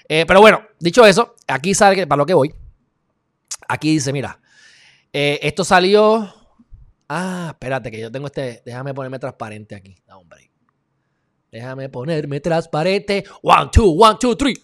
Eh, 0.09 0.25
pero 0.25 0.41
bueno, 0.41 0.63
dicho 0.79 1.05
eso, 1.05 1.35
aquí 1.47 1.75
sale 1.75 2.07
para 2.07 2.17
lo 2.17 2.25
que 2.25 2.33
voy. 2.33 2.53
Aquí 3.67 3.91
dice, 3.93 4.11
mira, 4.11 4.39
eh, 5.13 5.39
esto 5.43 5.63
salió... 5.63 6.33
Ah, 7.07 7.49
espérate, 7.51 7.91
que 7.91 7.99
yo 7.99 8.11
tengo 8.11 8.27
este... 8.27 8.63
Déjame 8.65 8.93
ponerme 8.93 9.19
transparente 9.19 9.75
aquí. 9.75 10.01
Hombre. 10.09 10.51
Déjame 11.51 11.89
ponerme 11.89 12.39
transparente. 12.39 13.25
One, 13.41 13.69
two, 13.71 13.91
one, 13.91 14.17
two, 14.19 14.35
three. 14.35 14.55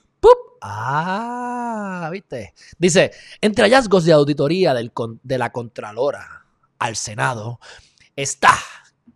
Ah, 0.62 2.10
viste. 2.12 2.54
Dice, 2.78 3.12
entre 3.42 3.64
hallazgos 3.64 4.06
de 4.06 4.14
auditoría 4.14 4.74
de 4.74 5.38
la 5.38 5.52
Contralora 5.52 6.46
al 6.80 6.96
Senado 6.96 7.60
está 8.16 8.54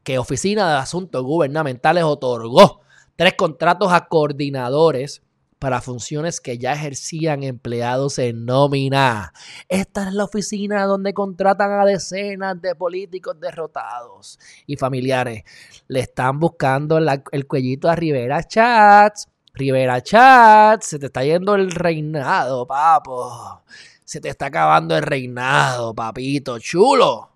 que 0.03 0.17
Oficina 0.17 0.69
de 0.69 0.77
Asuntos 0.77 1.23
Gubernamentales 1.23 2.03
otorgó 2.03 2.81
tres 3.15 3.33
contratos 3.35 3.91
a 3.91 4.07
coordinadores 4.07 5.21
para 5.59 5.79
funciones 5.79 6.41
que 6.41 6.57
ya 6.57 6.73
ejercían 6.73 7.43
empleados 7.43 8.17
en 8.17 8.45
nómina. 8.45 9.31
Esta 9.69 10.07
es 10.07 10.13
la 10.15 10.23
oficina 10.23 10.85
donde 10.85 11.13
contratan 11.13 11.71
a 11.71 11.85
decenas 11.85 12.59
de 12.59 12.73
políticos 12.73 13.39
derrotados 13.39 14.39
y 14.65 14.75
familiares. 14.75 15.43
Le 15.87 15.99
están 15.99 16.39
buscando 16.39 16.97
el 16.97 17.45
cuellito 17.45 17.89
a 17.89 17.95
Rivera 17.95 18.41
Chats. 18.43 19.27
Rivera 19.53 20.01
Chats, 20.01 20.87
se 20.87 20.99
te 20.99 21.07
está 21.07 21.23
yendo 21.23 21.55
el 21.55 21.71
reinado, 21.71 22.65
papo. 22.65 23.63
Se 24.03 24.19
te 24.19 24.29
está 24.29 24.47
acabando 24.47 24.95
el 24.95 25.03
reinado, 25.03 25.93
papito, 25.93 26.59
chulo. 26.59 27.29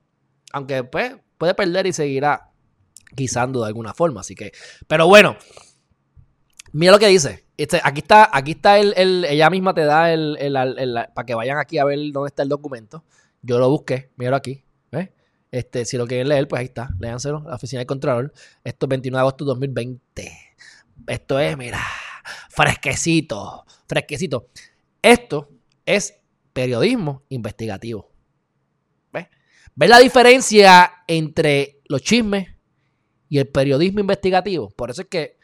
Aunque 0.54 0.84
pues 0.84 1.16
puede 1.38 1.54
perder 1.54 1.88
y 1.88 1.94
seguirá 1.94 2.50
guisando 3.12 3.62
de 3.62 3.68
alguna 3.68 3.94
forma, 3.94 4.22
así 4.22 4.36
que, 4.36 4.52
pero 4.88 5.08
bueno, 5.08 5.38
mira 6.72 6.92
lo 6.92 7.00
que 7.00 7.08
dice. 7.08 7.46
Este, 7.58 7.80
aquí 7.82 8.02
está, 8.02 8.30
aquí 8.34 8.52
está 8.52 8.78
el, 8.80 9.26
ella 9.26 9.50
misma 9.50 9.74
te 9.74 9.86
da 9.86 10.12
el, 10.12 10.38
para 11.14 11.26
que 11.26 11.36
vayan 11.36 11.58
aquí 11.58 11.78
a 11.78 11.86
ver 11.86 12.00
dónde 12.12 12.28
está 12.28 12.44
el 12.44 12.50
documento. 12.50 13.04
Yo 13.42 13.60
lo 13.60 13.70
busqué, 13.70 14.12
míralo 14.18 14.38
aquí. 14.38 14.62
Este, 15.52 15.86
si 15.86 15.96
lo 15.96 16.06
quieren 16.06 16.28
leer, 16.28 16.50
pues 16.50 16.60
ahí 16.60 16.66
está. 16.66 16.90
Léanselo, 17.00 17.42
la 17.48 17.56
oficina 17.56 17.80
de 17.80 17.86
control. 17.86 18.34
Esto 18.62 18.88
es 18.88 18.90
29 18.90 19.16
de 19.16 19.22
agosto 19.22 19.46
de 19.46 19.50
2020. 19.50 20.38
Esto 21.08 21.40
es, 21.40 21.58
mira, 21.58 21.80
fresquecito, 22.50 23.66
fresquecito. 23.88 24.50
Esto 25.02 25.50
es 25.86 26.16
periodismo 26.54 27.24
investigativo. 27.30 28.12
¿Ves? 29.12 29.28
¿Ves 29.76 29.90
la 29.90 30.00
diferencia 30.00 31.04
entre 31.08 31.82
los 31.86 32.02
chismes 32.02 32.48
y 33.30 33.40
el 33.40 33.48
periodismo 33.48 34.00
investigativo? 34.00 34.70
Por 34.70 34.90
eso 34.90 35.04
es 35.04 35.08
que 35.08 35.38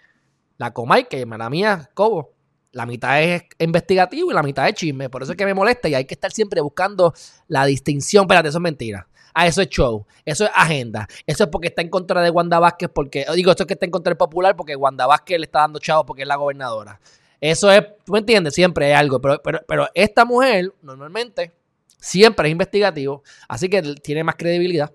la 0.58 0.74
Comay, 0.74 1.08
que 1.08 1.26
la 1.26 1.50
mía, 1.50 1.90
Cobo, 1.94 2.36
la 2.72 2.86
mitad 2.86 3.22
es 3.22 3.44
investigativo 3.60 4.32
y 4.32 4.34
la 4.34 4.44
mitad 4.44 4.68
es 4.68 4.76
chisme. 4.76 5.10
Por 5.10 5.24
eso 5.24 5.34
es 5.34 5.38
que 5.38 5.46
me 5.46 5.54
molesta 5.54 5.90
y 5.90 5.96
hay 5.96 6.06
que 6.06 6.14
estar 6.14 6.32
siempre 6.32 6.62
buscando 6.62 7.14
la 7.48 7.66
distinción. 7.66 8.24
Espérate, 8.24 8.50
eso 8.50 8.60
es 8.60 8.62
mentira. 8.62 9.08
Ah, 9.34 9.48
eso 9.48 9.62
es 9.62 9.70
show. 9.70 10.06
Eso 10.26 10.46
es 10.46 10.52
agenda. 10.54 11.08
Eso 11.26 11.44
es 11.44 11.50
porque 11.50 11.68
está 11.68 11.82
en 11.82 11.90
contra 11.90 12.22
de 12.22 12.30
Wanda 12.30 12.60
Vázquez. 12.60 12.90
Porque, 12.94 13.26
digo, 13.36 13.52
esto 13.52 13.64
es 13.64 13.68
que 13.68 13.74
está 13.74 13.86
en 13.86 13.92
contra 13.92 14.12
del 14.12 14.18
popular 14.18 14.56
porque 14.56 14.76
Wanda 14.76 15.08
Vázquez 15.08 15.40
le 15.40 15.46
está 15.46 15.60
dando 15.60 15.80
chavo 15.80 16.06
porque 16.06 16.24
es 16.24 16.28
la 16.28 16.36
gobernadora. 16.36 17.00
Eso 17.40 17.72
es, 17.72 17.84
tú 18.06 18.14
me 18.14 18.20
entiendes, 18.20 18.54
siempre 18.54 18.88
hay 18.88 18.94
algo. 18.94 19.20
Pero, 19.20 19.42
pero, 19.44 19.62
pero 19.68 19.88
esta 19.94 20.26
mujer, 20.26 20.74
normalmente, 20.82 21.52
siempre 22.00 22.48
es 22.48 22.52
investigativo. 22.52 23.24
Así 23.48 23.70
que 23.70 23.82
tiene 23.82 24.24
más 24.24 24.36
credibilidad. 24.36 24.92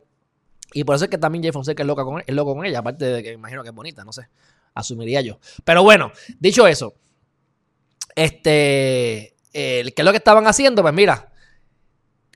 Y 0.72 0.84
por 0.84 0.96
eso 0.96 1.04
es 1.04 1.10
que 1.10 1.18
también 1.18 1.42
Jay 1.42 1.52
Fonseca 1.52 1.82
es, 1.82 1.86
loca 1.86 2.04
con, 2.04 2.22
es 2.26 2.34
loco 2.34 2.54
con 2.54 2.64
ella. 2.66 2.80
Aparte 2.80 3.04
de 3.04 3.22
que 3.22 3.32
imagino 3.32 3.62
que 3.62 3.70
es 3.70 3.74
bonita, 3.74 4.04
no 4.04 4.12
sé 4.12 4.28
asumiría 4.76 5.22
yo. 5.22 5.40
Pero 5.64 5.82
bueno, 5.82 6.12
dicho 6.38 6.66
eso, 6.66 6.94
este, 8.14 9.34
¿qué 9.52 9.94
es 9.96 10.04
lo 10.04 10.12
que 10.12 10.18
estaban 10.18 10.46
haciendo? 10.46 10.82
Pues 10.82 10.94
mira, 10.94 11.32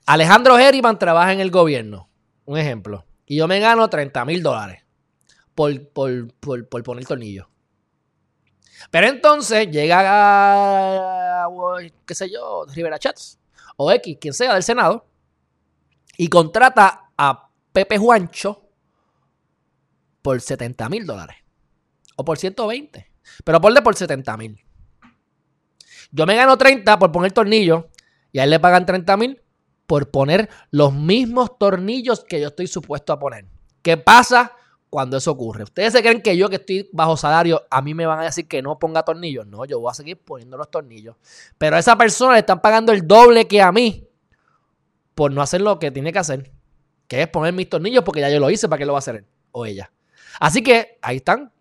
Alejandro 0.05 0.57
Herriman 0.57 0.97
trabaja 0.99 1.33
en 1.33 1.39
el 1.39 1.51
gobierno, 1.51 2.09
un 2.45 2.57
ejemplo, 2.57 3.05
y 3.25 3.37
yo 3.37 3.47
me 3.47 3.59
gano 3.59 3.89
30 3.89 4.25
mil 4.25 4.43
dólares 4.43 4.83
por, 5.55 5.89
por, 5.89 6.33
por, 6.33 6.83
poner 6.83 7.05
tornillo. 7.05 7.49
Pero 8.89 9.07
entonces 9.07 9.69
llega, 9.69 11.47
qué 12.05 12.15
sé 12.15 12.31
yo, 12.31 12.65
Rivera 12.73 12.97
Chats 12.97 13.39
o 13.77 13.91
X, 13.91 14.17
quien 14.19 14.33
sea 14.33 14.53
del 14.53 14.63
Senado, 14.63 15.07
y 16.17 16.27
contrata 16.27 17.11
a 17.17 17.49
Pepe 17.71 17.97
Juancho 17.97 18.69
por 20.21 20.41
70 20.41 20.89
mil 20.89 21.05
dólares 21.05 21.41
por 22.23 22.37
120. 22.37 23.11
Pero 23.43 23.61
ponle 23.61 23.81
por 23.81 23.95
70 23.95 24.37
mil. 24.37 24.63
Yo 26.11 26.25
me 26.25 26.35
gano 26.35 26.57
30 26.57 26.99
por 26.99 27.11
poner 27.11 27.31
tornillos 27.31 27.85
y 28.31 28.39
a 28.39 28.43
él 28.43 28.49
le 28.49 28.59
pagan 28.59 28.85
30 28.85 29.17
mil 29.17 29.41
por 29.91 30.09
poner 30.09 30.47
los 30.69 30.93
mismos 30.93 31.57
tornillos 31.57 32.23
que 32.23 32.39
yo 32.39 32.47
estoy 32.47 32.67
supuesto 32.67 33.11
a 33.11 33.19
poner. 33.19 33.45
¿Qué 33.81 33.97
pasa 33.97 34.53
cuando 34.89 35.17
eso 35.17 35.31
ocurre? 35.31 35.63
¿Ustedes 35.63 35.91
se 35.91 36.01
creen 36.01 36.21
que 36.21 36.37
yo 36.37 36.47
que 36.49 36.55
estoy 36.55 36.89
bajo 36.93 37.17
salario, 37.17 37.63
a 37.69 37.81
mí 37.81 37.93
me 37.93 38.05
van 38.05 38.19
a 38.19 38.23
decir 38.23 38.47
que 38.47 38.61
no 38.61 38.79
ponga 38.79 39.03
tornillos? 39.03 39.45
No, 39.47 39.65
yo 39.65 39.81
voy 39.81 39.91
a 39.91 39.93
seguir 39.93 40.23
poniendo 40.23 40.55
los 40.55 40.71
tornillos. 40.71 41.17
Pero 41.57 41.75
a 41.75 41.79
esa 41.79 41.97
persona 41.97 42.35
le 42.35 42.39
están 42.39 42.61
pagando 42.61 42.93
el 42.93 43.05
doble 43.05 43.49
que 43.49 43.61
a 43.61 43.73
mí 43.73 44.07
por 45.13 45.33
no 45.33 45.41
hacer 45.41 45.59
lo 45.59 45.77
que 45.77 45.91
tiene 45.91 46.13
que 46.13 46.19
hacer, 46.19 46.53
que 47.09 47.23
es 47.23 47.27
poner 47.27 47.53
mis 47.53 47.67
tornillos 47.67 48.05
porque 48.05 48.21
ya 48.21 48.29
yo 48.29 48.39
lo 48.39 48.49
hice, 48.49 48.69
¿para 48.69 48.77
qué 48.79 48.85
lo 48.85 48.93
va 48.93 48.99
a 48.99 49.03
hacer 49.03 49.15
él 49.17 49.25
o 49.51 49.65
ella? 49.65 49.91
Así 50.39 50.63
que 50.63 50.99
ahí 51.01 51.17
están 51.17 51.51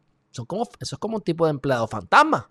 como, 0.47 0.69
eso 0.79 0.95
es 0.95 1.01
como 1.01 1.17
un 1.17 1.23
tipo 1.25 1.47
de 1.47 1.51
empleado 1.51 1.89
fantasma. 1.89 2.49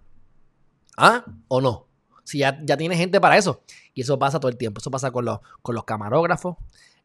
¿Ah? 0.98 1.24
¿O 1.48 1.62
no? 1.62 1.88
Si 2.30 2.38
ya, 2.38 2.60
ya 2.62 2.78
tiene 2.78 2.96
gente 2.96 3.20
para 3.20 3.38
eso. 3.38 3.63
Y 3.96 4.02
eso 4.02 4.20
pasa 4.20 4.39
todo 4.39 4.52
el 4.52 4.58
tiempo. 4.58 4.80
Eso 4.82 4.92
pasa 4.92 5.10
con 5.10 5.26
los, 5.26 5.39
con 5.63 5.74
los 5.74 5.84
camarógrafos. 5.84 6.58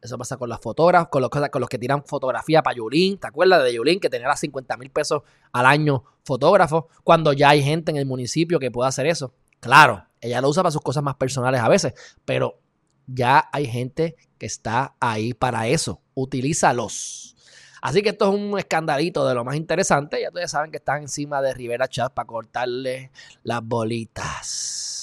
Eso 0.02 0.18
pasa 0.18 0.36
con 0.36 0.50
los 0.50 0.60
fotógrafos, 0.60 1.08
con 1.08 1.22
los, 1.22 1.30
con 1.30 1.60
los 1.62 1.68
que 1.70 1.78
tiran 1.78 2.04
fotografía 2.04 2.62
para 2.62 2.76
Yulín. 2.76 3.16
¿Te 3.16 3.28
acuerdas 3.28 3.64
de 3.64 3.72
Yulín 3.72 4.00
que 4.00 4.10
tenía 4.10 4.36
50 4.36 4.76
mil 4.76 4.90
pesos 4.90 5.22
al 5.50 5.64
año 5.64 6.04
fotógrafo? 6.24 6.88
Cuando 7.04 7.32
ya 7.32 7.48
hay 7.48 7.62
gente 7.62 7.90
en 7.90 7.96
el 7.96 8.04
municipio 8.04 8.58
que 8.58 8.70
puede 8.70 8.86
hacer 8.86 9.06
eso. 9.06 9.32
Claro, 9.60 10.04
ella 10.20 10.42
lo 10.42 10.50
usa 10.50 10.62
para 10.62 10.72
sus 10.72 10.82
cosas 10.82 11.02
más 11.02 11.14
personales 11.14 11.62
a 11.62 11.70
veces, 11.70 11.94
pero 12.26 12.60
ya 13.06 13.48
hay 13.50 13.64
gente 13.64 14.16
que 14.36 14.44
está 14.44 14.94
ahí 15.00 15.32
para 15.32 15.68
eso. 15.68 16.02
Utilízalos. 16.12 17.34
Así 17.80 18.02
que 18.02 18.10
esto 18.10 18.28
es 18.28 18.38
un 18.38 18.58
escandalito 18.58 19.26
de 19.26 19.34
lo 19.34 19.42
más 19.42 19.56
interesante. 19.56 20.20
Ya 20.20 20.28
ustedes 20.28 20.50
saben 20.50 20.70
que 20.70 20.76
están 20.76 21.00
encima 21.00 21.40
de 21.40 21.54
Rivera 21.54 21.88
Chat 21.88 22.12
para 22.12 22.26
cortarle 22.26 23.10
las 23.42 23.62
bolitas. 23.62 24.93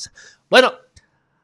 Bueno, 0.50 0.72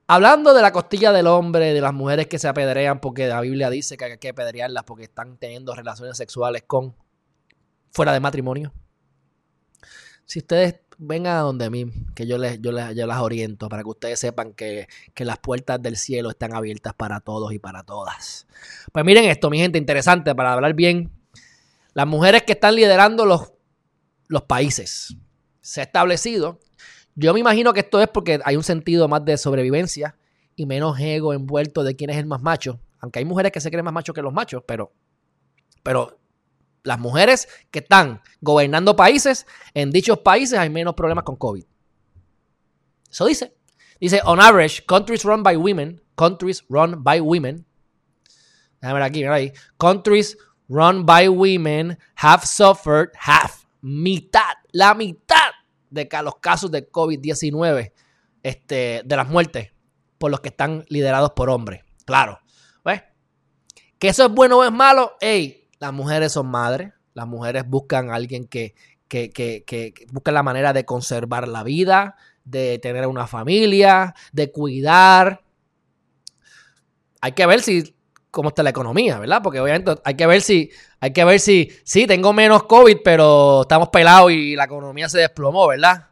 hablando 0.07 0.53
de 0.53 0.61
la 0.61 0.71
costilla 0.71 1.11
del 1.11 1.27
hombre, 1.27 1.73
de 1.73 1.81
las 1.81 1.93
mujeres 1.93 2.27
que 2.27 2.39
se 2.39 2.47
apedrean 2.47 2.99
porque 2.99 3.27
la 3.27 3.41
Biblia 3.41 3.69
dice 3.69 3.97
que 3.97 4.05
hay 4.05 4.17
que 4.17 4.29
apedrearlas 4.29 4.83
porque 4.83 5.03
están 5.03 5.37
teniendo 5.37 5.75
relaciones 5.75 6.17
sexuales 6.17 6.63
con 6.65 6.95
fuera 7.91 8.13
de 8.13 8.19
matrimonio. 8.19 8.73
Si 10.25 10.39
ustedes 10.39 10.81
vengan 10.97 11.37
a 11.37 11.41
donde 11.41 11.69
mí, 11.69 11.85
que 12.15 12.27
yo 12.27 12.37
les, 12.37 12.59
yo 12.61 12.71
les, 12.71 12.95
las 12.95 13.21
oriento 13.21 13.69
para 13.69 13.83
que 13.83 13.89
ustedes 13.89 14.19
sepan 14.19 14.53
que, 14.53 14.87
que, 15.13 15.23
las 15.23 15.37
puertas 15.37 15.81
del 15.81 15.95
cielo 15.95 16.29
están 16.29 16.53
abiertas 16.53 16.93
para 16.95 17.19
todos 17.19 17.53
y 17.53 17.59
para 17.59 17.83
todas. 17.83 18.47
Pues 18.91 19.05
miren 19.05 19.25
esto, 19.25 19.49
mi 19.49 19.59
gente, 19.59 19.77
interesante 19.77 20.33
para 20.35 20.53
hablar 20.53 20.73
bien 20.73 21.11
las 21.93 22.07
mujeres 22.07 22.43
que 22.43 22.53
están 22.53 22.75
liderando 22.75 23.25
los, 23.25 23.53
los 24.27 24.43
países. 24.43 25.15
Se 25.61 25.81
ha 25.81 25.83
establecido. 25.83 26.59
Yo 27.19 27.33
me 27.33 27.39
imagino 27.39 27.73
que 27.73 27.79
esto 27.79 27.99
es 27.99 28.07
porque 28.07 28.39
hay 28.45 28.55
un 28.55 28.63
sentido 28.63 29.07
más 29.07 29.25
de 29.25 29.37
sobrevivencia 29.37 30.15
y 30.55 30.67
menos 30.67 30.99
ego 30.99 31.33
envuelto 31.33 31.83
de 31.83 31.95
quién 31.95 32.11
es 32.11 32.17
el 32.17 32.27
más 32.27 32.43
macho. 32.43 32.79
Aunque 32.99 33.17
hay 33.17 33.25
mujeres 33.25 33.51
que 33.51 33.59
se 33.59 33.71
creen 33.71 33.85
más 33.85 33.93
machos 33.93 34.13
que 34.13 34.21
los 34.21 34.31
machos, 34.31 34.63
pero, 34.67 34.93
pero 35.81 36.19
las 36.83 36.99
mujeres 36.99 37.47
que 37.71 37.79
están 37.79 38.21
gobernando 38.39 38.95
países, 38.95 39.47
en 39.73 39.89
dichos 39.89 40.19
países 40.19 40.59
hay 40.59 40.69
menos 40.69 40.93
problemas 40.93 41.23
con 41.23 41.37
COVID. 41.37 41.65
Eso 43.09 43.25
dice. 43.25 43.55
Dice, 43.99 44.21
on 44.23 44.39
average, 44.39 44.85
countries 44.85 45.23
run 45.23 45.41
by 45.41 45.57
women, 45.57 45.99
countries 46.15 46.63
run 46.69 47.03
by 47.03 47.19
women. 47.19 47.65
Déjame 48.79 48.93
ver 48.99 49.03
aquí, 49.03 49.19
mira 49.21 49.33
ahí. 49.33 49.51
Countries 49.79 50.37
run 50.69 51.03
by 51.03 51.27
women 51.27 51.97
have 52.17 52.45
suffered 52.45 53.09
half, 53.19 53.65
mitad, 53.81 54.53
la 54.71 54.93
mitad 54.93 55.26
de 55.89 56.07
los 56.23 56.35
casos 56.37 56.71
de 56.71 56.89
COVID-19, 56.91 57.91
este, 58.43 59.01
de 59.05 59.15
las 59.15 59.29
muertes 59.29 59.71
por 60.17 60.31
los 60.31 60.41
que 60.41 60.49
están 60.49 60.85
liderados 60.89 61.31
por 61.31 61.49
hombres. 61.49 61.83
Claro. 62.05 62.39
¿Ves? 62.83 63.03
Que 63.99 64.09
eso 64.09 64.25
es 64.25 64.31
bueno 64.31 64.59
o 64.59 64.63
es 64.63 64.71
malo. 64.71 65.13
Ey, 65.19 65.69
las 65.79 65.93
mujeres 65.93 66.31
son 66.31 66.47
madres. 66.47 66.93
Las 67.13 67.27
mujeres 67.27 67.67
buscan 67.67 68.09
a 68.09 68.15
alguien 68.15 68.47
que, 68.47 68.75
que, 69.07 69.31
que, 69.31 69.63
que 69.65 70.31
la 70.31 70.43
manera 70.43 70.73
de 70.73 70.85
conservar 70.85 71.47
la 71.47 71.63
vida, 71.63 72.15
de 72.43 72.79
tener 72.79 73.07
una 73.07 73.27
familia, 73.27 74.13
de 74.31 74.51
cuidar. 74.51 75.43
Hay 77.21 77.31
que 77.31 77.45
ver 77.45 77.61
si 77.61 77.96
cómo 78.37 78.49
está 78.49 78.61
la 78.61 78.69
economía, 78.69 79.17
¿verdad? 79.17 79.41
Porque 79.41 79.59
obviamente 79.59 79.95
hay 80.03 80.13
que 80.13 80.27
ver 80.27 80.43
si, 80.43 80.69
hay 80.99 81.11
que 81.11 81.25
ver 81.25 81.39
si, 81.39 81.71
sí, 81.83 82.05
tengo 82.05 82.33
menos 82.33 82.65
COVID, 82.65 82.97
pero 83.03 83.63
estamos 83.63 83.89
pelados 83.89 84.31
y 84.31 84.55
la 84.55 84.65
economía 84.65 85.09
se 85.09 85.17
desplomó, 85.17 85.67
¿verdad? 85.67 86.09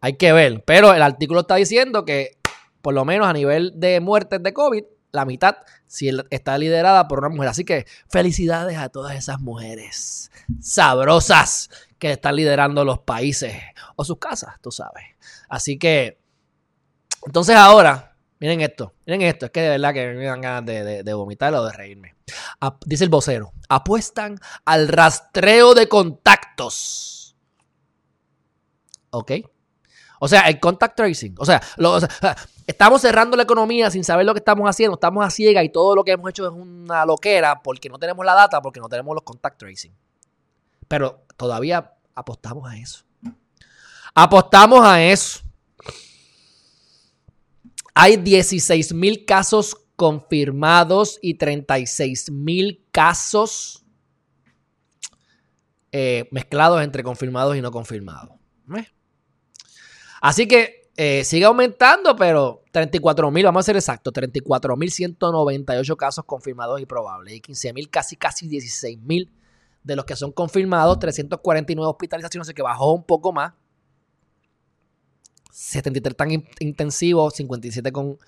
Hay 0.00 0.14
que 0.14 0.32
ver. 0.32 0.64
Pero 0.66 0.92
el 0.92 1.00
artículo 1.02 1.42
está 1.42 1.54
diciendo 1.54 2.04
que, 2.04 2.36
por 2.82 2.94
lo 2.94 3.04
menos 3.04 3.28
a 3.28 3.32
nivel 3.32 3.74
de 3.76 4.00
muertes 4.00 4.42
de 4.42 4.52
COVID, 4.52 4.82
la 5.12 5.24
mitad 5.24 5.58
si 5.86 6.10
está 6.30 6.58
liderada 6.58 7.06
por 7.06 7.20
una 7.20 7.28
mujer. 7.28 7.50
Así 7.50 7.64
que 7.64 7.86
felicidades 8.10 8.76
a 8.76 8.88
todas 8.88 9.14
esas 9.14 9.38
mujeres 9.38 10.32
sabrosas 10.60 11.70
que 12.00 12.10
están 12.10 12.34
liderando 12.34 12.84
los 12.84 12.98
países 12.98 13.54
o 13.94 14.02
sus 14.02 14.18
casas, 14.18 14.56
tú 14.60 14.72
sabes. 14.72 15.04
Así 15.48 15.78
que, 15.78 16.18
entonces 17.24 17.54
ahora, 17.54 18.07
miren 18.40 18.60
esto, 18.60 18.94
miren 19.06 19.22
esto, 19.22 19.46
es 19.46 19.52
que 19.52 19.60
de 19.60 19.68
verdad 19.70 19.94
que 19.94 20.12
me 20.14 20.24
dan 20.24 20.40
ganas 20.40 20.66
de, 20.66 21.12
vomitar 21.14 21.54
o 21.54 21.64
de 21.64 21.72
reírme. 21.72 22.14
dice 22.86 23.04
el 23.04 23.10
vocero, 23.10 23.52
apuestan 23.68 24.38
al 24.64 24.88
rastreo 24.88 25.74
de 25.74 25.88
contactos. 25.88 27.36
¿Ok? 29.10 29.32
O 30.20 30.28
sea, 30.28 30.42
el 30.42 30.58
contact 30.58 30.96
tracing. 30.96 31.34
O 31.38 31.46
sea, 31.46 31.62
estamos 32.66 33.00
cerrando 33.00 33.36
la 33.36 33.44
economía 33.44 33.90
sin 33.90 34.04
saber 34.04 34.26
lo 34.26 34.34
que 34.34 34.38
estamos 34.38 34.68
haciendo. 34.68 34.94
Estamos 34.94 35.24
a 35.24 35.30
ciega 35.30 35.62
y 35.62 35.70
todo 35.70 35.94
lo 35.94 36.04
que 36.04 36.12
hemos 36.12 36.28
hecho 36.30 36.46
es 36.46 36.52
una 36.52 37.06
loquera 37.06 37.62
porque 37.62 37.88
no 37.88 37.98
tenemos 37.98 38.24
la 38.26 38.34
data, 38.34 38.60
porque 38.60 38.80
no 38.80 38.88
tenemos 38.88 39.14
los 39.14 39.22
contact 39.22 39.58
tracing. 39.58 39.94
Pero 40.88 41.24
todavía 41.36 41.94
apostamos 42.14 42.68
a 42.68 42.76
eso. 42.76 43.04
Apostamos 44.14 44.84
a 44.84 45.02
eso. 45.02 45.40
Hay 48.00 48.16
16 48.16 48.94
mil 48.94 49.24
casos 49.24 49.76
confirmados 49.96 51.18
y 51.20 51.34
36 51.34 52.30
mil 52.30 52.86
casos 52.92 53.84
eh, 55.90 56.28
mezclados 56.30 56.80
entre 56.84 57.02
confirmados 57.02 57.56
y 57.56 57.60
no 57.60 57.72
confirmados. 57.72 58.36
Así 60.20 60.46
que 60.46 60.92
eh, 60.96 61.24
sigue 61.24 61.44
aumentando, 61.44 62.14
pero 62.14 62.62
34 62.70 63.32
mil, 63.32 63.46
vamos 63.46 63.64
a 63.64 63.66
ser 63.66 63.76
exactos, 63.76 64.12
34 64.12 64.76
mil 64.76 64.92
198 64.92 65.96
casos 65.96 66.24
confirmados 66.24 66.80
y 66.80 66.86
probables. 66.86 67.34
Y 67.34 67.40
15 67.40 67.72
mil, 67.72 67.90
casi, 67.90 68.14
casi 68.14 68.46
16 68.46 68.96
mil 69.00 69.32
de 69.82 69.96
los 69.96 70.04
que 70.04 70.14
son 70.14 70.30
confirmados, 70.30 71.00
349 71.00 71.90
hospitalizaciones, 71.90 72.54
que 72.54 72.62
bajó 72.62 72.92
un 72.92 73.02
poco 73.02 73.32
más. 73.32 73.54
73 75.50 76.16
tan 76.16 76.30
intensivos, 76.60 77.34
57 77.34 77.92
con, 77.92 78.18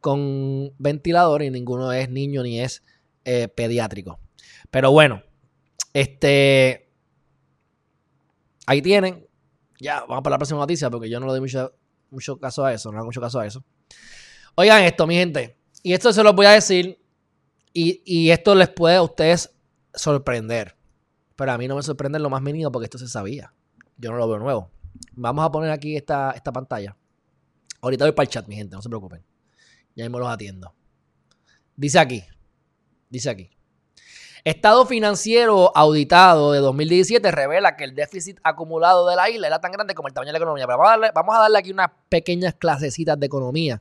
con 0.00 0.72
ventilador 0.78 1.42
y 1.42 1.50
ninguno 1.50 1.92
es 1.92 2.10
niño 2.10 2.42
ni 2.42 2.60
es 2.60 2.82
eh, 3.24 3.48
pediátrico. 3.48 4.18
Pero 4.70 4.90
bueno, 4.90 5.22
este. 5.92 6.90
Ahí 8.66 8.82
tienen. 8.82 9.26
Ya, 9.80 10.00
vamos 10.00 10.22
para 10.22 10.34
la 10.34 10.38
próxima 10.38 10.60
noticia 10.60 10.90
porque 10.90 11.08
yo 11.08 11.20
no 11.20 11.26
le 11.26 11.32
doy 11.32 11.40
mucho, 11.40 11.72
mucho 12.10 12.38
caso 12.38 12.64
a 12.64 12.74
eso, 12.74 12.90
no 12.90 12.98
hago 12.98 13.06
mucho 13.06 13.20
caso 13.20 13.38
a 13.38 13.46
eso. 13.46 13.64
Oigan 14.56 14.82
esto, 14.82 15.06
mi 15.06 15.14
gente. 15.14 15.56
Y 15.82 15.92
esto 15.92 16.12
se 16.12 16.22
los 16.22 16.34
voy 16.34 16.46
a 16.46 16.50
decir. 16.50 17.00
Y, 17.72 18.02
y 18.04 18.30
esto 18.30 18.54
les 18.54 18.68
puede 18.68 18.96
a 18.96 19.02
ustedes 19.02 19.54
sorprender. 19.94 20.76
Pero 21.36 21.52
a 21.52 21.58
mí 21.58 21.68
no 21.68 21.76
me 21.76 21.82
sorprende 21.82 22.18
lo 22.18 22.30
más 22.30 22.42
mínimo 22.42 22.72
porque 22.72 22.86
esto 22.86 22.98
se 22.98 23.08
sabía. 23.08 23.52
Yo 23.96 24.10
no 24.10 24.16
lo 24.16 24.28
veo 24.28 24.38
nuevo. 24.38 24.70
Vamos 25.12 25.44
a 25.44 25.50
poner 25.50 25.70
aquí 25.70 25.96
esta, 25.96 26.32
esta 26.32 26.52
pantalla. 26.52 26.96
Ahorita 27.80 28.04
voy 28.04 28.12
para 28.12 28.24
el 28.24 28.30
chat, 28.30 28.46
mi 28.46 28.56
gente, 28.56 28.74
no 28.76 28.82
se 28.82 28.88
preocupen. 28.88 29.24
Ya 29.94 30.04
mismo 30.04 30.18
los 30.18 30.28
atiendo. 30.28 30.72
Dice 31.76 31.98
aquí. 31.98 32.24
Dice 33.08 33.30
aquí. 33.30 33.50
Estado 34.44 34.86
financiero 34.86 35.76
auditado 35.76 36.52
de 36.52 36.60
2017 36.60 37.30
revela 37.30 37.76
que 37.76 37.84
el 37.84 37.94
déficit 37.94 38.38
acumulado 38.42 39.08
de 39.08 39.16
la 39.16 39.28
isla 39.28 39.48
era 39.48 39.60
tan 39.60 39.72
grande 39.72 39.94
como 39.94 40.08
el 40.08 40.14
tamaño 40.14 40.28
de 40.28 40.32
la 40.32 40.38
economía. 40.38 40.66
Pero 40.66 40.78
vamos 40.78 40.88
a 40.88 40.90
darle, 40.92 41.10
vamos 41.14 41.36
a 41.36 41.40
darle 41.40 41.58
aquí 41.58 41.70
unas 41.70 41.90
pequeñas 42.08 42.54
clasecitas 42.54 43.18
de 43.18 43.26
economía 43.26 43.80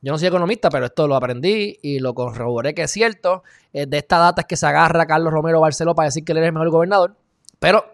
yo 0.00 0.12
no 0.12 0.18
soy 0.18 0.28
economista, 0.28 0.70
pero 0.70 0.86
esto 0.86 1.08
lo 1.08 1.16
aprendí 1.16 1.76
y 1.82 1.98
lo 1.98 2.14
corroboré 2.14 2.72
que 2.72 2.82
es 2.82 2.90
cierto. 2.90 3.42
De 3.72 3.98
esta 3.98 4.18
data 4.18 4.44
que 4.44 4.56
se 4.56 4.66
agarra 4.66 5.06
Carlos 5.06 5.32
Romero 5.32 5.60
Barceló 5.60 5.94
para 5.94 6.06
decir 6.06 6.24
que 6.24 6.32
él 6.32 6.38
es 6.38 6.44
el 6.44 6.52
mejor 6.52 6.70
gobernador. 6.70 7.16
Pero 7.58 7.84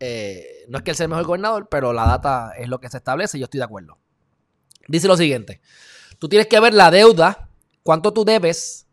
eh, 0.00 0.57
no 0.68 0.78
es 0.78 0.84
que 0.84 0.90
él 0.90 0.96
sea 0.96 1.04
el 1.04 1.10
mejor 1.10 1.26
gobernador, 1.26 1.68
pero 1.70 1.92
la 1.92 2.06
data 2.06 2.52
es 2.56 2.68
lo 2.68 2.80
que 2.80 2.88
se 2.88 2.98
establece 2.98 3.36
y 3.36 3.40
yo 3.40 3.44
estoy 3.44 3.58
de 3.58 3.64
acuerdo. 3.64 3.98
Dice 4.86 5.08
lo 5.08 5.16
siguiente. 5.16 5.60
Tú 6.18 6.28
tienes 6.28 6.46
que 6.46 6.60
ver 6.60 6.74
la 6.74 6.90
deuda, 6.90 7.48
cuánto 7.82 8.12
tú 8.12 8.24
debes 8.24 8.86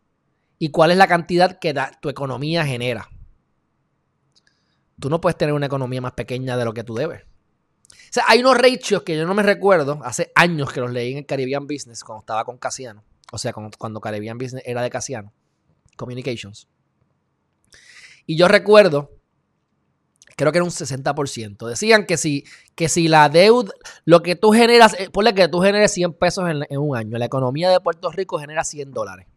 y 0.59 0.69
cuál 0.69 0.91
es 0.91 0.97
la 0.97 1.07
cantidad 1.07 1.59
que 1.59 1.73
tu 2.01 2.09
economía 2.09 2.65
genera. 2.65 3.09
Tú 4.99 5.09
no 5.09 5.19
puedes 5.21 5.37
tener 5.37 5.53
una 5.53 5.65
economía 5.65 6.01
más 6.01 6.13
pequeña 6.13 6.57
de 6.57 6.65
lo 6.65 6.73
que 6.73 6.83
tú 6.83 6.95
debes 6.95 7.23
sea, 8.15 8.23
hay 8.27 8.39
unos 8.39 8.57
ratios 8.57 9.03
que 9.03 9.17
yo 9.17 9.27
no 9.27 9.33
me 9.33 9.43
recuerdo, 9.43 9.99
hace 10.03 10.31
años 10.35 10.71
que 10.71 10.79
los 10.79 10.89
leí 10.89 11.11
en 11.11 11.17
el 11.19 11.25
Caribbean 11.25 11.67
Business 11.67 12.01
cuando 12.01 12.21
estaba 12.21 12.45
con 12.45 12.57
Casiano. 12.57 13.03
O 13.31 13.37
sea, 13.37 13.51
cuando, 13.51 13.99
Caribbean 13.99 14.37
Business 14.37 14.63
era 14.65 14.81
de 14.81 14.89
Casiano. 14.89 15.33
Communications. 15.97 16.69
Y 18.25 18.37
yo 18.37 18.47
recuerdo, 18.47 19.11
creo 20.35 20.51
que 20.51 20.57
era 20.57 20.65
un 20.65 20.71
60%. 20.71 21.67
Decían 21.67 22.05
que 22.05 22.17
si, 22.17 22.45
que 22.75 22.89
si 22.89 23.07
la 23.07 23.29
deuda, 23.29 23.71
lo 24.05 24.21
que 24.21 24.35
tú 24.35 24.51
generas, 24.51 24.95
eh, 24.99 25.09
ponle 25.09 25.33
que 25.33 25.47
tú 25.47 25.59
generes 25.59 25.91
100 25.93 26.13
pesos 26.13 26.49
en, 26.49 26.63
en 26.69 26.79
un 26.79 26.95
año, 26.95 27.17
la 27.17 27.25
economía 27.25 27.69
de 27.69 27.79
Puerto 27.79 28.11
Rico 28.11 28.39
genera 28.39 28.63
100 28.63 28.91
dólares. 28.91 29.27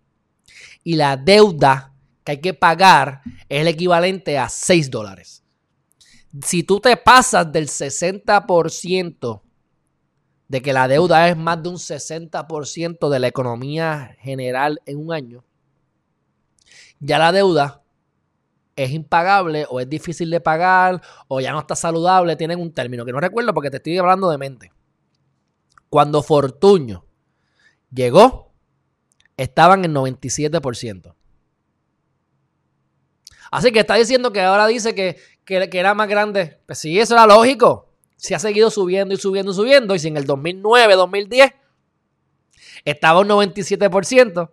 Y 0.85 0.97
la 0.97 1.17
deuda 1.17 1.93
que 2.25 2.33
hay 2.33 2.41
que 2.41 2.55
pagar 2.55 3.23
es 3.49 3.61
el 3.61 3.69
equivalente 3.69 4.39
a 4.39 4.49
6 4.49 4.91
dólares 4.91 5.39
si 6.43 6.63
tú 6.63 6.81
te 6.81 6.97
pasas 6.97 7.51
del 7.51 7.69
60% 7.69 9.43
de 10.49 10.63
que 10.63 10.73
la 10.73 10.89
deuda 10.89 11.29
es 11.29 11.37
más 11.37 11.63
de 11.63 11.69
un 11.69 11.77
60% 11.77 13.09
de 13.09 13.19
la 13.19 13.27
economía 13.27 14.17
general 14.21 14.81
en 14.87 14.99
un 14.99 15.13
año, 15.13 15.45
ya 17.01 17.19
la 17.19 17.33
deuda 17.33 17.83
es 18.79 18.93
impagable 18.93 19.67
o 19.69 19.81
es 19.81 19.89
difícil 19.91 20.31
de 20.31 20.41
pagar 20.41 21.03
o 21.27 21.41
ya 21.41 21.51
no 21.51 21.59
está 21.59 21.75
saludable, 21.75 22.37
tienen 22.37 22.61
un 22.61 22.73
término 22.73 23.05
que 23.05 23.11
no 23.11 23.19
recuerdo 23.19 23.53
porque 23.53 23.71
te 23.71 23.79
estoy 23.79 23.99
hablando 23.99 24.31
de 24.31 24.39
mente. 24.39 24.73
Cuando 25.91 26.23
Fortuño 26.23 27.05
llegó, 27.93 28.53
estaban 29.37 29.85
en 29.85 29.93
97%. 29.95 31.15
Así 33.51 33.73
que 33.73 33.81
está 33.81 33.95
diciendo 33.95 34.33
que 34.33 34.43
ahora 34.43 34.69
dice 34.69 34.95
que, 34.95 35.17
que, 35.45 35.69
era 35.73 35.95
más 35.95 36.09
grande. 36.09 36.61
Pues 36.65 36.79
sí, 36.79 37.01
eso 37.01 37.15
era 37.15 37.27
lógico. 37.27 37.93
Se 38.17 38.37
ha 38.37 38.39
seguido 38.39 38.71
subiendo 38.71 39.15
y 39.15 39.17
subiendo 39.17 39.51
y 39.51 39.55
subiendo. 39.55 39.95
Y 39.97 39.99
si 39.99 40.09
en 40.09 40.19
el 40.19 40.25
2009, 40.25 40.95
2010 40.95 41.53
estaba 42.85 43.21
un 43.21 43.29
97%, 43.29 44.51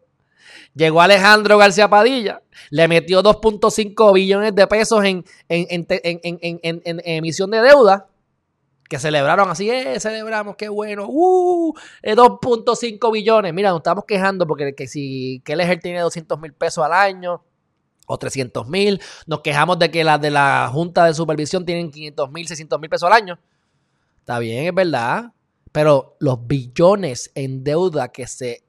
llegó 0.73 1.01
Alejandro 1.01 1.57
García 1.57 1.89
Padilla, 1.89 2.41
le 2.69 2.87
metió 2.87 3.23
2.5 3.23 4.13
billones 4.13 4.55
de 4.55 4.67
pesos 4.67 5.03
en, 5.03 5.25
emisión 5.49 7.51
de 7.51 7.61
deuda. 7.61 8.07
Que 8.87 8.99
celebraron 8.99 9.49
así, 9.49 9.67
eh, 9.67 9.99
celebramos, 9.99 10.57
qué 10.57 10.69
bueno, 10.69 11.07
uh, 11.07 11.73
2.5 12.03 13.11
billones. 13.11 13.51
Mira, 13.51 13.71
nos 13.71 13.79
estamos 13.79 14.05
quejando 14.05 14.45
porque 14.45 14.75
que 14.75 14.87
si 14.87 15.41
el 15.47 15.79
tiene 15.79 16.01
200 16.01 16.39
mil 16.39 16.53
pesos 16.53 16.85
al 16.85 16.93
año, 16.93 17.41
o 18.05 18.17
300 18.17 18.67
mil. 18.67 19.01
Nos 19.25 19.41
quejamos 19.41 19.79
de 19.79 19.91
que 19.91 20.03
las 20.03 20.21
de 20.21 20.31
la 20.31 20.69
Junta 20.71 21.05
de 21.05 21.13
Supervisión 21.13 21.65
tienen 21.65 21.91
500 21.91 22.31
mil, 22.31 22.47
600 22.47 22.79
mil 22.79 22.89
pesos 22.89 23.07
al 23.07 23.13
año. 23.13 23.39
Está 24.19 24.39
bien, 24.39 24.65
es 24.65 24.73
verdad. 24.73 25.33
Pero 25.71 26.15
los 26.19 26.47
billones 26.47 27.31
en 27.35 27.63
deuda 27.63 28.11
que 28.11 28.27
se, 28.27 28.64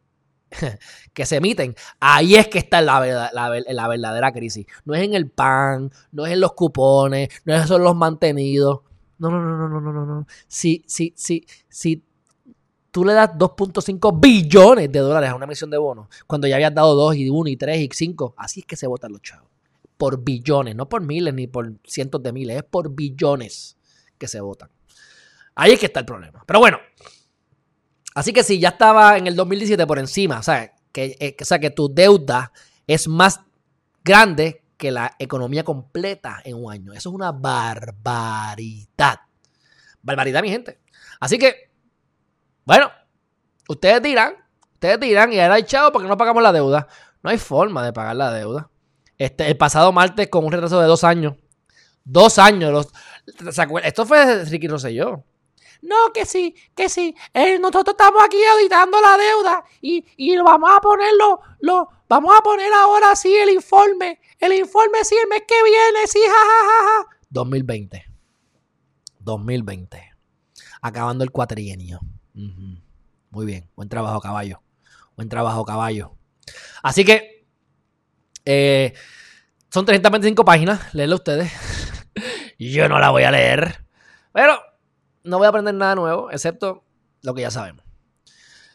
que 1.12 1.26
se 1.26 1.36
emiten, 1.36 1.74
ahí 2.00 2.34
es 2.34 2.48
que 2.48 2.58
está 2.58 2.80
la, 2.82 3.30
la, 3.32 3.88
verdadera 3.88 4.32
crisis. 4.32 4.66
No 4.84 4.94
es 4.94 5.02
en 5.02 5.14
el 5.14 5.30
pan, 5.30 5.90
no 6.12 6.26
es 6.26 6.32
en 6.32 6.40
los 6.40 6.52
cupones, 6.52 7.28
no 7.44 7.54
es 7.54 7.70
en 7.70 7.82
los 7.82 7.96
mantenidos. 7.96 8.80
No, 9.18 9.30
no, 9.30 9.40
no, 9.40 9.68
no, 9.68 9.80
no, 9.80 9.92
no, 9.92 10.06
no. 10.06 10.26
Si, 10.46 10.84
si, 10.86 11.14
si, 11.16 11.46
si 11.68 12.04
tú 12.90 13.04
le 13.04 13.12
das 13.12 13.30
2.5 13.32 14.20
billones 14.20 14.90
de 14.90 14.98
dólares 14.98 15.30
a 15.30 15.34
una 15.34 15.44
emisión 15.44 15.70
de 15.70 15.78
bonos, 15.78 16.08
cuando 16.26 16.46
ya 16.46 16.56
habías 16.56 16.74
dado 16.74 16.94
2 16.94 17.16
y 17.16 17.30
1 17.30 17.50
y 17.50 17.56
3 17.56 17.78
y 17.78 17.88
5, 17.92 18.34
así 18.36 18.60
es 18.60 18.66
que 18.66 18.76
se 18.76 18.86
votan 18.86 19.12
los 19.12 19.22
chavos. 19.22 19.50
Por 19.96 20.22
billones, 20.22 20.76
no 20.76 20.88
por 20.88 21.02
miles 21.02 21.32
ni 21.32 21.46
por 21.46 21.72
cientos 21.84 22.22
de 22.22 22.32
miles, 22.32 22.56
es 22.58 22.64
por 22.64 22.94
billones 22.94 23.76
que 24.18 24.28
se 24.28 24.40
votan. 24.40 24.70
Ahí 25.54 25.72
es 25.72 25.80
que 25.80 25.86
está 25.86 26.00
el 26.00 26.06
problema. 26.06 26.42
Pero 26.46 26.58
bueno, 26.58 26.78
así 28.16 28.32
que 28.32 28.42
si 28.42 28.58
ya 28.58 28.70
estaba 28.70 29.16
en 29.16 29.28
el 29.28 29.36
2017 29.36 29.86
por 29.86 30.00
encima, 30.00 30.40
o 30.40 30.42
sea, 30.42 30.74
que, 30.90 31.16
eh, 31.20 31.36
o 31.40 31.44
sea, 31.44 31.60
que 31.60 31.70
tu 31.70 31.92
deuda 31.92 32.52
es 32.88 33.06
más 33.06 33.40
grande 34.02 34.64
que 34.76 34.90
la 34.90 35.14
economía 35.18 35.62
completa 35.62 36.40
en 36.44 36.56
un 36.56 36.72
año. 36.72 36.92
Eso 36.92 37.10
es 37.10 37.14
una 37.14 37.30
barbaridad. 37.30 39.20
Barbaridad, 40.02 40.42
mi 40.42 40.50
gente. 40.50 40.80
Así 41.20 41.38
que 41.38 41.66
bueno, 42.66 42.90
ustedes 43.68 44.02
dirán, 44.02 44.34
ustedes 44.74 44.98
dirán, 44.98 45.32
y 45.32 45.38
ahora 45.38 45.64
chavo 45.64 45.92
porque 45.92 46.08
no 46.08 46.16
pagamos 46.16 46.42
la 46.42 46.52
deuda. 46.52 46.88
No 47.22 47.30
hay 47.30 47.38
forma 47.38 47.84
de 47.84 47.92
pagar 47.92 48.16
la 48.16 48.32
deuda. 48.32 48.70
Este, 49.16 49.46
el 49.46 49.56
pasado 49.56 49.92
martes, 49.92 50.28
con 50.28 50.44
un 50.44 50.50
retraso 50.50 50.80
de 50.80 50.88
dos 50.88 51.04
años, 51.04 51.36
dos 52.04 52.38
años, 52.38 52.72
los, 52.72 52.88
esto 53.84 54.04
fue 54.04 54.44
Ricky 54.44 54.66
Rosselló. 54.66 55.24
No, 55.82 56.12
que 56.12 56.26
sí, 56.26 56.54
que 56.74 56.88
sí, 56.88 57.14
eh, 57.34 57.58
nosotros 57.58 57.94
estamos 57.98 58.22
aquí 58.24 58.38
auditando 58.52 59.00
la 59.00 59.16
deuda 59.16 59.64
y, 59.80 60.04
y 60.16 60.36
vamos 60.38 60.70
a 60.74 60.80
ponerlo, 60.80 61.40
lo, 61.60 61.88
vamos 62.08 62.34
a 62.36 62.42
poner 62.42 62.72
ahora 62.72 63.14
sí 63.16 63.34
el 63.34 63.50
informe, 63.50 64.20
el 64.40 64.52
informe 64.52 65.04
sí 65.04 65.14
el 65.22 65.28
mes 65.28 65.42
que 65.46 65.62
viene, 65.62 66.06
sí, 66.06 66.20
jajajaja. 66.20 67.16
2020. 67.30 68.04
2020. 69.20 70.12
Acabando 70.80 71.24
el 71.24 71.30
cuatrienio. 71.30 72.00
Muy 73.30 73.46
bien, 73.46 73.68
buen 73.74 73.88
trabajo 73.88 74.20
caballo. 74.20 74.62
Buen 75.16 75.28
trabajo 75.28 75.64
caballo. 75.64 76.16
Así 76.82 77.04
que 77.04 77.46
eh, 78.44 78.94
son 79.70 79.84
325 79.84 80.44
páginas, 80.44 80.94
léelo 80.94 81.16
ustedes. 81.16 81.52
Yo 82.58 82.88
no 82.88 82.98
la 82.98 83.10
voy 83.10 83.24
a 83.24 83.30
leer. 83.30 83.84
Pero 84.32 84.58
no 85.26 85.38
voy 85.38 85.46
a 85.46 85.48
aprender 85.48 85.74
nada 85.74 85.94
nuevo, 85.94 86.30
excepto 86.30 86.84
lo 87.22 87.34
que 87.34 87.42
ya 87.42 87.50
sabemos. 87.50 87.84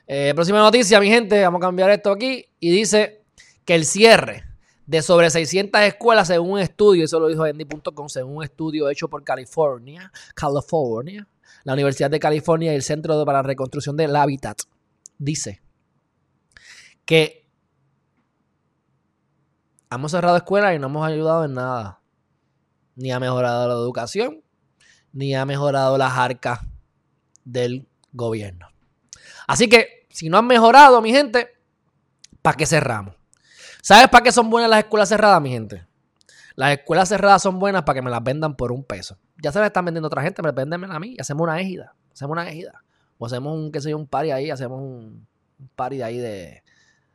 Eh, 0.06 0.34
próxima 0.36 0.60
noticia, 0.60 1.00
mi 1.00 1.08
gente. 1.08 1.42
Vamos 1.42 1.60
a 1.60 1.68
cambiar 1.68 1.90
esto 1.90 2.12
aquí. 2.12 2.46
Y 2.60 2.70
dice 2.70 3.24
que 3.66 3.76
el 3.76 3.86
cierre 3.86 4.44
de 4.86 5.02
sobre 5.02 5.30
600 5.30 5.82
escuelas, 5.82 6.28
según 6.28 6.52
un 6.52 6.60
estudio, 6.60 7.06
eso 7.06 7.20
lo 7.20 7.30
dijo 7.30 7.44
Andy.com, 7.44 8.10
según 8.10 8.38
un 8.38 8.44
estudio 8.44 8.90
hecho 8.90 9.08
por 9.08 9.24
California, 9.24 10.12
California, 10.36 11.28
la 11.64 11.74
Universidad 11.74 12.10
de 12.10 12.20
California 12.20 12.74
y 12.74 12.76
el 12.76 12.84
Centro 12.84 13.24
para 13.24 13.40
la 13.40 13.44
Reconstrucción 13.44 13.96
del 13.96 14.16
Hábitat, 14.16 14.64
dice 15.18 15.62
que 17.06 17.48
hemos 19.90 20.12
cerrado 20.12 20.36
escuelas 20.36 20.76
y 20.76 20.80
no 20.80 20.88
hemos 20.88 21.08
ayudado 21.08 21.46
en 21.46 21.54
nada. 21.54 22.02
Ni 22.96 23.12
ha 23.14 23.20
mejorado 23.22 23.70
la 23.70 23.74
educación, 23.76 24.44
ni 25.14 25.36
ha 25.36 25.46
mejorado 25.46 25.98
las 25.98 26.14
arcas 26.14 26.60
del 27.44 27.88
gobierno. 28.12 28.70
Así 29.48 29.68
que, 29.68 30.08
si 30.10 30.30
no 30.30 30.38
han 30.38 30.48
mejorado, 30.48 31.02
mi 31.02 31.12
gente, 31.12 31.50
¿para 32.42 32.58
qué 32.58 32.66
cerramos? 32.66 33.16
¿Sabes 33.82 34.08
para 34.10 34.24
qué 34.24 34.32
son 34.32 34.50
buenas 34.50 34.70
las 34.70 34.80
escuelas 34.80 35.10
cerradas, 35.10 35.42
mi 35.42 35.50
gente? 35.50 35.86
Las 36.56 36.78
escuelas 36.78 37.10
cerradas 37.10 37.42
son 37.42 37.60
buenas 37.60 37.84
para 37.84 37.96
que 37.96 38.02
me 38.02 38.12
las 38.12 38.24
vendan 38.24 38.56
por 38.56 38.72
un 38.72 38.84
peso. 38.84 39.18
Ya 39.42 39.52
se 39.52 39.60
las 39.60 39.68
están 39.68 39.86
vendiendo 39.86 40.08
otra 40.08 40.22
gente, 40.22 40.42
las 40.42 40.54
venden 40.54 40.84
a 40.92 41.00
mí 41.00 41.16
y 41.18 41.22
hacemos 41.22 41.44
una 41.44 41.60
égida. 41.60 41.96
Hacemos 42.14 42.34
una 42.34 42.50
égida. 42.50 42.84
O 43.18 43.26
hacemos 43.26 43.56
un, 43.58 43.72
qué 43.72 43.82
sé 43.82 43.90
yo, 43.90 43.98
un 43.98 44.08
party 44.08 44.32
ahí, 44.32 44.52
hacemos 44.52 44.80
un, 44.80 45.28
un 45.60 45.70
party 45.76 45.98
de 45.98 46.04
ahí 46.04 46.18
de, 46.18 46.64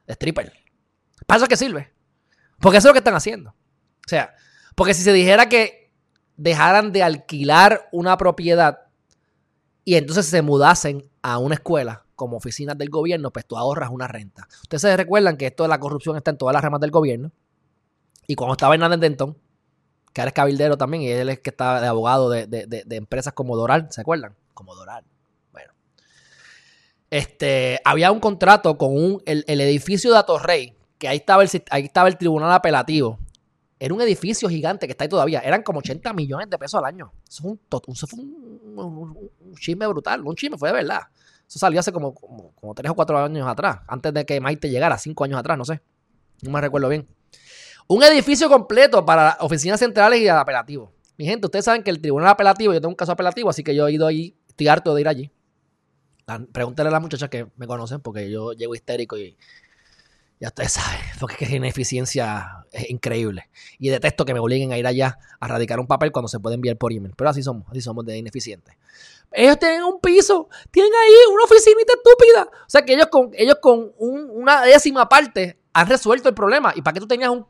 stripper. 0.09 0.53
¿Para 1.27 1.39
eso 1.39 1.47
que 1.47 1.57
sirve? 1.57 1.93
Porque 2.61 2.79
eso 2.79 2.89
es 2.89 2.91
lo 2.91 2.93
que 2.93 2.99
están 2.99 3.15
haciendo. 3.15 3.51
O 3.51 4.09
sea, 4.09 4.35
porque 4.75 4.95
si 4.95 5.03
se 5.03 5.13
dijera 5.13 5.49
que 5.49 5.86
dejaran 6.37 6.92
de 6.92 7.03
alquilar 7.03 7.88
una 7.92 8.16
propiedad 8.16 8.81
y 9.85 9.94
entonces 9.94 10.27
se 10.27 10.42
mudasen 10.42 11.09
a 11.22 11.38
una 11.38 11.55
escuela 11.55 12.05
como 12.16 12.37
oficinas 12.38 12.77
del 12.77 12.88
gobierno, 12.88 13.31
pues 13.31 13.46
tú 13.46 13.57
ahorras 13.57 13.90
una 13.90 14.09
renta. 14.09 14.49
Ustedes 14.62 14.83
se 14.83 14.96
recuerdan 14.96 15.37
que 15.37 15.46
esto 15.46 15.62
de 15.62 15.68
la 15.68 15.79
corrupción 15.79 16.16
está 16.16 16.31
en 16.31 16.38
todas 16.38 16.55
las 16.55 16.62
ramas 16.62 16.81
del 16.81 16.90
gobierno. 16.90 17.31
Y 18.27 18.35
cuando 18.35 18.55
estaba 18.55 18.75
Hernández 18.75 19.01
Denton, 19.01 19.37
que 20.12 20.20
ahora 20.22 20.31
es 20.31 20.35
cabildero 20.35 20.77
también, 20.79 21.03
y 21.03 21.11
él 21.11 21.29
es 21.29 21.40
que 21.40 21.51
está 21.51 21.81
de 21.81 21.87
abogado 21.87 22.31
de, 22.31 22.85
empresas 22.90 23.35
como 23.35 23.55
Doral, 23.55 23.88
¿se 23.90 24.01
acuerdan? 24.01 24.35
Como 24.55 24.75
Doral. 24.75 25.05
Bueno. 25.53 25.72
Este, 27.11 27.81
había 27.85 28.11
un 28.11 28.18
contrato 28.18 28.79
con 28.79 28.96
un, 28.96 29.22
el, 29.27 29.44
edificio 29.61 30.11
de 30.11 30.18
Atorrey, 30.18 30.75
que 30.99 31.07
ahí 31.07 31.18
estaba, 31.18 31.44
el, 31.44 31.51
ahí 31.70 31.85
estaba 31.85 32.09
el 32.09 32.16
tribunal 32.16 32.51
apelativo. 32.51 33.18
Era 33.79 33.93
un 33.93 34.01
edificio 34.01 34.49
gigante 34.49 34.87
que 34.87 34.93
está 34.93 35.05
ahí 35.05 35.09
todavía. 35.09 35.41
Eran 35.41 35.62
como 35.62 35.81
80 35.81 36.12
millones 36.15 36.49
de 36.49 36.59
pesos 36.59 36.79
al 36.79 36.87
año. 36.87 37.12
Eso 37.29 37.43
fue 37.43 38.21
un, 38.21 39.31
chisme 39.59 39.87
brutal. 39.87 40.23
Un 40.23 40.35
chisme, 40.35 40.57
fue 40.57 40.71
de 40.71 40.75
verdad. 40.77 41.03
Eso 41.47 41.59
salió 41.59 41.81
hace 41.81 41.93
como, 41.93 42.15
como, 42.15 42.75
tres 42.75 42.91
o 42.91 42.95
cuatro 42.95 43.19
años 43.19 43.47
atrás, 43.47 43.79
antes 43.87 44.12
de 44.12 44.27
que 44.27 44.41
Maite 44.41 44.69
llegara, 44.69 44.99
cinco 44.99 45.25
años 45.25 45.39
atrás, 45.39 45.57
no 45.57 45.65
sé. 45.65 45.81
No 46.43 46.51
me 46.51 46.61
recuerdo 46.61 46.89
bien. 46.89 47.07
Un 47.87 48.03
edificio 48.03 48.49
completo 48.49 49.05
para 49.05 49.37
oficinas 49.41 49.79
centrales 49.79 50.21
y 50.21 50.27
apelativos. 50.27 50.91
Mi 51.17 51.25
gente, 51.25 51.47
ustedes 51.47 51.65
saben 51.65 51.83
que 51.83 51.91
el 51.91 52.01
tribunal 52.01 52.29
apelativo, 52.31 52.73
yo 52.73 52.81
tengo 52.81 52.91
un 52.91 52.97
caso 52.97 53.12
apelativo, 53.12 53.49
así 53.49 53.62
que 53.62 53.75
yo 53.75 53.87
he 53.87 53.93
ido 53.93 54.07
ahí, 54.07 54.37
estoy 54.49 54.69
harto 54.69 54.95
de 54.95 55.01
ir 55.03 55.09
allí. 55.09 55.31
Pregúntale 56.53 56.89
a 56.89 56.93
las 56.93 57.01
muchachas 57.01 57.31
que 57.31 57.47
me 57.57 57.69
conocen, 57.69 58.01
porque 58.01 58.29
yo 58.29 58.53
llego 58.53 58.75
histérico 58.75 59.17
y 59.17 59.37
ya 60.38 60.49
ustedes 60.49 60.72
saben, 60.72 61.01
porque 61.20 61.44
es 61.44 61.51
que 61.51 61.57
ineficiencia 61.57 62.66
es 62.72 62.90
increíble. 62.90 63.49
Y 63.79 63.88
detesto 63.88 64.25
que 64.25 64.35
me 64.35 64.40
obliguen 64.40 64.72
a 64.72 64.79
ir 64.79 64.87
allá 64.87 65.18
a 65.40 65.49
radicar 65.49 65.81
un 65.81 65.87
papel 65.87 66.12
cuando 66.12 66.29
se 66.29 66.40
puede 66.40 66.55
enviar 66.57 66.77
por 66.77 66.92
email. 66.92 67.14
Pero 67.16 67.31
así 67.31 67.42
somos, 67.42 67.66
así 67.70 67.81
somos 67.81 68.05
de 68.05 68.18
ineficientes. 68.18 68.77
Ellos 69.33 69.59
tienen 69.59 69.83
un 69.83 70.01
piso, 70.01 70.49
tienen 70.70 70.92
ahí 70.92 71.33
una 71.33 71.44
oficinita 71.44 71.92
estúpida. 71.94 72.49
O 72.66 72.70
sea 72.70 72.85
que 72.85 72.94
ellos 72.94 73.07
con, 73.07 73.31
ellos 73.35 73.57
con 73.61 73.92
una 73.99 74.62
décima 74.62 75.09
parte 75.09 75.59
han 75.72 75.88
resuelto 75.88 76.29
el 76.29 76.35
problema. 76.35 76.72
¿Y 76.75 76.83
para 76.83 76.94
qué 76.94 77.01
tú 77.01 77.09
tenías 77.09 77.31
un 77.31 77.46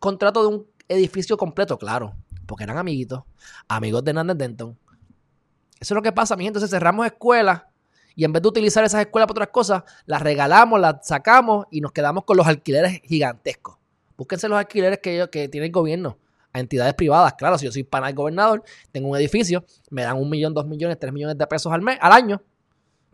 contrato 0.00 0.42
de 0.42 0.48
un 0.48 0.66
edificio 0.88 1.36
completo? 1.36 1.78
Claro, 1.78 2.14
porque 2.46 2.64
eran 2.64 2.78
amiguitos, 2.78 3.22
amigos 3.68 4.04
de 4.04 4.10
Hernández 4.10 4.36
Denton. 4.36 4.78
Eso 5.78 5.94
es 5.94 5.96
lo 5.96 6.02
que 6.02 6.12
pasa, 6.12 6.36
mi 6.36 6.44
gente. 6.44 6.58
Entonces 6.58 6.70
cerramos 6.70 7.06
escuelas 7.06 7.62
y 8.14 8.24
en 8.24 8.32
vez 8.32 8.42
de 8.42 8.48
utilizar 8.48 8.84
esas 8.84 9.00
escuelas 9.00 9.26
para 9.26 9.34
otras 9.34 9.48
cosas, 9.48 9.82
las 10.06 10.22
regalamos, 10.22 10.80
las 10.80 11.06
sacamos 11.06 11.66
y 11.70 11.80
nos 11.80 11.92
quedamos 11.92 12.24
con 12.24 12.36
los 12.36 12.46
alquileres 12.46 13.00
gigantescos. 13.04 13.76
Búsquense 14.16 14.48
los 14.48 14.58
alquileres 14.58 14.98
que, 14.98 15.28
que 15.30 15.48
tiene 15.48 15.66
el 15.66 15.72
gobierno 15.72 16.18
a 16.52 16.60
entidades 16.60 16.94
privadas. 16.94 17.34
Claro, 17.34 17.58
si 17.58 17.66
yo 17.66 17.72
soy 17.72 17.82
pana 17.82 18.12
gobernador, 18.12 18.62
tengo 18.90 19.08
un 19.08 19.16
edificio, 19.16 19.64
me 19.90 20.02
dan 20.02 20.18
un 20.18 20.28
millón, 20.28 20.54
dos 20.54 20.66
millones, 20.66 20.98
tres 20.98 21.12
millones 21.12 21.38
de 21.38 21.46
pesos 21.46 21.72
al 21.72 21.80
mes, 21.82 21.98
al 22.00 22.12
año. 22.12 22.42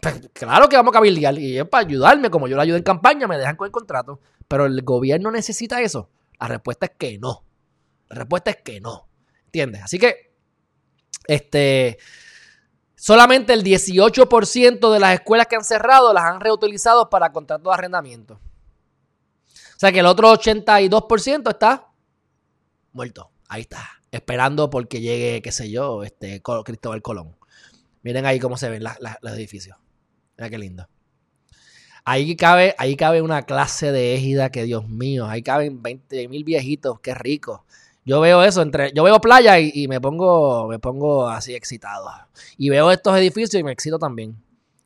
Pues, 0.00 0.28
claro 0.32 0.68
que 0.68 0.76
vamos 0.76 0.92
a 0.92 0.94
cabildear 0.94 1.36
y 1.38 1.58
es 1.58 1.64
para 1.64 1.86
ayudarme, 1.86 2.30
como 2.30 2.46
yo 2.46 2.56
le 2.56 2.62
ayudo 2.62 2.76
en 2.76 2.82
campaña, 2.82 3.26
me 3.26 3.38
dejan 3.38 3.56
con 3.56 3.66
el 3.66 3.72
contrato. 3.72 4.20
Pero 4.46 4.66
el 4.66 4.82
gobierno 4.82 5.30
necesita 5.30 5.80
eso. 5.80 6.10
La 6.40 6.48
respuesta 6.48 6.86
es 6.86 6.92
que 6.96 7.18
no. 7.18 7.44
La 8.08 8.16
respuesta 8.16 8.50
es 8.50 8.58
que 8.58 8.80
no. 8.80 9.08
¿Entiendes? 9.46 9.82
Así 9.82 9.98
que, 9.98 10.32
este, 11.26 11.98
solamente 12.98 13.52
el 13.52 13.62
18% 13.62 14.92
de 14.92 15.00
las 15.00 15.14
escuelas 15.14 15.46
que 15.46 15.56
han 15.56 15.64
cerrado 15.64 16.12
las 16.12 16.24
han 16.24 16.40
reutilizado 16.40 17.08
para 17.08 17.32
contratos 17.32 17.70
de 17.70 17.74
arrendamiento. 17.74 18.34
O 18.34 19.78
sea 19.78 19.92
que 19.92 20.00
el 20.00 20.06
otro 20.06 20.32
82% 20.32 21.50
está 21.50 21.88
muerto. 22.92 23.30
Ahí 23.48 23.62
está. 23.62 23.88
Esperando 24.10 24.68
porque 24.70 25.00
llegue, 25.00 25.40
qué 25.40 25.52
sé 25.52 25.70
yo, 25.70 26.02
este 26.02 26.42
Cristóbal 26.64 27.00
Colón. 27.00 27.36
Miren 28.02 28.26
ahí 28.26 28.40
cómo 28.40 28.56
se 28.56 28.68
ven 28.68 28.82
los 28.82 29.32
edificios. 29.32 29.76
Mira 30.36 30.50
qué 30.50 30.58
lindo. 30.58 30.88
Ahí 32.04 32.36
cabe, 32.36 32.74
ahí 32.78 32.96
cabe 32.96 33.22
una 33.22 33.42
clase 33.42 33.92
de 33.92 34.14
égida 34.14 34.50
que, 34.50 34.64
Dios 34.64 34.88
mío, 34.88 35.26
ahí 35.26 35.42
caben 35.42 35.82
20 35.82 36.26
mil 36.28 36.42
viejitos, 36.42 37.00
qué 37.00 37.14
rico. 37.14 37.66
Yo 38.08 38.20
veo 38.20 38.42
eso, 38.42 38.62
entre, 38.62 38.90
yo 38.94 39.04
veo 39.04 39.20
playa 39.20 39.60
y, 39.60 39.86
me 39.86 40.00
pongo, 40.00 40.66
me 40.66 40.78
pongo 40.78 41.28
así 41.28 41.54
excitado. 41.54 42.10
Y 42.56 42.70
veo 42.70 42.90
estos 42.90 43.14
edificios 43.18 43.60
y 43.60 43.62
me 43.62 43.70
excito 43.70 43.98
también. 43.98 44.34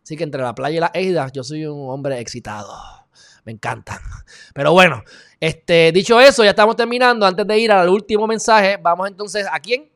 Así 0.03 0.17
que 0.17 0.25
entre 0.25 0.43
la 0.43 0.55
playa 0.55 0.77
y 0.77 0.81
las 0.81 0.91
égidas, 0.93 1.33
yo 1.33 1.45
soy 1.45 1.65
un 1.67 1.89
hombre 1.89 2.19
excitado 2.19 3.03
me 3.45 3.53
encantan. 3.53 3.99
Pero 4.55 4.73
bueno, 4.73 5.03
este, 5.41 5.93
dicho 5.93 6.21
eso, 6.21 6.45
ya 6.45 6.51
estamos 6.51 6.77
terminando. 6.77 7.27
Antes 7.27 7.47
de 7.47 7.59
ir 7.59 7.73
al 7.73 7.89
último 7.89 8.27
mensaje, 8.27 8.79
vamos 8.81 9.09
entonces 9.09 9.47
a 9.51 9.59
quién? 9.61 9.92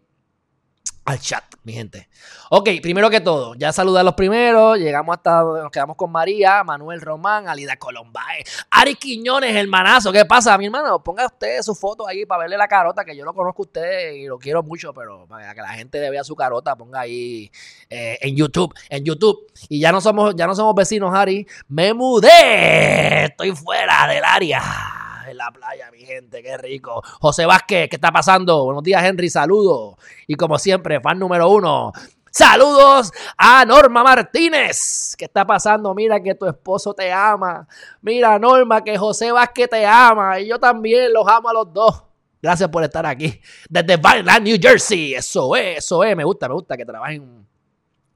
Al 1.07 1.21
chat, 1.21 1.45
mi 1.63 1.73
gente. 1.73 2.09
Ok, 2.51 2.69
primero 2.83 3.09
que 3.09 3.21
todo, 3.21 3.55
ya 3.55 3.73
saludar 3.73 4.01
a 4.01 4.05
los 4.05 4.15
primeros. 4.15 4.77
Llegamos 4.77 5.17
hasta, 5.17 5.41
nos 5.43 5.71
quedamos 5.71 5.97
con 5.97 6.11
María, 6.11 6.65
Manuel 6.65 7.01
Román, 7.01 7.49
Alida 7.49 7.77
Colombae, 7.77 8.45
Ari 8.73 8.97
Quiñones, 8.97 9.55
hermanazo. 9.55 10.11
¿Qué 10.11 10.25
pasa, 10.25 10.59
mi 10.59 10.67
hermano? 10.67 11.01
Ponga 11.05 11.27
usted 11.27 11.63
su 11.63 11.77
foto 11.77 12.09
ahí 12.09 12.27
para 12.27 12.43
verle 12.43 12.57
la 12.57 12.67
carota, 12.67 13.05
que 13.05 13.17
yo 13.17 13.25
lo 13.25 13.35
conozco 13.35 13.63
a 13.63 13.67
usted 13.67 14.13
y 14.15 14.27
lo 14.27 14.37
quiero 14.37 14.65
mucho, 14.65 14.93
pero 14.93 15.29
para 15.29 15.55
que 15.55 15.61
la 15.61 15.75
gente 15.75 16.11
vea 16.11 16.25
su 16.25 16.35
carota, 16.35 16.75
ponga 16.75 17.01
ahí 17.01 17.53
eh, 17.89 18.19
en 18.21 18.35
YouTube, 18.35 18.75
en 18.89 19.05
YouTube. 19.05 19.47
Y 19.69 19.79
ya 19.79 19.93
no 19.93 20.01
somos, 20.01 20.35
ya 20.35 20.49
no 20.49 20.57
somos 20.57 20.75
vecinos, 20.75 21.15
Ari. 21.15 21.47
Me 21.69 21.95
mudé, 21.95 23.27
estoy 23.27 23.55
fuera 23.55 24.09
del 24.09 24.25
área 24.25 24.96
la 25.37 25.51
playa, 25.51 25.91
mi 25.91 25.99
gente, 25.99 26.43
qué 26.43 26.57
rico. 26.57 27.03
José 27.21 27.47
Vázquez, 27.47 27.89
¿qué 27.89 27.97
está 27.97 28.11
pasando? 28.11 28.65
Buenos 28.65 28.83
días, 28.83 29.05
Henry, 29.05 29.31
saludos. 29.31 29.97
Y 30.27 30.35
como 30.35 30.59
siempre, 30.59 31.01
fan 31.01 31.19
número 31.19 31.49
uno. 31.49 31.93
Saludos 32.31 33.13
a 33.39 33.65
Norma 33.65 34.03
Martínez. 34.03 35.15
¿Qué 35.17 35.25
está 35.25 35.47
pasando? 35.47 35.95
Mira 35.95 36.23
que 36.23 36.35
tu 36.35 36.47
esposo 36.47 36.93
te 36.93 37.11
ama. 37.11 37.67
Mira, 38.03 38.39
Norma, 38.39 38.85
que 38.85 38.99
José 38.99 39.33
Vázquez 39.33 39.71
te 39.71 39.87
ama. 39.87 40.39
Y 40.41 40.49
yo 40.49 40.59
también 40.59 41.13
los 41.13 41.27
amo 41.27 41.49
a 41.49 41.53
los 41.55 41.73
dos. 41.73 42.05
Gracias 42.43 42.69
por 42.69 42.85
estar 42.85 43.07
aquí. 43.07 43.41
Desde 43.71 43.97
Vineland, 43.97 44.43
New 44.43 44.59
Jersey. 44.61 45.15
Eso 45.15 45.57
es, 45.57 45.79
eso 45.79 46.05
es. 46.05 46.15
Me 46.15 46.25
gusta, 46.25 46.47
me 46.49 46.55
gusta 46.55 46.77
que 46.77 46.85
trabajen 46.85 47.47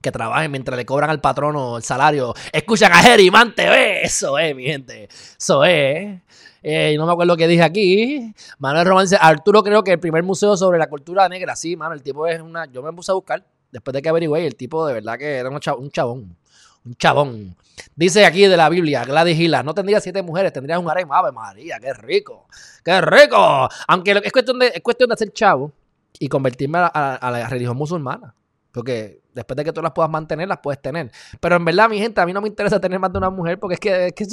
que 0.01 0.11
trabajen 0.11 0.51
mientras 0.51 0.77
le 0.77 0.87
cobran 0.87 1.11
al 1.11 1.21
patrono 1.21 1.77
el 1.77 1.83
salario. 1.83 2.35
Escuchan 2.53 2.93
a 2.93 3.03
Geriman 3.03 3.55
TV. 3.55 4.03
Eso 4.03 4.39
es, 4.39 4.55
mi 4.55 4.65
gente. 4.65 5.09
Eso 5.39 5.65
es. 5.65 6.21
Eh, 6.63 6.95
no 6.97 7.07
me 7.07 7.13
acuerdo 7.13 7.37
qué 7.37 7.49
dije 7.49 7.63
aquí. 7.63 8.35
Manuel 8.59 8.87
Román 8.87 9.05
dice, 9.05 9.19
Arturo 9.21 9.63
creo 9.63 9.83
que 9.83 9.93
el 9.93 10.01
primer 10.01 10.23
museo 10.23 10.57
sobre 10.57 10.79
la 10.79 10.89
cultura 10.89 11.29
negra. 11.29 11.57
Sí, 11.57 11.77
mano, 11.77 11.95
el 11.95 12.03
tipo 12.03 12.27
es 12.27 12.41
una... 12.41 12.67
Yo 12.67 12.83
me 12.83 12.93
puse 12.93 13.13
a 13.13 13.15
buscar. 13.15 13.45
Después 13.71 13.93
de 13.95 14.03
que 14.03 14.09
averigüé, 14.09 14.47
el 14.47 14.57
tipo 14.57 14.87
de 14.87 14.95
verdad 14.95 15.19
que 15.19 15.37
era 15.37 15.49
un 15.49 15.91
chabón. 15.91 16.37
Un 16.85 16.95
chabón. 16.97 17.57
Dice 17.95 18.25
aquí 18.25 18.47
de 18.47 18.57
la 18.57 18.69
Biblia, 18.69 19.05
Gladys 19.05 19.39
Hila, 19.39 19.63
no 19.63 19.75
tendría 19.75 20.01
siete 20.01 20.23
mujeres, 20.23 20.53
tendrías 20.53 20.79
un 20.79 20.91
harem. 20.91 21.11
Ave 21.11 21.33
María, 21.33 21.79
qué 21.81 21.93
rico. 21.93 22.47
¡Qué 22.85 23.01
rico! 23.01 23.69
Aunque 23.89 24.21
es 24.25 24.33
cuestión 24.33 24.59
de, 24.59 24.69
es 24.69 24.83
cuestión 24.83 25.09
de 25.09 25.15
hacer 25.15 25.33
chavo 25.33 25.73
y 26.19 26.29
convertirme 26.29 26.79
a, 26.79 27.31
la 27.31 27.49
religión 27.49 27.77
musulmana. 27.77 28.35
Porque 28.73 29.21
después 29.35 29.57
de 29.57 29.65
que 29.65 29.73
tú 29.73 29.83
las 29.83 29.93
puedas 29.93 30.11
mantener, 30.11 30.49
las 30.49 30.59
puedes 30.59 30.81
tener. 30.81 31.11
Pero 31.41 31.57
en 31.57 31.65
verdad, 31.65 31.89
mi 31.89 31.99
gente, 31.99 32.21
a 32.21 32.27
mí 32.27 32.33
no 32.33 32.41
me 32.41 32.49
interesa 32.49 32.81
tener 32.81 32.99
más 32.99 33.13
de 33.13 33.19
una 33.19 33.31
mujer 33.31 33.59
porque 33.59 33.75
es 33.75 33.81
que, 34.15 34.27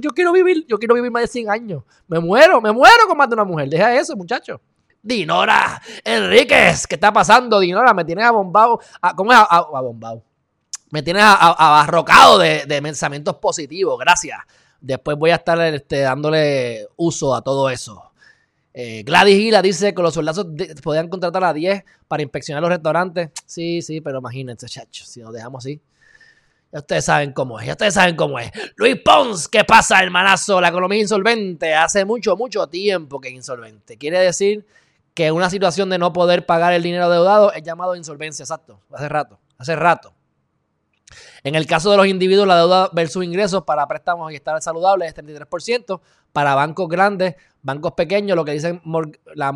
yo 0.00 0.10
quiero 0.10 0.32
vivir, 0.32 0.66
yo 0.66 0.78
quiero 0.78 0.94
vivir 0.94 1.10
más 1.10 1.22
de 1.22 1.28
100 1.28 1.50
años. 1.50 1.84
Me 2.06 2.18
muero, 2.18 2.60
me 2.60 2.72
muero 2.72 3.06
con 3.06 3.16
más 3.16 3.28
de 3.28 3.34
una 3.34 3.44
mujer. 3.44 3.68
Deja 3.68 3.94
eso, 3.94 4.16
muchacho. 4.16 4.60
Dinora 5.00 5.80
Enríquez, 6.04 6.86
¿qué 6.86 6.96
está 6.96 7.12
pasando, 7.12 7.60
Dinora? 7.60 7.94
Me 7.94 8.04
tienes 8.04 8.24
abombado. 8.24 8.80
¿Cómo 9.16 9.32
es 9.32 9.38
abombado? 9.38 10.22
Me 10.90 11.02
tienes 11.02 11.22
abarrocado 11.22 12.38
de, 12.38 12.64
de 12.66 12.82
pensamientos 12.82 13.36
positivos, 13.36 13.98
gracias. 13.98 14.38
Después 14.80 15.16
voy 15.16 15.30
a 15.30 15.36
estar 15.36 15.60
este, 15.60 16.00
dándole 16.00 16.86
uso 16.96 17.34
a 17.34 17.42
todo 17.42 17.68
eso. 17.68 18.07
Eh, 18.80 19.02
Gladys 19.02 19.36
Gila 19.36 19.60
dice 19.60 19.92
que 19.92 20.00
los 20.00 20.14
soldados 20.14 20.46
podían 20.84 21.08
contratar 21.08 21.42
a 21.42 21.52
10 21.52 21.82
para 22.06 22.22
inspeccionar 22.22 22.62
los 22.62 22.70
restaurantes. 22.70 23.30
Sí, 23.44 23.82
sí, 23.82 24.00
pero 24.00 24.20
imagínense, 24.20 24.68
chachos, 24.68 25.08
si 25.08 25.20
nos 25.20 25.32
dejamos 25.32 25.64
así. 25.64 25.80
Ya 26.70 26.78
ustedes 26.78 27.04
saben 27.04 27.32
cómo 27.32 27.58
es, 27.58 27.66
ya 27.66 27.72
ustedes 27.72 27.94
saben 27.94 28.14
cómo 28.14 28.38
es. 28.38 28.52
Luis 28.76 28.94
Pons, 29.04 29.48
¿qué 29.48 29.64
pasa, 29.64 30.00
hermanazo? 30.00 30.60
La 30.60 30.68
economía 30.68 31.00
insolvente. 31.00 31.74
Hace 31.74 32.04
mucho, 32.04 32.36
mucho 32.36 32.68
tiempo 32.68 33.20
que 33.20 33.30
es 33.30 33.34
insolvente. 33.34 33.96
Quiere 33.98 34.20
decir 34.20 34.64
que 35.12 35.32
una 35.32 35.50
situación 35.50 35.90
de 35.90 35.98
no 35.98 36.12
poder 36.12 36.46
pagar 36.46 36.72
el 36.72 36.84
dinero 36.84 37.10
deudado 37.10 37.52
es 37.52 37.64
llamado 37.64 37.96
insolvencia, 37.96 38.44
exacto. 38.44 38.80
Hace 38.92 39.08
rato, 39.08 39.40
hace 39.58 39.74
rato. 39.74 40.14
En 41.42 41.54
el 41.54 41.66
caso 41.66 41.90
de 41.90 41.96
los 41.96 42.06
individuos, 42.06 42.46
la 42.46 42.56
deuda 42.56 42.90
versus 42.92 43.24
ingresos 43.24 43.64
para 43.64 43.86
préstamos 43.86 44.32
y 44.32 44.36
estar 44.36 44.60
saludable 44.60 45.06
es 45.06 45.14
33%. 45.14 46.00
Para 46.32 46.54
bancos 46.54 46.88
grandes, 46.88 47.36
bancos 47.62 47.92
pequeños, 47.92 48.36
lo 48.36 48.44
que 48.44 48.52
dicen 48.52 48.82
la, 49.34 49.52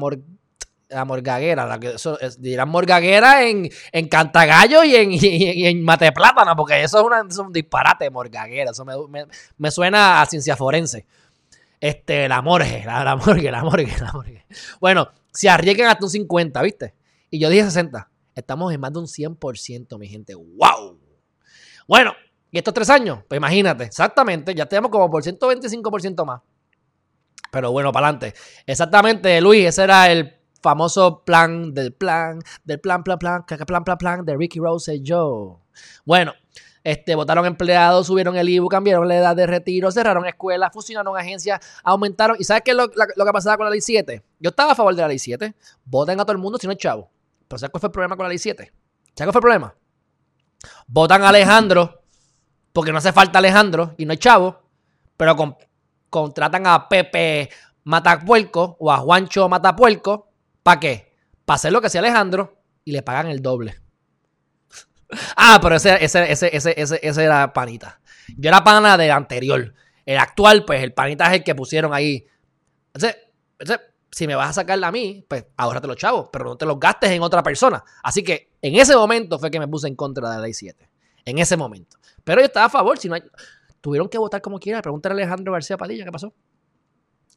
morgaguera, 1.05 1.66
la 1.66 1.78
que 1.78 1.94
dirán 2.38 2.68
morgaguera 2.68 3.46
en, 3.46 3.68
en 3.92 4.09
Cantagallo 4.09 4.82
y 4.84 4.96
en, 4.96 5.12
y, 5.12 5.66
en 5.66 5.82
Mate 5.84 6.12
Plátano, 6.12 6.57
porque 6.57 6.82
eso 6.82 7.07
es, 7.28 7.38
un 7.38 7.53
disparate, 7.53 8.11
morgaguera. 8.11 8.70
Eso 8.70 8.84
me, 8.84 9.70
suena 9.70 10.22
a 10.22 10.26
ciencia 10.26 10.57
forense. 10.57 11.07
Este, 11.80 12.28
la 12.28 12.40
morgue, 12.42 12.84
la, 12.86 13.05
la 13.05 13.16
morgue, 13.16 13.50
la 13.50 13.62
morgue, 13.64 13.92
la 14.00 14.12
morgue. 14.12 14.46
Bueno, 14.80 15.09
se 15.32 15.48
arriesgan 15.50 15.88
hasta 15.88 16.05
un 16.05 16.11
50, 16.11 16.62
¿viste? 16.62 16.94
Y 17.28 17.38
yo 17.38 17.48
dije 17.48 17.64
60. 17.64 18.09
Estamos 18.34 18.72
en 18.72 18.80
más 18.80 18.92
de 18.92 19.00
un 19.00 19.07
100%, 19.07 19.98
mi 19.98 20.09
gente. 20.09 20.34
¡Wow! 20.34 21.01
Bueno, 21.86 22.12
y 22.50 22.58
estos 22.58 22.74
tres 22.74 22.90
años, 22.90 23.20
pues 23.28 23.38
imagínate, 23.38 23.84
exactamente, 23.84 24.54
ya 24.54 24.66
tenemos 24.66 24.90
como 24.90 25.10
por 25.10 25.22
125% 25.22 26.24
más. 26.24 26.40
Pero 27.50 27.70
bueno, 27.70 27.92
para 27.92 28.08
adelante. 28.08 28.34
Exactamente, 28.66 29.40
Luis, 29.40 29.66
ese 29.66 29.84
era 29.84 30.10
el 30.10 30.38
famoso 30.62 31.22
plan 31.24 31.74
del 31.74 31.92
plan, 31.92 32.40
del 32.64 32.80
plan, 32.80 33.02
plan, 33.02 33.18
plan, 33.18 33.44
plan, 33.44 33.58
plan, 33.66 33.84
plan, 33.84 33.98
plan 33.98 34.24
de 34.24 34.36
Ricky 34.36 34.58
Rose 34.58 34.94
y 34.94 35.02
yo. 35.02 35.60
Bueno, 36.04 36.32
este, 36.84 37.14
votaron 37.14 37.46
empleados, 37.46 38.06
subieron 38.06 38.36
el 38.36 38.48
IBU, 38.48 38.68
cambiaron 38.68 39.06
la 39.06 39.16
edad 39.16 39.36
de 39.36 39.46
retiro, 39.46 39.90
cerraron 39.90 40.26
escuelas, 40.26 40.70
fusionaron 40.72 41.16
agencias, 41.16 41.60
aumentaron. 41.84 42.36
¿Y 42.38 42.44
sabes 42.44 42.62
qué 42.64 42.72
es 42.72 42.76
lo, 42.76 42.88
que 42.88 43.32
pasaba 43.32 43.56
con 43.56 43.66
la 43.66 43.70
ley 43.70 43.80
7? 43.80 44.22
Yo 44.40 44.50
estaba 44.50 44.72
a 44.72 44.74
favor 44.74 44.94
de 44.94 45.02
la 45.02 45.08
ley 45.08 45.18
7. 45.18 45.54
Voten 45.84 46.18
a 46.20 46.24
todo 46.24 46.32
el 46.32 46.38
mundo 46.38 46.58
si 46.58 46.66
no 46.66 46.72
es 46.72 46.78
chavo. 46.78 47.10
Pero 47.48 47.58
¿sabes 47.58 47.70
cuál 47.70 47.80
fue 47.80 47.88
el 47.88 47.92
problema 47.92 48.16
con 48.16 48.24
la 48.24 48.30
ley 48.30 48.38
7? 48.38 48.64
¿Sabes 48.64 48.72
cuál 49.16 49.32
fue 49.32 49.38
el 49.38 49.42
problema? 49.42 49.74
Votan 50.86 51.22
a 51.22 51.28
Alejandro 51.28 52.02
porque 52.72 52.92
no 52.92 52.98
hace 52.98 53.12
falta 53.12 53.38
Alejandro 53.38 53.94
y 53.98 54.06
no 54.06 54.12
es 54.12 54.18
chavo, 54.18 54.62
pero 55.16 55.36
contratan 56.08 56.66
a 56.66 56.88
Pepe 56.88 57.50
Matapuerco 57.84 58.76
o 58.80 58.90
a 58.90 58.98
Juancho 58.98 59.48
Matapuerco. 59.48 60.28
¿Para 60.62 60.80
qué? 60.80 61.12
Para 61.44 61.56
hacer 61.56 61.72
lo 61.72 61.80
que 61.80 61.88
hacía 61.88 62.00
Alejandro 62.00 62.62
y 62.84 62.92
le 62.92 63.02
pagan 63.02 63.28
el 63.28 63.42
doble. 63.42 63.80
ah, 65.36 65.58
pero 65.60 65.76
ese, 65.76 66.02
ese, 66.02 66.30
ese, 66.30 66.50
ese, 66.52 67.00
ese, 67.02 67.24
era 67.24 67.52
panita. 67.52 68.00
Yo 68.36 68.48
era 68.48 68.64
pana 68.64 68.96
del 68.96 69.10
anterior. 69.10 69.74
El 70.04 70.18
actual, 70.18 70.64
pues 70.64 70.82
el 70.82 70.92
panita 70.92 71.26
es 71.26 71.34
el 71.34 71.44
que 71.44 71.54
pusieron 71.54 71.92
ahí. 71.92 72.26
Ese, 72.94 73.16
ese, 73.58 73.80
si 74.12 74.26
me 74.26 74.34
vas 74.34 74.50
a 74.50 74.52
sacar 74.52 74.82
a 74.84 74.92
mí, 74.92 75.24
pues 75.26 75.46
ahórrate 75.56 75.86
los 75.86 75.96
chavos, 75.96 76.28
pero 76.30 76.44
no 76.44 76.56
te 76.56 76.66
los 76.66 76.78
gastes 76.78 77.10
en 77.10 77.22
otra 77.22 77.42
persona. 77.42 77.82
Así 78.02 78.22
que 78.22 78.50
en 78.60 78.76
ese 78.76 78.94
momento 78.94 79.38
fue 79.38 79.50
que 79.50 79.58
me 79.58 79.66
puse 79.66 79.88
en 79.88 79.96
contra 79.96 80.28
de 80.28 80.36
la 80.36 80.42
ley 80.42 80.52
7. 80.52 80.88
En 81.24 81.38
ese 81.38 81.56
momento. 81.56 81.96
Pero 82.22 82.40
yo 82.40 82.46
estaba 82.46 82.66
a 82.66 82.70
favor, 82.70 82.98
si 82.98 83.08
no 83.08 83.14
hay... 83.14 83.22
Tuvieron 83.80 84.08
que 84.08 84.18
votar 84.18 84.42
como 84.42 84.60
quiera. 84.60 84.82
Pregúntale 84.82 85.14
a 85.14 85.16
Alejandro 85.16 85.52
García 85.54 85.76
Padilla 85.76 86.04
qué 86.04 86.12
pasó. 86.12 86.32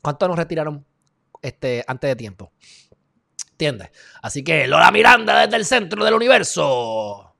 ¿Cuántos 0.02 0.28
nos 0.28 0.38
retiraron 0.38 0.86
este, 1.42 1.84
antes 1.88 2.10
de 2.10 2.16
tiempo? 2.16 2.52
¿Entiendes? 3.52 3.90
Así 4.22 4.44
que 4.44 4.68
Lola 4.68 4.92
Miranda 4.92 5.40
desde 5.40 5.56
el 5.56 5.66
centro 5.66 6.04
del 6.04 6.14
universo. 6.14 7.36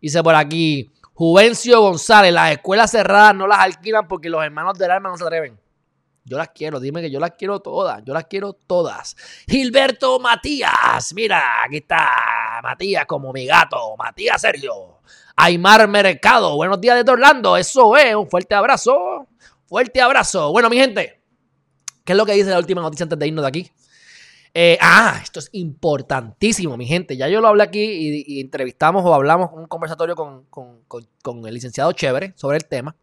Dice 0.00 0.22
por 0.22 0.34
aquí, 0.34 0.92
Juvencio 1.14 1.80
González, 1.80 2.32
las 2.32 2.52
escuelas 2.52 2.90
cerradas 2.90 3.34
no 3.34 3.46
las 3.46 3.60
alquilan 3.60 4.06
porque 4.06 4.28
los 4.28 4.44
hermanos 4.44 4.78
del 4.78 4.90
alma 4.90 5.08
no 5.08 5.16
se 5.16 5.24
atreven. 5.24 5.58
Yo 6.26 6.38
las 6.38 6.48
quiero, 6.48 6.80
dime 6.80 7.02
que 7.02 7.10
yo 7.10 7.20
las 7.20 7.32
quiero 7.32 7.60
todas, 7.60 8.02
yo 8.02 8.14
las 8.14 8.24
quiero 8.24 8.54
todas. 8.54 9.14
Gilberto 9.46 10.18
Matías, 10.18 11.12
mira, 11.14 11.62
aquí 11.62 11.76
está 11.76 12.08
Matías 12.62 13.04
como 13.04 13.30
mi 13.30 13.44
gato, 13.44 13.94
Matías 13.98 14.40
Sergio. 14.40 15.00
Aymar 15.36 15.86
Mercado, 15.86 16.56
buenos 16.56 16.80
días 16.80 16.96
desde 16.96 17.12
Orlando, 17.12 17.58
eso 17.58 17.94
es, 17.98 18.14
un 18.14 18.26
fuerte 18.26 18.54
abrazo, 18.54 19.26
fuerte 19.66 20.00
abrazo. 20.00 20.50
Bueno, 20.50 20.70
mi 20.70 20.78
gente, 20.78 21.20
¿qué 22.04 22.12
es 22.12 22.16
lo 22.16 22.24
que 22.24 22.32
dice 22.32 22.48
la 22.48 22.58
última 22.58 22.80
noticia 22.80 23.04
antes 23.04 23.18
de 23.18 23.26
irnos 23.26 23.42
de 23.42 23.48
aquí? 23.48 23.70
Eh, 24.54 24.78
ah, 24.80 25.20
esto 25.22 25.40
es 25.40 25.50
importantísimo, 25.52 26.78
mi 26.78 26.86
gente. 26.86 27.18
Ya 27.18 27.28
yo 27.28 27.42
lo 27.42 27.48
hablé 27.48 27.64
aquí 27.64 28.24
y, 28.26 28.40
entrevistamos 28.40 29.04
o 29.04 29.12
hablamos 29.12 29.50
un 29.52 29.66
conversatorio 29.66 30.16
con, 30.16 30.46
con 30.46 31.46
el 31.46 31.52
licenciado 31.52 31.92
Chévere 31.92 32.32
sobre 32.34 32.56
el 32.56 32.64
tema, 32.64 32.96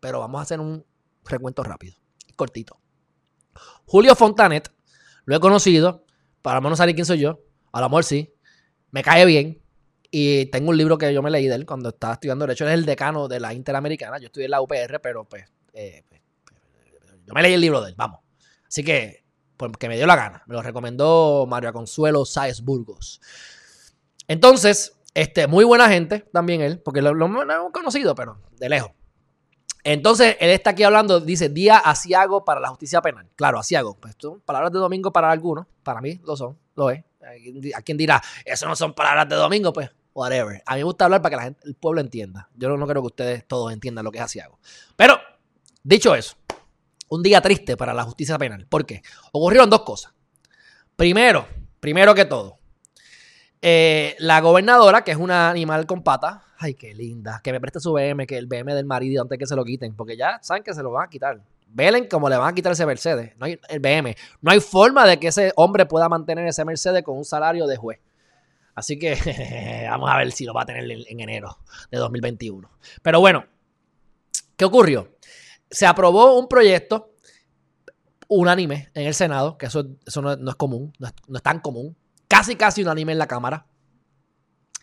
pero 0.00 0.18
vamos 0.18 0.40
a 0.40 0.42
hacer 0.42 0.58
un 0.58 0.84
recuento 1.24 1.62
rápido 1.62 1.94
cortito. 2.36 2.78
Julio 3.86 4.14
Fontanet, 4.14 4.70
lo 5.24 5.36
he 5.36 5.40
conocido, 5.40 6.04
para 6.42 6.60
no 6.60 6.76
saber 6.76 6.94
quién 6.94 7.06
soy 7.06 7.18
yo, 7.18 7.40
a 7.72 7.80
lo 7.80 7.88
mejor 7.88 8.04
sí, 8.04 8.32
me 8.90 9.02
cae 9.02 9.24
bien. 9.24 9.60
Y 10.10 10.46
tengo 10.46 10.70
un 10.70 10.76
libro 10.76 10.96
que 10.96 11.12
yo 11.12 11.22
me 11.22 11.30
leí 11.30 11.46
de 11.46 11.56
él 11.56 11.66
cuando 11.66 11.88
estaba 11.88 12.14
estudiando 12.14 12.46
Derecho. 12.46 12.64
Él 12.64 12.70
es 12.70 12.78
el 12.78 12.86
decano 12.86 13.28
de 13.28 13.40
la 13.40 13.52
Interamericana. 13.52 14.18
Yo 14.18 14.26
estudié 14.26 14.46
en 14.46 14.52
la 14.52 14.60
UPR, 14.60 15.00
pero 15.02 15.24
pues, 15.24 15.44
eh, 15.72 16.04
pues, 16.08 16.22
yo 17.26 17.34
me 17.34 17.42
leí 17.42 17.54
el 17.54 17.60
libro 17.60 17.82
de 17.82 17.90
él, 17.90 17.94
vamos. 17.98 18.20
Así 18.66 18.84
que, 18.84 19.24
porque 19.56 19.88
me 19.88 19.96
dio 19.96 20.06
la 20.06 20.16
gana. 20.16 20.42
Me 20.46 20.54
lo 20.54 20.62
recomendó 20.62 21.46
Mario 21.46 21.72
Consuelo 21.72 22.24
Sáez 22.24 22.60
Burgos. 22.60 23.20
Entonces, 24.28 24.96
este, 25.12 25.46
muy 25.46 25.64
buena 25.64 25.88
gente 25.88 26.28
también 26.32 26.60
él, 26.60 26.80
porque 26.80 27.02
lo 27.02 27.10
hemos 27.10 27.72
conocido, 27.72 28.14
pero 28.14 28.40
de 28.52 28.68
lejos. 28.68 28.92
Entonces, 29.88 30.36
él 30.40 30.50
está 30.50 30.70
aquí 30.70 30.82
hablando, 30.82 31.20
dice, 31.20 31.48
día 31.48 31.76
asiago 31.78 32.44
para 32.44 32.58
la 32.58 32.70
justicia 32.70 33.00
penal. 33.00 33.28
Claro, 33.36 33.60
asiago. 33.60 33.96
Pues 34.00 34.16
son 34.18 34.40
palabras 34.40 34.72
de 34.72 34.80
domingo 34.80 35.12
para 35.12 35.30
algunos. 35.30 35.64
Para 35.84 36.00
mí 36.00 36.20
lo 36.24 36.36
son, 36.36 36.58
lo 36.74 36.90
es. 36.90 37.04
¿A 37.72 37.82
quién 37.82 37.96
dirá, 37.96 38.20
eso 38.44 38.66
no 38.66 38.74
son 38.74 38.94
palabras 38.94 39.28
de 39.28 39.36
domingo? 39.36 39.72
Pues, 39.72 39.88
whatever. 40.12 40.60
A 40.66 40.74
mí 40.74 40.80
me 40.80 40.84
gusta 40.84 41.04
hablar 41.04 41.22
para 41.22 41.30
que 41.30 41.36
la 41.36 41.42
gente, 41.44 41.60
el 41.66 41.76
pueblo 41.76 42.00
entienda. 42.00 42.48
Yo 42.56 42.76
no, 42.76 42.84
creo 42.84 43.00
que 43.00 43.06
ustedes 43.06 43.46
todos 43.46 43.72
entiendan 43.72 44.04
lo 44.04 44.10
que 44.10 44.18
es 44.18 44.24
asiago. 44.24 44.58
Pero, 44.96 45.20
dicho 45.84 46.16
eso, 46.16 46.34
un 47.08 47.22
día 47.22 47.40
triste 47.40 47.76
para 47.76 47.94
la 47.94 48.02
justicia 48.02 48.36
penal. 48.38 48.66
¿Por 48.66 48.86
qué? 48.86 49.02
Ocurrieron 49.30 49.70
dos 49.70 49.82
cosas. 49.82 50.12
Primero, 50.96 51.46
primero 51.78 52.12
que 52.12 52.24
todo, 52.24 52.58
eh, 53.62 54.16
la 54.18 54.40
gobernadora, 54.40 55.04
que 55.04 55.12
es 55.12 55.16
una 55.16 55.48
animal 55.48 55.86
con 55.86 56.02
patas, 56.02 56.42
ay, 56.58 56.74
qué 56.74 56.94
linda, 56.94 57.40
que 57.42 57.52
me 57.52 57.60
preste 57.60 57.80
su 57.80 57.92
BM, 57.92 58.26
que 58.26 58.36
el 58.36 58.46
BM 58.46 58.74
del 58.74 58.84
marido 58.84 59.22
antes 59.22 59.38
que 59.38 59.46
se 59.46 59.56
lo 59.56 59.64
quiten, 59.64 59.94
porque 59.94 60.16
ya 60.16 60.38
saben 60.42 60.62
que 60.62 60.74
se 60.74 60.82
lo 60.82 60.90
van 60.90 61.06
a 61.06 61.10
quitar. 61.10 61.40
Velen 61.68 62.08
como 62.08 62.28
le 62.28 62.36
van 62.36 62.48
a 62.48 62.54
quitar 62.54 62.72
ese 62.72 62.86
Mercedes, 62.86 63.32
no 63.38 63.46
hay, 63.46 63.60
el 63.68 63.80
BM. 63.80 64.16
No 64.40 64.50
hay 64.50 64.60
forma 64.60 65.06
de 65.06 65.18
que 65.18 65.28
ese 65.28 65.52
hombre 65.56 65.86
pueda 65.86 66.08
mantener 66.08 66.46
ese 66.46 66.64
Mercedes 66.64 67.02
con 67.02 67.16
un 67.16 67.24
salario 67.24 67.66
de 67.66 67.76
juez. 67.76 68.00
Así 68.74 68.98
que 68.98 69.86
vamos 69.90 70.10
a 70.10 70.18
ver 70.18 70.32
si 70.32 70.44
lo 70.44 70.54
va 70.54 70.62
a 70.62 70.66
tener 70.66 70.90
en, 70.90 71.20
enero 71.20 71.58
de 71.90 71.98
2021. 71.98 72.70
Pero 73.02 73.20
bueno, 73.20 73.44
¿qué 74.56 74.64
ocurrió? 74.64 75.16
Se 75.70 75.86
aprobó 75.86 76.38
un 76.38 76.46
proyecto 76.46 77.14
unánime 78.28 78.90
en 78.94 79.06
el 79.06 79.14
Senado, 79.14 79.58
que 79.58 79.66
eso, 79.66 79.86
eso 80.04 80.22
no, 80.22 80.32
es 80.32 80.56
común, 80.56 80.92
no 80.98 81.08
es, 81.08 81.14
no 81.26 81.36
es 81.36 81.42
tan 81.42 81.60
común, 81.60 81.96
casi 82.28 82.56
casi 82.56 82.82
unánime 82.82 83.12
en 83.12 83.18
la 83.18 83.26
Cámara. 83.26 83.66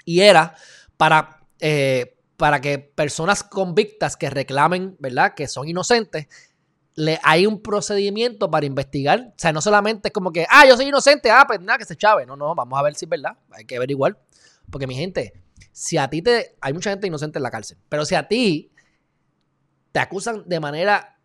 Y 0.05 0.19
era 0.21 0.55
para 0.97 1.42
eh, 1.65 2.17
para 2.35 2.59
que 2.59 2.77
personas 2.77 3.41
convictas 3.41 4.17
que 4.17 4.29
reclamen, 4.29 4.97
¿verdad?, 4.99 5.33
que 5.33 5.47
son 5.47 5.65
inocentes, 5.65 6.27
le, 6.95 7.17
hay 7.23 7.45
un 7.45 7.61
procedimiento 7.61 8.51
para 8.51 8.65
investigar. 8.65 9.29
O 9.29 9.33
sea, 9.37 9.53
no 9.53 9.61
solamente 9.61 10.09
es 10.09 10.13
como 10.13 10.33
que, 10.33 10.45
ah, 10.49 10.65
yo 10.67 10.75
soy 10.75 10.87
inocente, 10.87 11.31
ah, 11.31 11.45
pues 11.47 11.61
nada, 11.61 11.77
que 11.77 11.85
se 11.85 11.95
chave. 11.95 12.25
No, 12.25 12.35
no, 12.35 12.53
vamos 12.53 12.77
a 12.77 12.83
ver 12.83 12.95
si 12.95 13.05
es 13.05 13.09
verdad. 13.09 13.37
Hay 13.51 13.63
que 13.63 13.77
averiguar. 13.77 14.19
Porque 14.69 14.87
mi 14.87 14.95
gente, 14.95 15.41
si 15.71 15.97
a 15.97 16.09
ti 16.09 16.21
te... 16.21 16.57
Hay 16.59 16.73
mucha 16.73 16.89
gente 16.89 17.07
inocente 17.07 17.39
en 17.39 17.43
la 17.43 17.49
cárcel, 17.51 17.77
pero 17.87 18.03
si 18.03 18.15
a 18.15 18.27
ti 18.27 18.69
te 19.93 20.01
acusan 20.01 20.43
de 20.45 20.59
manera 20.59 21.17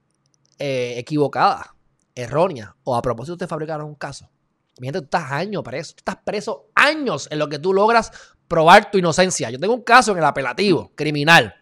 eh, 0.61 0.95
equivocada, 0.99 1.75
errónea, 2.15 2.77
o 2.85 2.95
a 2.95 3.03
propósito 3.03 3.37
te 3.37 3.49
fabricaron 3.49 3.89
un 3.89 3.97
caso, 3.97 4.31
mi 4.79 4.91
tú 4.91 4.99
estás 4.99 5.31
años 5.33 5.63
preso. 5.63 5.95
Tú 5.95 5.99
estás 6.01 6.17
preso 6.25 6.71
años 6.75 7.29
en 7.31 7.39
lo 7.39 7.49
que 7.49 7.59
tú 7.59 7.73
logras 7.73 8.11
probar 8.47 8.91
tu 8.91 8.99
inocencia. 8.99 9.51
Yo 9.51 9.59
tengo 9.59 9.75
un 9.75 9.83
caso 9.83 10.13
en 10.13 10.19
el 10.19 10.25
apelativo 10.25 10.93
criminal. 10.95 11.55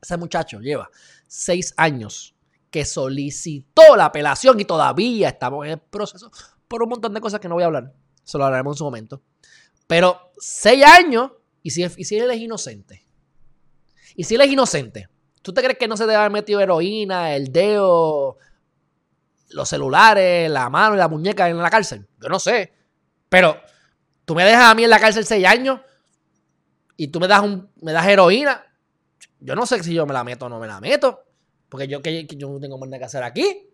Ese 0.00 0.16
muchacho 0.16 0.60
lleva 0.60 0.90
seis 1.26 1.74
años 1.76 2.34
que 2.70 2.84
solicitó 2.84 3.96
la 3.96 4.06
apelación 4.06 4.60
y 4.60 4.64
todavía 4.64 5.28
estamos 5.28 5.64
en 5.66 5.72
el 5.72 5.78
proceso 5.78 6.30
por 6.66 6.82
un 6.82 6.90
montón 6.90 7.14
de 7.14 7.20
cosas 7.20 7.40
que 7.40 7.48
no 7.48 7.54
voy 7.54 7.62
a 7.62 7.66
hablar. 7.66 7.92
Se 8.24 8.36
lo 8.36 8.44
hablaremos 8.44 8.74
en 8.74 8.78
su 8.78 8.84
momento. 8.84 9.22
Pero 9.86 10.32
seis 10.38 10.84
años 10.84 11.32
y 11.62 11.70
si, 11.70 11.82
y 11.82 12.04
si 12.04 12.16
él 12.16 12.30
es 12.30 12.38
inocente. 12.38 13.06
Y 14.14 14.24
si 14.24 14.34
él 14.34 14.42
es 14.42 14.50
inocente, 14.50 15.08
¿tú 15.42 15.52
te 15.54 15.62
crees 15.62 15.78
que 15.78 15.88
no 15.88 15.96
se 15.96 16.04
debe 16.04 16.16
haber 16.16 16.30
metido 16.30 16.60
heroína, 16.60 17.34
el 17.34 17.52
dedo, 17.52 18.36
los 19.50 19.68
celulares, 19.68 20.50
la 20.50 20.68
mano 20.68 20.94
y 20.94 20.98
la 20.98 21.08
muñeca 21.08 21.48
en 21.48 21.58
la 21.58 21.70
cárcel? 21.70 22.06
Yo 22.20 22.28
no 22.28 22.38
sé. 22.38 22.72
Pero 23.28 23.60
tú 24.24 24.34
me 24.34 24.44
dejas 24.44 24.64
a 24.64 24.74
mí 24.74 24.84
en 24.84 24.90
la 24.90 25.00
cárcel 25.00 25.24
seis 25.24 25.46
años 25.46 25.80
y 26.96 27.08
tú 27.08 27.20
me 27.20 27.28
das, 27.28 27.42
un, 27.42 27.70
me 27.80 27.92
das 27.92 28.06
heroína. 28.06 28.64
Yo 29.40 29.54
no 29.54 29.66
sé 29.66 29.82
si 29.82 29.94
yo 29.94 30.04
me 30.06 30.12
la 30.12 30.24
meto 30.24 30.46
o 30.46 30.48
no 30.48 30.58
me 30.58 30.66
la 30.66 30.80
meto. 30.80 31.24
Porque 31.68 31.86
yo, 31.86 32.02
que, 32.02 32.26
yo 32.26 32.48
no 32.48 32.58
tengo 32.58 32.78
más 32.78 32.88
que 32.98 33.04
hacer 33.04 33.22
aquí. 33.22 33.70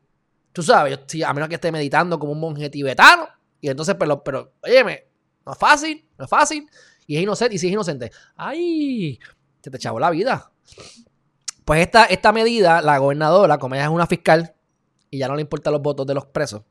Tú 0.53 0.63
sabes, 0.63 0.99
yo, 1.09 1.27
a 1.27 1.33
menos 1.33 1.49
que 1.49 1.57
esté 1.57 1.73
meditando 1.73 2.19
como 2.19 2.33
un 2.33 2.41
monje 2.41 2.69
tibetano. 2.71 3.29
Y 3.61 3.69
entonces, 3.69 3.95
pero, 3.99 4.23
pero, 4.23 4.53
óyeme, 4.63 5.09
no 5.47 5.53
es 5.53 5.59
fácil, 5.59 6.07
no 6.19 6.25
es 6.25 6.31
fácil. 6.31 6.69
Y 7.07 7.17
es 7.17 7.23
inocente, 7.23 7.55
y 7.55 7.59
si 7.59 7.67
es 7.69 7.73
inocente, 7.73 8.11
¡ay! 8.37 9.19
Se 9.63 9.71
te 9.71 9.77
echó 9.77 9.99
la 9.99 10.11
vida. 10.11 10.51
Pues 11.65 11.81
esta, 11.81 12.05
esta 12.05 12.33
medida, 12.33 12.83
la 12.83 12.99
gobernadora, 12.99 13.59
como 13.59 13.75
ella 13.75 13.85
es 13.85 13.91
una 13.91 14.07
fiscal 14.07 14.54
y 15.15 15.19
ya 15.19 15.29
no 15.29 15.37
le 15.37 15.43
importan 15.43 15.73
los 15.73 15.81
votos 15.81 16.05
de 16.09 16.15
los 16.15 16.27
presos, 16.27 16.63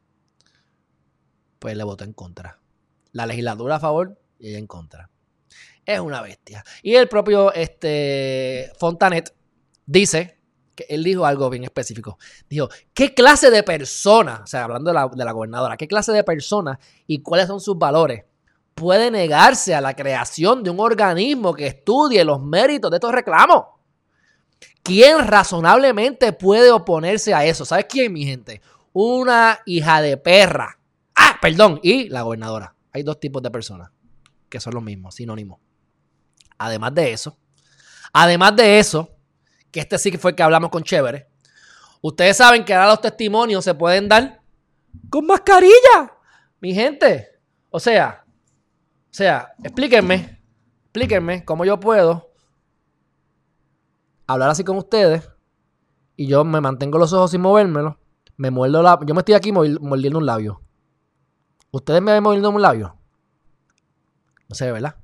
pues 1.60 1.78
le 1.78 1.84
votó 1.86 2.04
en 2.04 2.12
contra. 2.12 2.60
La 3.14 3.26
legislatura 3.26 3.78
a 3.78 3.80
favor 3.80 4.20
y 4.38 4.50
ella 4.50 4.58
en 4.58 4.68
contra. 4.68 5.10
Es 5.86 6.02
una 6.02 6.22
bestia. 6.22 6.62
Y 6.82 6.96
el 6.96 7.08
propio 7.08 7.54
este, 7.54 8.70
Fontanet 8.78 9.34
dice 9.86 10.41
que 10.76 10.86
él 10.89 11.06
dijo 11.06 11.26
algo 11.26 11.50
bien 11.50 11.64
específico. 11.64 12.18
Dijo, 12.50 12.68
¿qué 12.94 13.14
clase 13.14 13.50
de 13.50 13.64
persona, 13.64 14.41
o 14.44 14.48
sea, 14.48 14.66
hablando 14.66 14.89
de 14.89 14.96
la, 14.96 15.08
de 15.08 15.24
la 15.24 15.32
gobernadora, 15.32 15.78
qué 15.78 15.88
clase 15.88 16.12
de 16.12 16.26
persona 16.26 16.78
y 17.08 17.22
cuáles 17.22 17.48
son 17.48 17.62
sus 17.62 17.78
valores 17.78 18.26
puede 18.76 19.10
negarse 19.10 19.74
a 19.74 19.80
la 19.80 19.96
creación 19.96 20.64
de 20.64 20.70
un 20.70 20.82
organismo 20.82 21.54
que 21.54 21.68
estudie 21.68 22.26
los 22.26 22.41
méritos 22.41 22.91
de 22.91 22.98
estos 22.98 23.14
reclamos? 23.14 23.68
¿Quién 24.84 25.26
razonablemente 25.28 26.34
puede 26.34 26.72
oponerse 26.72 27.34
a 27.34 27.46
eso? 27.46 27.64
¿Sabes 27.64 27.86
quién, 27.88 28.12
mi 28.12 28.26
gente? 28.26 28.62
Una 28.92 29.60
hija 29.66 30.02
de 30.02 30.18
perra. 30.18 30.78
Ah, 31.16 31.38
perdón, 31.42 31.80
y 31.82 32.10
la 32.10 32.22
gobernadora. 32.24 32.76
Hay 32.92 33.02
dos 33.04 33.20
tipos 33.20 33.42
de 33.42 33.50
personas 33.50 33.90
que 34.50 34.60
son 34.60 34.74
los 34.74 34.84
mismos, 34.84 35.16
sinónimos. 35.16 35.60
Además 36.58 36.94
de 36.94 37.14
eso, 37.14 37.40
además 38.12 38.56
de 38.56 38.78
eso, 38.78 39.10
que 39.72 39.80
este 39.80 39.98
sí 39.98 40.12
que 40.12 40.20
fue 40.20 40.32
el 40.32 40.36
que 40.36 40.44
hablamos 40.44 40.70
con 40.70 40.84
Chévere, 40.84 41.28
ustedes 42.02 42.38
saben 42.38 42.64
que 42.64 42.74
ahora 42.74 42.88
los 42.88 43.02
testimonios 43.02 43.64
se 43.64 43.74
pueden 43.74 44.08
dar 44.08 44.42
con 45.10 45.26
mascarilla, 45.26 46.14
mi 46.60 46.74
gente. 46.74 47.30
O 47.72 47.80
sea, 47.80 48.24
o 48.26 49.14
sea, 49.14 49.54
explíquenme, 49.64 50.42
explíquenme 50.84 51.46
cómo 51.46 51.66
yo 51.66 51.80
puedo 51.80 52.33
hablar 54.28 54.50
así 54.50 54.64
con 54.64 54.78
ustedes 54.78 55.30
y 56.16 56.28
yo 56.28 56.44
me 56.44 56.62
mantengo 56.62 56.98
los 56.98 57.14
ojos 57.14 57.32
sin 57.32 57.42
movérmelo, 57.42 58.00
me 58.38 58.52
muerdo 58.52 58.82
la... 58.82 59.00
Yo 59.06 59.14
me 59.14 59.22
estoy 59.22 59.36
aquí 59.36 59.52
mordiendo 59.52 60.20
un 60.20 60.26
labio. 60.26 60.62
¿Ustedes 61.72 62.02
me 62.02 62.12
ven 62.14 62.24
mordiendo 62.24 62.50
un 62.50 62.62
labio? 62.62 62.96
No 64.48 64.56
sé, 64.56 64.72
¿verdad? 64.72 64.96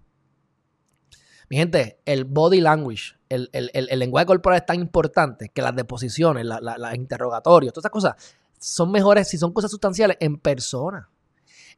Mi 1.49 1.57
gente, 1.57 1.99
el 2.05 2.25
body 2.25 2.61
language, 2.61 3.15
el, 3.27 3.49
lenguaje 3.97 4.27
corporal 4.27 4.59
es 4.59 4.65
tan 4.67 4.79
importante 4.79 5.49
que 5.49 5.61
las 5.63 5.75
deposiciones, 5.75 6.45
las 6.45 6.95
interrogatorios, 6.95 7.73
todas 7.73 7.85
esas 7.85 7.91
cosas 7.91 8.37
son 8.59 8.91
mejores 8.91 9.27
si 9.27 9.37
son 9.37 9.51
cosas 9.51 9.71
sustanciales 9.71 10.17
en 10.19 10.37
persona. 10.37 11.09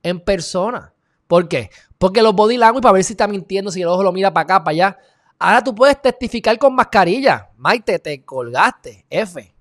En 0.04 0.20
persona. 0.20 0.94
¿Por 1.28 1.48
qué? 1.48 1.70
Porque 1.98 2.22
los 2.22 2.36
body 2.36 2.58
language, 2.58 2.82
para 2.82 2.94
ver 2.94 3.04
si 3.06 3.14
está 3.14 3.28
mintiendo, 3.28 3.72
si 3.72 3.82
el 3.82 3.88
ojo 3.88 4.04
lo 4.04 4.12
mira 4.12 4.34
para 4.34 4.44
acá, 4.44 4.64
para 4.64 4.72
allá. 4.72 5.00
Ahora 5.44 5.64
tú 5.64 5.74
puedes 5.74 6.00
testificar 6.00 6.56
con 6.60 6.76
mascarilla. 6.76 7.50
Maite, 7.58 7.98
te 7.98 8.24
colgaste. 8.24 9.08
F. 9.10 9.56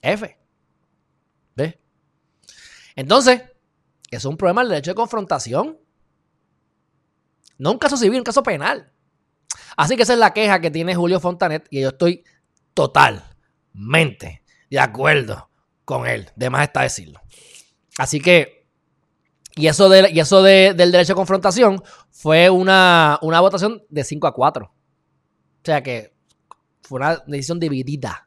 F. 0.00 0.38
¿Ves? 1.56 1.76
Entonces, 2.94 3.42
es 4.08 4.24
un 4.24 4.36
problema 4.36 4.60
del 4.60 4.70
derecho 4.70 4.92
de 4.92 4.94
confrontación. 4.94 5.76
No 7.58 7.72
un 7.72 7.78
caso 7.78 7.96
civil, 7.96 8.18
un 8.18 8.24
caso 8.24 8.44
penal. 8.44 8.92
Así 9.76 9.96
que 9.96 10.04
esa 10.04 10.12
es 10.12 10.20
la 10.20 10.32
queja 10.32 10.60
que 10.60 10.70
tiene 10.70 10.94
Julio 10.94 11.18
Fontanet 11.18 11.66
y 11.68 11.80
yo 11.80 11.88
estoy 11.88 12.22
totalmente 12.72 14.44
de 14.70 14.78
acuerdo 14.78 15.50
con 15.84 16.06
él. 16.06 16.30
De 16.36 16.48
más 16.48 16.62
está 16.62 16.82
decirlo. 16.82 17.20
Así 17.98 18.20
que 18.20 18.56
y 19.56 19.68
eso, 19.68 19.88
de, 19.88 20.10
y 20.12 20.20
eso 20.20 20.42
del 20.42 20.76
derecho 20.76 21.14
a 21.14 21.16
confrontación 21.16 21.82
fue 22.10 22.50
una, 22.50 23.18
votación 23.22 23.82
de 23.88 24.04
5 24.04 24.26
a 24.26 24.34
4. 24.34 24.75
O 25.66 25.68
sea 25.68 25.82
que 25.82 26.12
fue 26.82 27.00
una 27.00 27.16
decisión 27.26 27.58
dividida. 27.58 28.24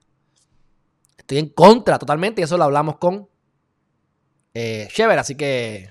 Estoy 1.18 1.38
en 1.38 1.48
contra 1.48 1.98
totalmente 1.98 2.42
y 2.42 2.44
eso 2.44 2.58
lo 2.58 2.66
hablamos 2.66 2.98
con 2.98 3.30
eh, 4.54 4.90
así 5.18 5.36
que 5.36 5.90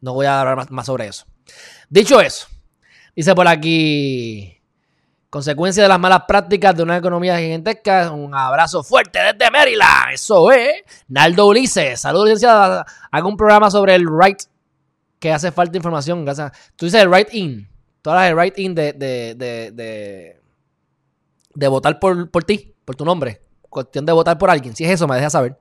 no 0.00 0.12
voy 0.12 0.26
a 0.26 0.40
hablar 0.40 0.68
más, 0.72 0.86
sobre 0.86 1.06
eso. 1.06 1.24
Dicho 1.88 2.20
eso, 2.20 2.48
dice 3.14 3.32
por 3.32 3.46
aquí, 3.46 4.60
consecuencia 5.30 5.84
de 5.84 5.88
las 5.88 6.00
malas 6.00 6.24
prácticas 6.26 6.74
de 6.74 6.82
una 6.82 6.96
economía 6.96 7.38
gigantesca, 7.38 8.10
un 8.10 8.34
abrazo 8.34 8.82
fuerte 8.82 9.20
desde 9.20 9.52
Maryland, 9.52 10.14
eso 10.14 10.50
es. 10.50 10.82
Naldo 11.06 11.46
Ulises, 11.46 12.00
saludos 12.00 12.26
licenciada, 12.26 12.84
hago 13.12 13.28
un 13.28 13.36
programa 13.36 13.70
sobre 13.70 13.94
el 13.94 14.06
right 14.08 14.42
que 15.20 15.32
hace 15.32 15.52
falta 15.52 15.76
información. 15.76 16.24
Tú 16.74 16.86
dices 16.86 17.02
el 17.02 17.08
write 17.08 17.38
in. 17.38 17.68
Todas 18.00 18.28
las 18.28 18.36
write 18.36 18.60
in 18.60 18.74
de, 18.74 18.92
de, 18.94 20.41
votar 21.68 21.98
por, 21.98 22.30
por 22.30 22.44
ti, 22.44 22.74
por 22.84 22.96
tu 22.96 23.04
nombre. 23.04 23.42
Cuestión 23.68 24.04
de 24.04 24.12
votar 24.12 24.38
por 24.38 24.50
alguien. 24.50 24.76
Si 24.76 24.84
es 24.84 24.90
eso, 24.90 25.06
me 25.06 25.16
dejas 25.16 25.32
saber. 25.32 25.58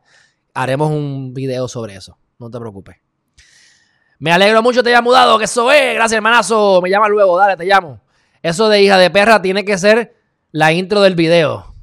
Haremos 0.53 0.91
un 0.91 1.33
video 1.33 1.67
sobre 1.67 1.95
eso. 1.95 2.17
No 2.39 2.49
te 2.49 2.59
preocupes. 2.59 2.97
Me 4.19 4.31
alegro 4.31 4.61
mucho 4.61 4.83
te 4.83 4.89
haya 4.89 5.01
mudado, 5.01 5.39
que 5.39 5.45
eso 5.45 5.71
es. 5.71 5.95
Gracias, 5.95 6.17
hermanazo. 6.17 6.79
Me 6.81 6.89
llama 6.89 7.07
luego, 7.07 7.37
dale, 7.37 7.57
te 7.57 7.65
llamo. 7.65 8.01
Eso 8.43 8.69
de 8.69 8.81
hija 8.81 8.97
de 8.97 9.09
perra 9.09 9.41
tiene 9.41 9.65
que 9.65 9.77
ser 9.77 10.15
la 10.51 10.73
intro 10.73 11.01
del 11.01 11.15
video. 11.15 11.73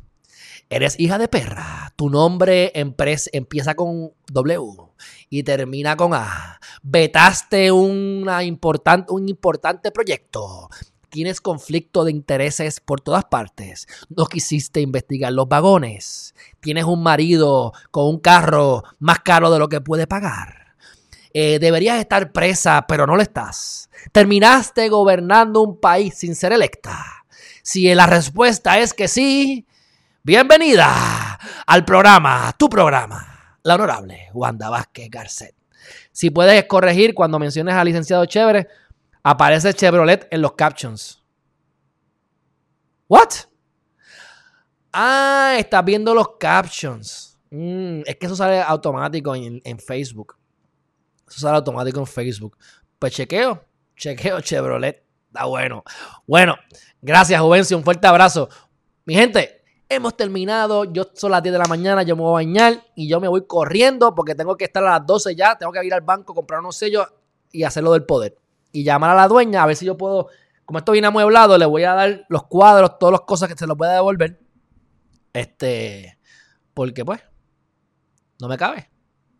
Eres 0.70 1.00
hija 1.00 1.18
de 1.18 1.28
perra. 1.28 1.92
Tu 1.96 2.10
nombre 2.10 2.72
empieza 2.74 3.74
con 3.74 4.12
W 4.30 4.60
y 5.30 5.42
termina 5.42 5.96
con 5.96 6.14
A. 6.14 6.60
Vetaste 6.82 7.72
una 7.72 8.38
un 8.38 9.28
importante 9.28 9.90
proyecto. 9.90 10.68
Tienes 11.10 11.40
conflicto 11.40 12.04
de 12.04 12.10
intereses 12.10 12.80
por 12.80 13.00
todas 13.00 13.24
partes. 13.24 13.86
No 14.08 14.26
quisiste 14.26 14.80
investigar 14.80 15.32
los 15.32 15.48
vagones. 15.48 16.34
Tienes 16.60 16.84
un 16.84 17.02
marido 17.02 17.72
con 17.90 18.06
un 18.06 18.18
carro 18.18 18.84
más 18.98 19.20
caro 19.20 19.50
de 19.50 19.58
lo 19.58 19.68
que 19.68 19.80
puede 19.80 20.06
pagar. 20.06 20.74
Eh, 21.32 21.58
deberías 21.58 21.98
estar 21.98 22.32
presa, 22.32 22.86
pero 22.88 23.06
no 23.06 23.16
lo 23.16 23.22
estás. 23.22 23.90
Terminaste 24.12 24.88
gobernando 24.88 25.62
un 25.62 25.80
país 25.80 26.14
sin 26.14 26.34
ser 26.34 26.52
electa. 26.52 27.24
Si 27.62 27.94
la 27.94 28.06
respuesta 28.06 28.78
es 28.78 28.94
que 28.94 29.08
sí, 29.08 29.66
bienvenida 30.22 31.38
al 31.66 31.84
programa, 31.84 32.54
tu 32.58 32.68
programa 32.68 33.38
la 33.68 33.74
honorable 33.74 34.30
Wanda 34.32 34.70
Vázquez 34.70 35.10
Garcet. 35.10 35.54
Si 36.10 36.30
puedes 36.30 36.64
corregir 36.64 37.14
cuando 37.14 37.38
menciones 37.38 37.74
al 37.74 37.86
licenciado 37.86 38.24
Chévere, 38.24 38.66
aparece 39.28 39.74
Chevrolet 39.74 40.26
en 40.30 40.40
los 40.40 40.52
captions. 40.52 41.22
¿What? 43.08 43.28
Ah, 44.92 45.56
estás 45.58 45.84
viendo 45.84 46.14
los 46.14 46.36
captions. 46.38 47.38
Mm, 47.50 48.00
es 48.06 48.16
que 48.16 48.26
eso 48.26 48.34
sale 48.34 48.62
automático 48.62 49.34
en, 49.34 49.60
en, 49.64 49.78
Facebook. 49.78 50.36
Eso 51.28 51.40
sale 51.40 51.56
automático 51.56 52.00
en 52.00 52.06
Facebook. 52.06 52.56
Pues 52.98 53.12
chequeo, 53.12 53.62
chequeo 53.96 54.40
Chevrolet. 54.40 55.04
Está 55.26 55.44
bueno. 55.44 55.84
Bueno, 56.26 56.56
gracias, 57.02 57.38
Juvencio. 57.38 57.76
Un 57.76 57.84
fuerte 57.84 58.06
abrazo. 58.06 58.48
Mi 59.04 59.14
gente, 59.14 59.62
hemos 59.90 60.16
terminado, 60.16 60.84
yo 60.84 61.04
son 61.14 61.32
las 61.32 61.42
10 61.42 61.52
de 61.52 61.58
la 61.58 61.68
mañana, 61.68 62.02
yo 62.02 62.16
me 62.16 62.22
voy 62.22 62.30
a 62.30 62.46
bañar 62.46 62.82
y 62.94 63.08
yo 63.08 63.20
me 63.20 63.28
voy 63.28 63.46
corriendo 63.46 64.14
porque 64.14 64.34
tengo 64.34 64.56
que 64.56 64.64
estar 64.64 64.82
a 64.84 64.98
las 64.98 65.06
12 65.06 65.34
ya, 65.34 65.56
tengo 65.56 65.72
que 65.72 65.84
ir 65.84 65.92
al 65.92 66.00
banco, 66.00 66.34
comprar 66.34 66.60
unos 66.60 66.76
sellos 66.76 67.06
y 67.52 67.64
hacerlo 67.64 67.92
del 67.92 68.04
poder. 68.04 68.36
Y 68.72 68.84
llamar 68.84 69.10
a 69.10 69.14
la 69.14 69.28
dueña 69.28 69.62
a 69.62 69.66
ver 69.66 69.76
si 69.76 69.86
yo 69.86 69.96
puedo 69.96 70.28
como 70.68 70.80
esto 70.80 70.92
viene 70.92 71.06
amueblado, 71.06 71.56
le 71.56 71.64
voy 71.64 71.84
a 71.84 71.94
dar 71.94 72.26
los 72.28 72.42
cuadros, 72.42 72.98
todas 72.98 73.12
las 73.12 73.22
cosas 73.22 73.48
que 73.48 73.56
se 73.56 73.66
los 73.66 73.74
pueda 73.74 73.94
devolver. 73.94 74.38
Este, 75.32 76.18
porque 76.74 77.06
pues, 77.06 77.22
no 78.38 78.48
me 78.48 78.58
cabe. 78.58 78.90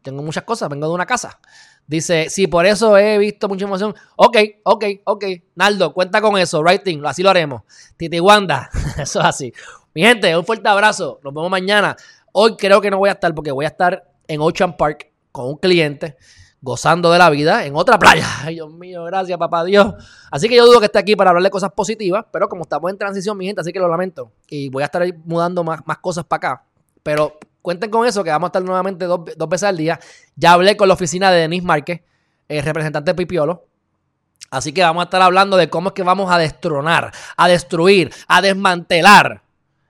Tengo 0.01 0.23
muchas 0.23 0.45
cosas, 0.45 0.71
vengo 0.71 0.89
de 0.89 0.95
una 0.95 1.05
casa. 1.05 1.39
Dice, 1.87 2.31
sí, 2.31 2.47
por 2.47 2.65
eso 2.65 2.97
he 2.97 3.19
visto 3.19 3.47
mucha 3.47 3.67
emoción. 3.67 3.95
Ok, 4.17 4.39
ok, 4.63 4.85
ok. 5.05 5.25
Naldo, 5.55 5.93
cuenta 5.93 6.23
con 6.23 6.39
eso. 6.39 6.63
Writing, 6.63 7.05
así 7.05 7.23
lo 7.23 7.29
haremos. 7.29 7.61
Titi 7.99 8.21
Wanda, 8.21 8.71
eso 8.99 9.21
es 9.21 9.27
así. 9.27 9.53
Mi 9.93 10.01
gente, 10.01 10.35
un 10.35 10.47
fuerte 10.47 10.67
abrazo. 10.67 11.21
Nos 11.23 11.35
vemos 11.35 11.51
mañana. 11.51 11.95
Hoy 12.33 12.57
creo 12.57 12.81
que 12.81 12.91
no 12.91 12.97
voy 12.97 13.11
a 13.11 13.13
estar 13.13 13.35
porque 13.35 13.51
voy 13.51 13.67
a 13.67 13.69
estar 13.69 14.11
en 14.27 14.41
Ocean 14.41 14.79
Park 14.79 15.13
con 15.31 15.45
un 15.49 15.57
cliente 15.59 16.17
gozando 16.61 17.11
de 17.13 17.19
la 17.19 17.31
vida 17.31 17.65
en 17.65 17.77
otra 17.77 17.99
playa. 17.99 18.27
Ay, 18.43 18.55
Dios 18.55 18.73
mío, 18.73 19.05
gracias, 19.05 19.39
papá 19.39 19.65
Dios. 19.65 19.95
Así 20.31 20.49
que 20.49 20.57
yo 20.57 20.67
dudo 20.67 20.81
que 20.81 20.87
esté 20.87 20.99
aquí 20.99 21.17
para 21.17 21.31
hablarle 21.31 21.51
cosas 21.51 21.73
positivas, 21.73 22.25
pero 22.33 22.49
como 22.49 22.63
estamos 22.63 22.91
en 22.91 22.99
transición, 22.99 23.37
mi 23.37 23.47
gente, 23.47 23.61
así 23.61 23.73
que 23.73 23.79
lo 23.79 23.89
lamento. 23.89 24.33
Y 24.49 24.69
voy 24.69 24.83
a 24.83 24.87
estar 24.87 25.03
mudando 25.25 25.63
más, 25.65 25.81
cosas 26.01 26.25
para 26.25 26.51
acá. 26.51 26.65
Pero 27.03 27.39
cuenten 27.63 27.91
con 27.91 28.07
eso, 28.07 28.25
que 28.25 28.31
vamos 28.31 28.49
a 28.49 28.51
estar 28.51 28.63
nuevamente 28.63 29.05
dos, 29.05 29.25
veces 29.49 29.69
al 29.69 29.77
día. 29.77 29.99
Ya 30.37 30.53
hablé 30.53 30.77
con 30.77 30.89
la 30.89 30.95
oficina 30.95 31.31
de 31.31 31.41
Denis 31.41 31.63
Márquez, 31.63 32.03
el 32.49 32.63
representante 32.63 33.11
de 33.11 33.15
Pipiolo. 33.15 33.65
Así 34.51 34.73
que 34.73 34.83
vamos 34.83 35.03
a 35.03 35.05
estar 35.05 35.21
hablando 35.21 35.57
de 35.57 35.69
cómo 35.69 35.89
es 35.89 35.95
que 35.95 36.03
vamos 36.03 36.31
a 36.31 36.39
destronar, 36.39 37.13
a 37.37 37.49
destruir, 37.49 38.11
a 38.29 38.41
desmantelar 38.41 39.43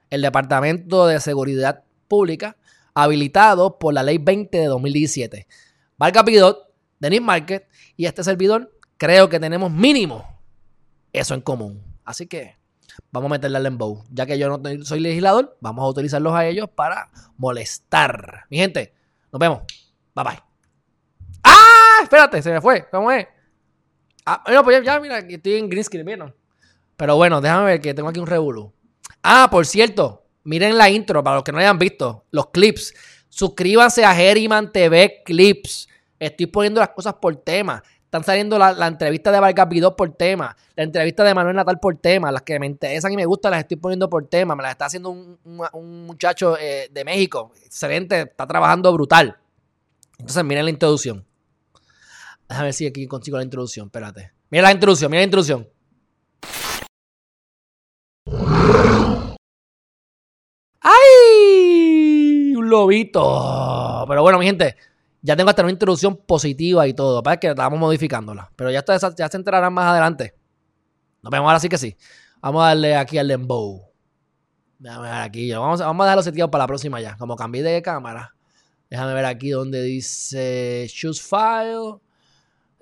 el 0.09 0.21
Departamento 0.21 1.07
de 1.07 1.19
Seguridad 1.19 1.83
Pública 2.07 2.57
habilitado 2.93 3.79
por 3.79 3.93
la 3.93 4.03
Ley 4.03 4.17
20 4.17 4.57
de 4.57 4.65
2017. 4.65 5.47
Valga 5.99 6.23
Pidot, 6.23 6.73
Denis 6.97 7.21
Márquez 7.21 7.63
y 7.97 8.05
este 8.05 8.23
servidor, 8.23 8.71
creo 8.97 9.27
que 9.27 9.37
tenemos 9.37 9.69
mínimo 9.69 10.39
eso 11.11 11.33
en 11.33 11.41
común. 11.41 11.83
Así 12.05 12.25
que 12.25 12.55
vamos 13.11 13.29
a 13.29 13.33
meterle 13.33 13.57
al 13.57 13.63
lembow. 13.63 14.05
Ya 14.09 14.25
que 14.25 14.39
yo 14.39 14.57
no 14.57 14.85
soy 14.85 15.01
legislador, 15.01 15.57
vamos 15.59 15.83
a 15.83 15.89
utilizarlos 15.89 16.33
a 16.33 16.45
ellos 16.45 16.69
para 16.73 17.11
molestar. 17.35 18.45
Mi 18.49 18.57
gente, 18.57 18.93
nos 19.29 19.39
vemos. 19.41 19.63
Bye 20.15 20.23
bye. 20.23 20.39
¡Ah! 21.43 21.99
Espérate, 22.01 22.41
se 22.41 22.53
me 22.53 22.61
fue. 22.61 22.87
¿Cómo 22.89 23.11
es? 23.11 23.27
Ah, 24.25 24.41
no, 24.49 24.63
pues 24.63 24.81
ya, 24.81 25.01
mira, 25.01 25.19
estoy 25.19 25.55
en 25.55 25.69
green 25.69 25.83
screen. 25.83 26.33
Pero 26.95 27.15
bueno, 27.17 27.41
déjame 27.41 27.65
ver 27.65 27.81
que 27.81 27.93
tengo 27.93 28.07
aquí 28.07 28.21
un 28.21 28.27
revuelo. 28.27 28.73
Ah, 29.21 29.49
por 29.51 29.65
cierto, 29.65 30.25
miren 30.45 30.77
la 30.77 30.89
intro 30.89 31.21
para 31.25 31.35
los 31.35 31.43
que 31.43 31.51
no 31.51 31.57
hayan 31.57 31.77
visto, 31.77 32.25
los 32.31 32.51
clips. 32.51 32.93
Suscríbanse 33.29 34.03
a 34.03 34.13
Geriman 34.13 34.71
TV 34.71 35.21
Clips. 35.23 35.87
Estoy 36.19 36.47
poniendo 36.47 36.81
las 36.81 36.89
cosas 36.89 37.13
por 37.15 37.35
tema. 37.37 37.81
Están 38.03 38.23
saliendo 38.23 38.57
la, 38.57 38.87
entrevista 38.87 39.31
de 39.31 39.39
Vargas 39.39 39.69
Vidó 39.69 39.95
por 39.95 40.11
tema, 40.15 40.57
la 40.75 40.83
entrevista 40.83 41.23
de 41.23 41.35
Manuel 41.35 41.55
Natal 41.55 41.79
por 41.79 41.95
tema, 41.97 42.31
las 42.31 42.41
que 42.41 42.59
me 42.59 42.65
interesan 42.65 43.13
y 43.13 43.15
me 43.15 43.25
gustan 43.27 43.51
las 43.51 43.59
estoy 43.59 43.77
poniendo 43.77 44.09
por 44.09 44.25
tema. 44.25 44.55
Me 44.55 44.63
las 44.63 44.71
está 44.71 44.85
haciendo 44.85 45.11
un, 45.11 45.37
muchacho 46.07 46.57
eh, 46.57 46.89
de 46.91 47.05
México, 47.05 47.51
excelente, 47.63 48.21
está 48.21 48.47
trabajando 48.47 48.91
brutal. 48.91 49.37
Entonces, 50.17 50.43
miren 50.43 50.65
la 50.65 50.71
introducción. 50.71 51.23
Déjame 52.49 52.65
ver 52.65 52.73
si 52.73 52.87
aquí 52.87 53.05
consigo 53.05 53.37
la 53.37 53.43
introducción, 53.43 53.85
espérate. 53.85 54.31
Mira 54.49 54.63
la 54.63 54.71
introducción, 54.71 55.11
mira 55.11 55.21
la 55.21 55.25
introducción. 55.25 55.69
¡Ay! 60.81 62.55
Lobito. 62.69 64.05
Pero 64.07 64.21
bueno, 64.21 64.39
mi 64.39 64.45
gente, 64.45 64.75
ya 65.21 65.35
tengo 65.35 65.49
hasta 65.49 65.63
una 65.63 65.71
introducción 65.71 66.15
positiva 66.15 66.87
y 66.87 66.93
todo. 66.93 67.21
Para 67.23 67.37
que 67.37 67.47
estamos 67.47 67.79
modificándola. 67.79 68.51
Pero 68.55 68.71
ya, 68.71 68.83
ya 69.17 69.29
se 69.29 69.37
enterarán 69.37 69.73
más 69.73 69.87
adelante. 69.87 70.35
Nos 71.21 71.31
vemos 71.31 71.47
ahora 71.47 71.59
sí 71.59 71.67
que 71.69 71.77
sí. 71.77 71.95
Vamos 72.41 72.63
a 72.63 72.67
darle 72.67 72.95
aquí 72.95 73.17
al 73.17 73.27
Lembow. 73.27 73.89
Déjame 74.77 75.09
ver 75.09 75.21
aquí. 75.21 75.51
Vamos, 75.51 75.79
vamos 75.81 76.03
a 76.03 76.05
dejarlo 76.05 76.23
seteado 76.23 76.49
para 76.49 76.63
la 76.63 76.67
próxima 76.67 77.01
ya. 77.01 77.17
Como 77.17 77.35
cambié 77.35 77.61
de 77.61 77.81
cámara. 77.81 78.33
Déjame 78.89 79.13
ver 79.13 79.25
aquí 79.25 79.49
donde 79.49 79.83
dice 79.83 80.87
Choose 80.89 81.21
File. 81.21 81.99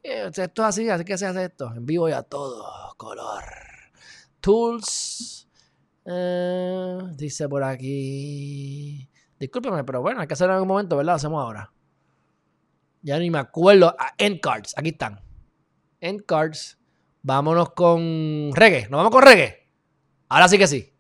Eh, 0.04 0.30
esto 0.34 0.42
es 0.44 0.60
así, 0.60 0.90
así 0.90 1.04
que 1.04 1.18
se 1.18 1.26
hace 1.26 1.46
esto. 1.46 1.74
En 1.76 1.86
vivo 1.86 2.08
ya 2.08 2.22
todo. 2.24 2.94
Color. 2.98 3.44
Tools. 4.40 5.48
Eh, 6.06 7.00
dice 7.16 7.50
por 7.50 7.64
aquí. 7.64 9.10
Discúlpeme, 9.40 9.84
pero 9.84 10.02
bueno, 10.02 10.22
hay 10.22 10.28
que 10.28 10.34
hacerlo 10.34 10.54
en 10.54 10.56
algún 10.56 10.70
momento, 10.70 10.98
¿verdad? 10.98 11.14
Lo 11.14 11.16
hacemos 11.16 11.44
ahora. 11.44 11.72
Ya 13.02 13.20
ni 13.20 13.30
me 13.30 13.40
acuerdo. 13.40 13.96
Ah, 13.98 14.14
end 14.18 14.40
cards. 14.40 14.74
Aquí 14.78 14.90
están. 14.90 15.22
End 16.02 16.26
cards. 16.26 16.78
Vámonos 17.22 17.72
con 17.72 18.52
reggae. 18.54 18.84
¿Nos 18.90 19.00
vamos 19.00 19.12
con 19.12 19.24
reggae? 19.24 19.68
Ahora 20.30 20.48
sí 20.48 20.58
que 20.58 20.68
sí. 20.68 20.97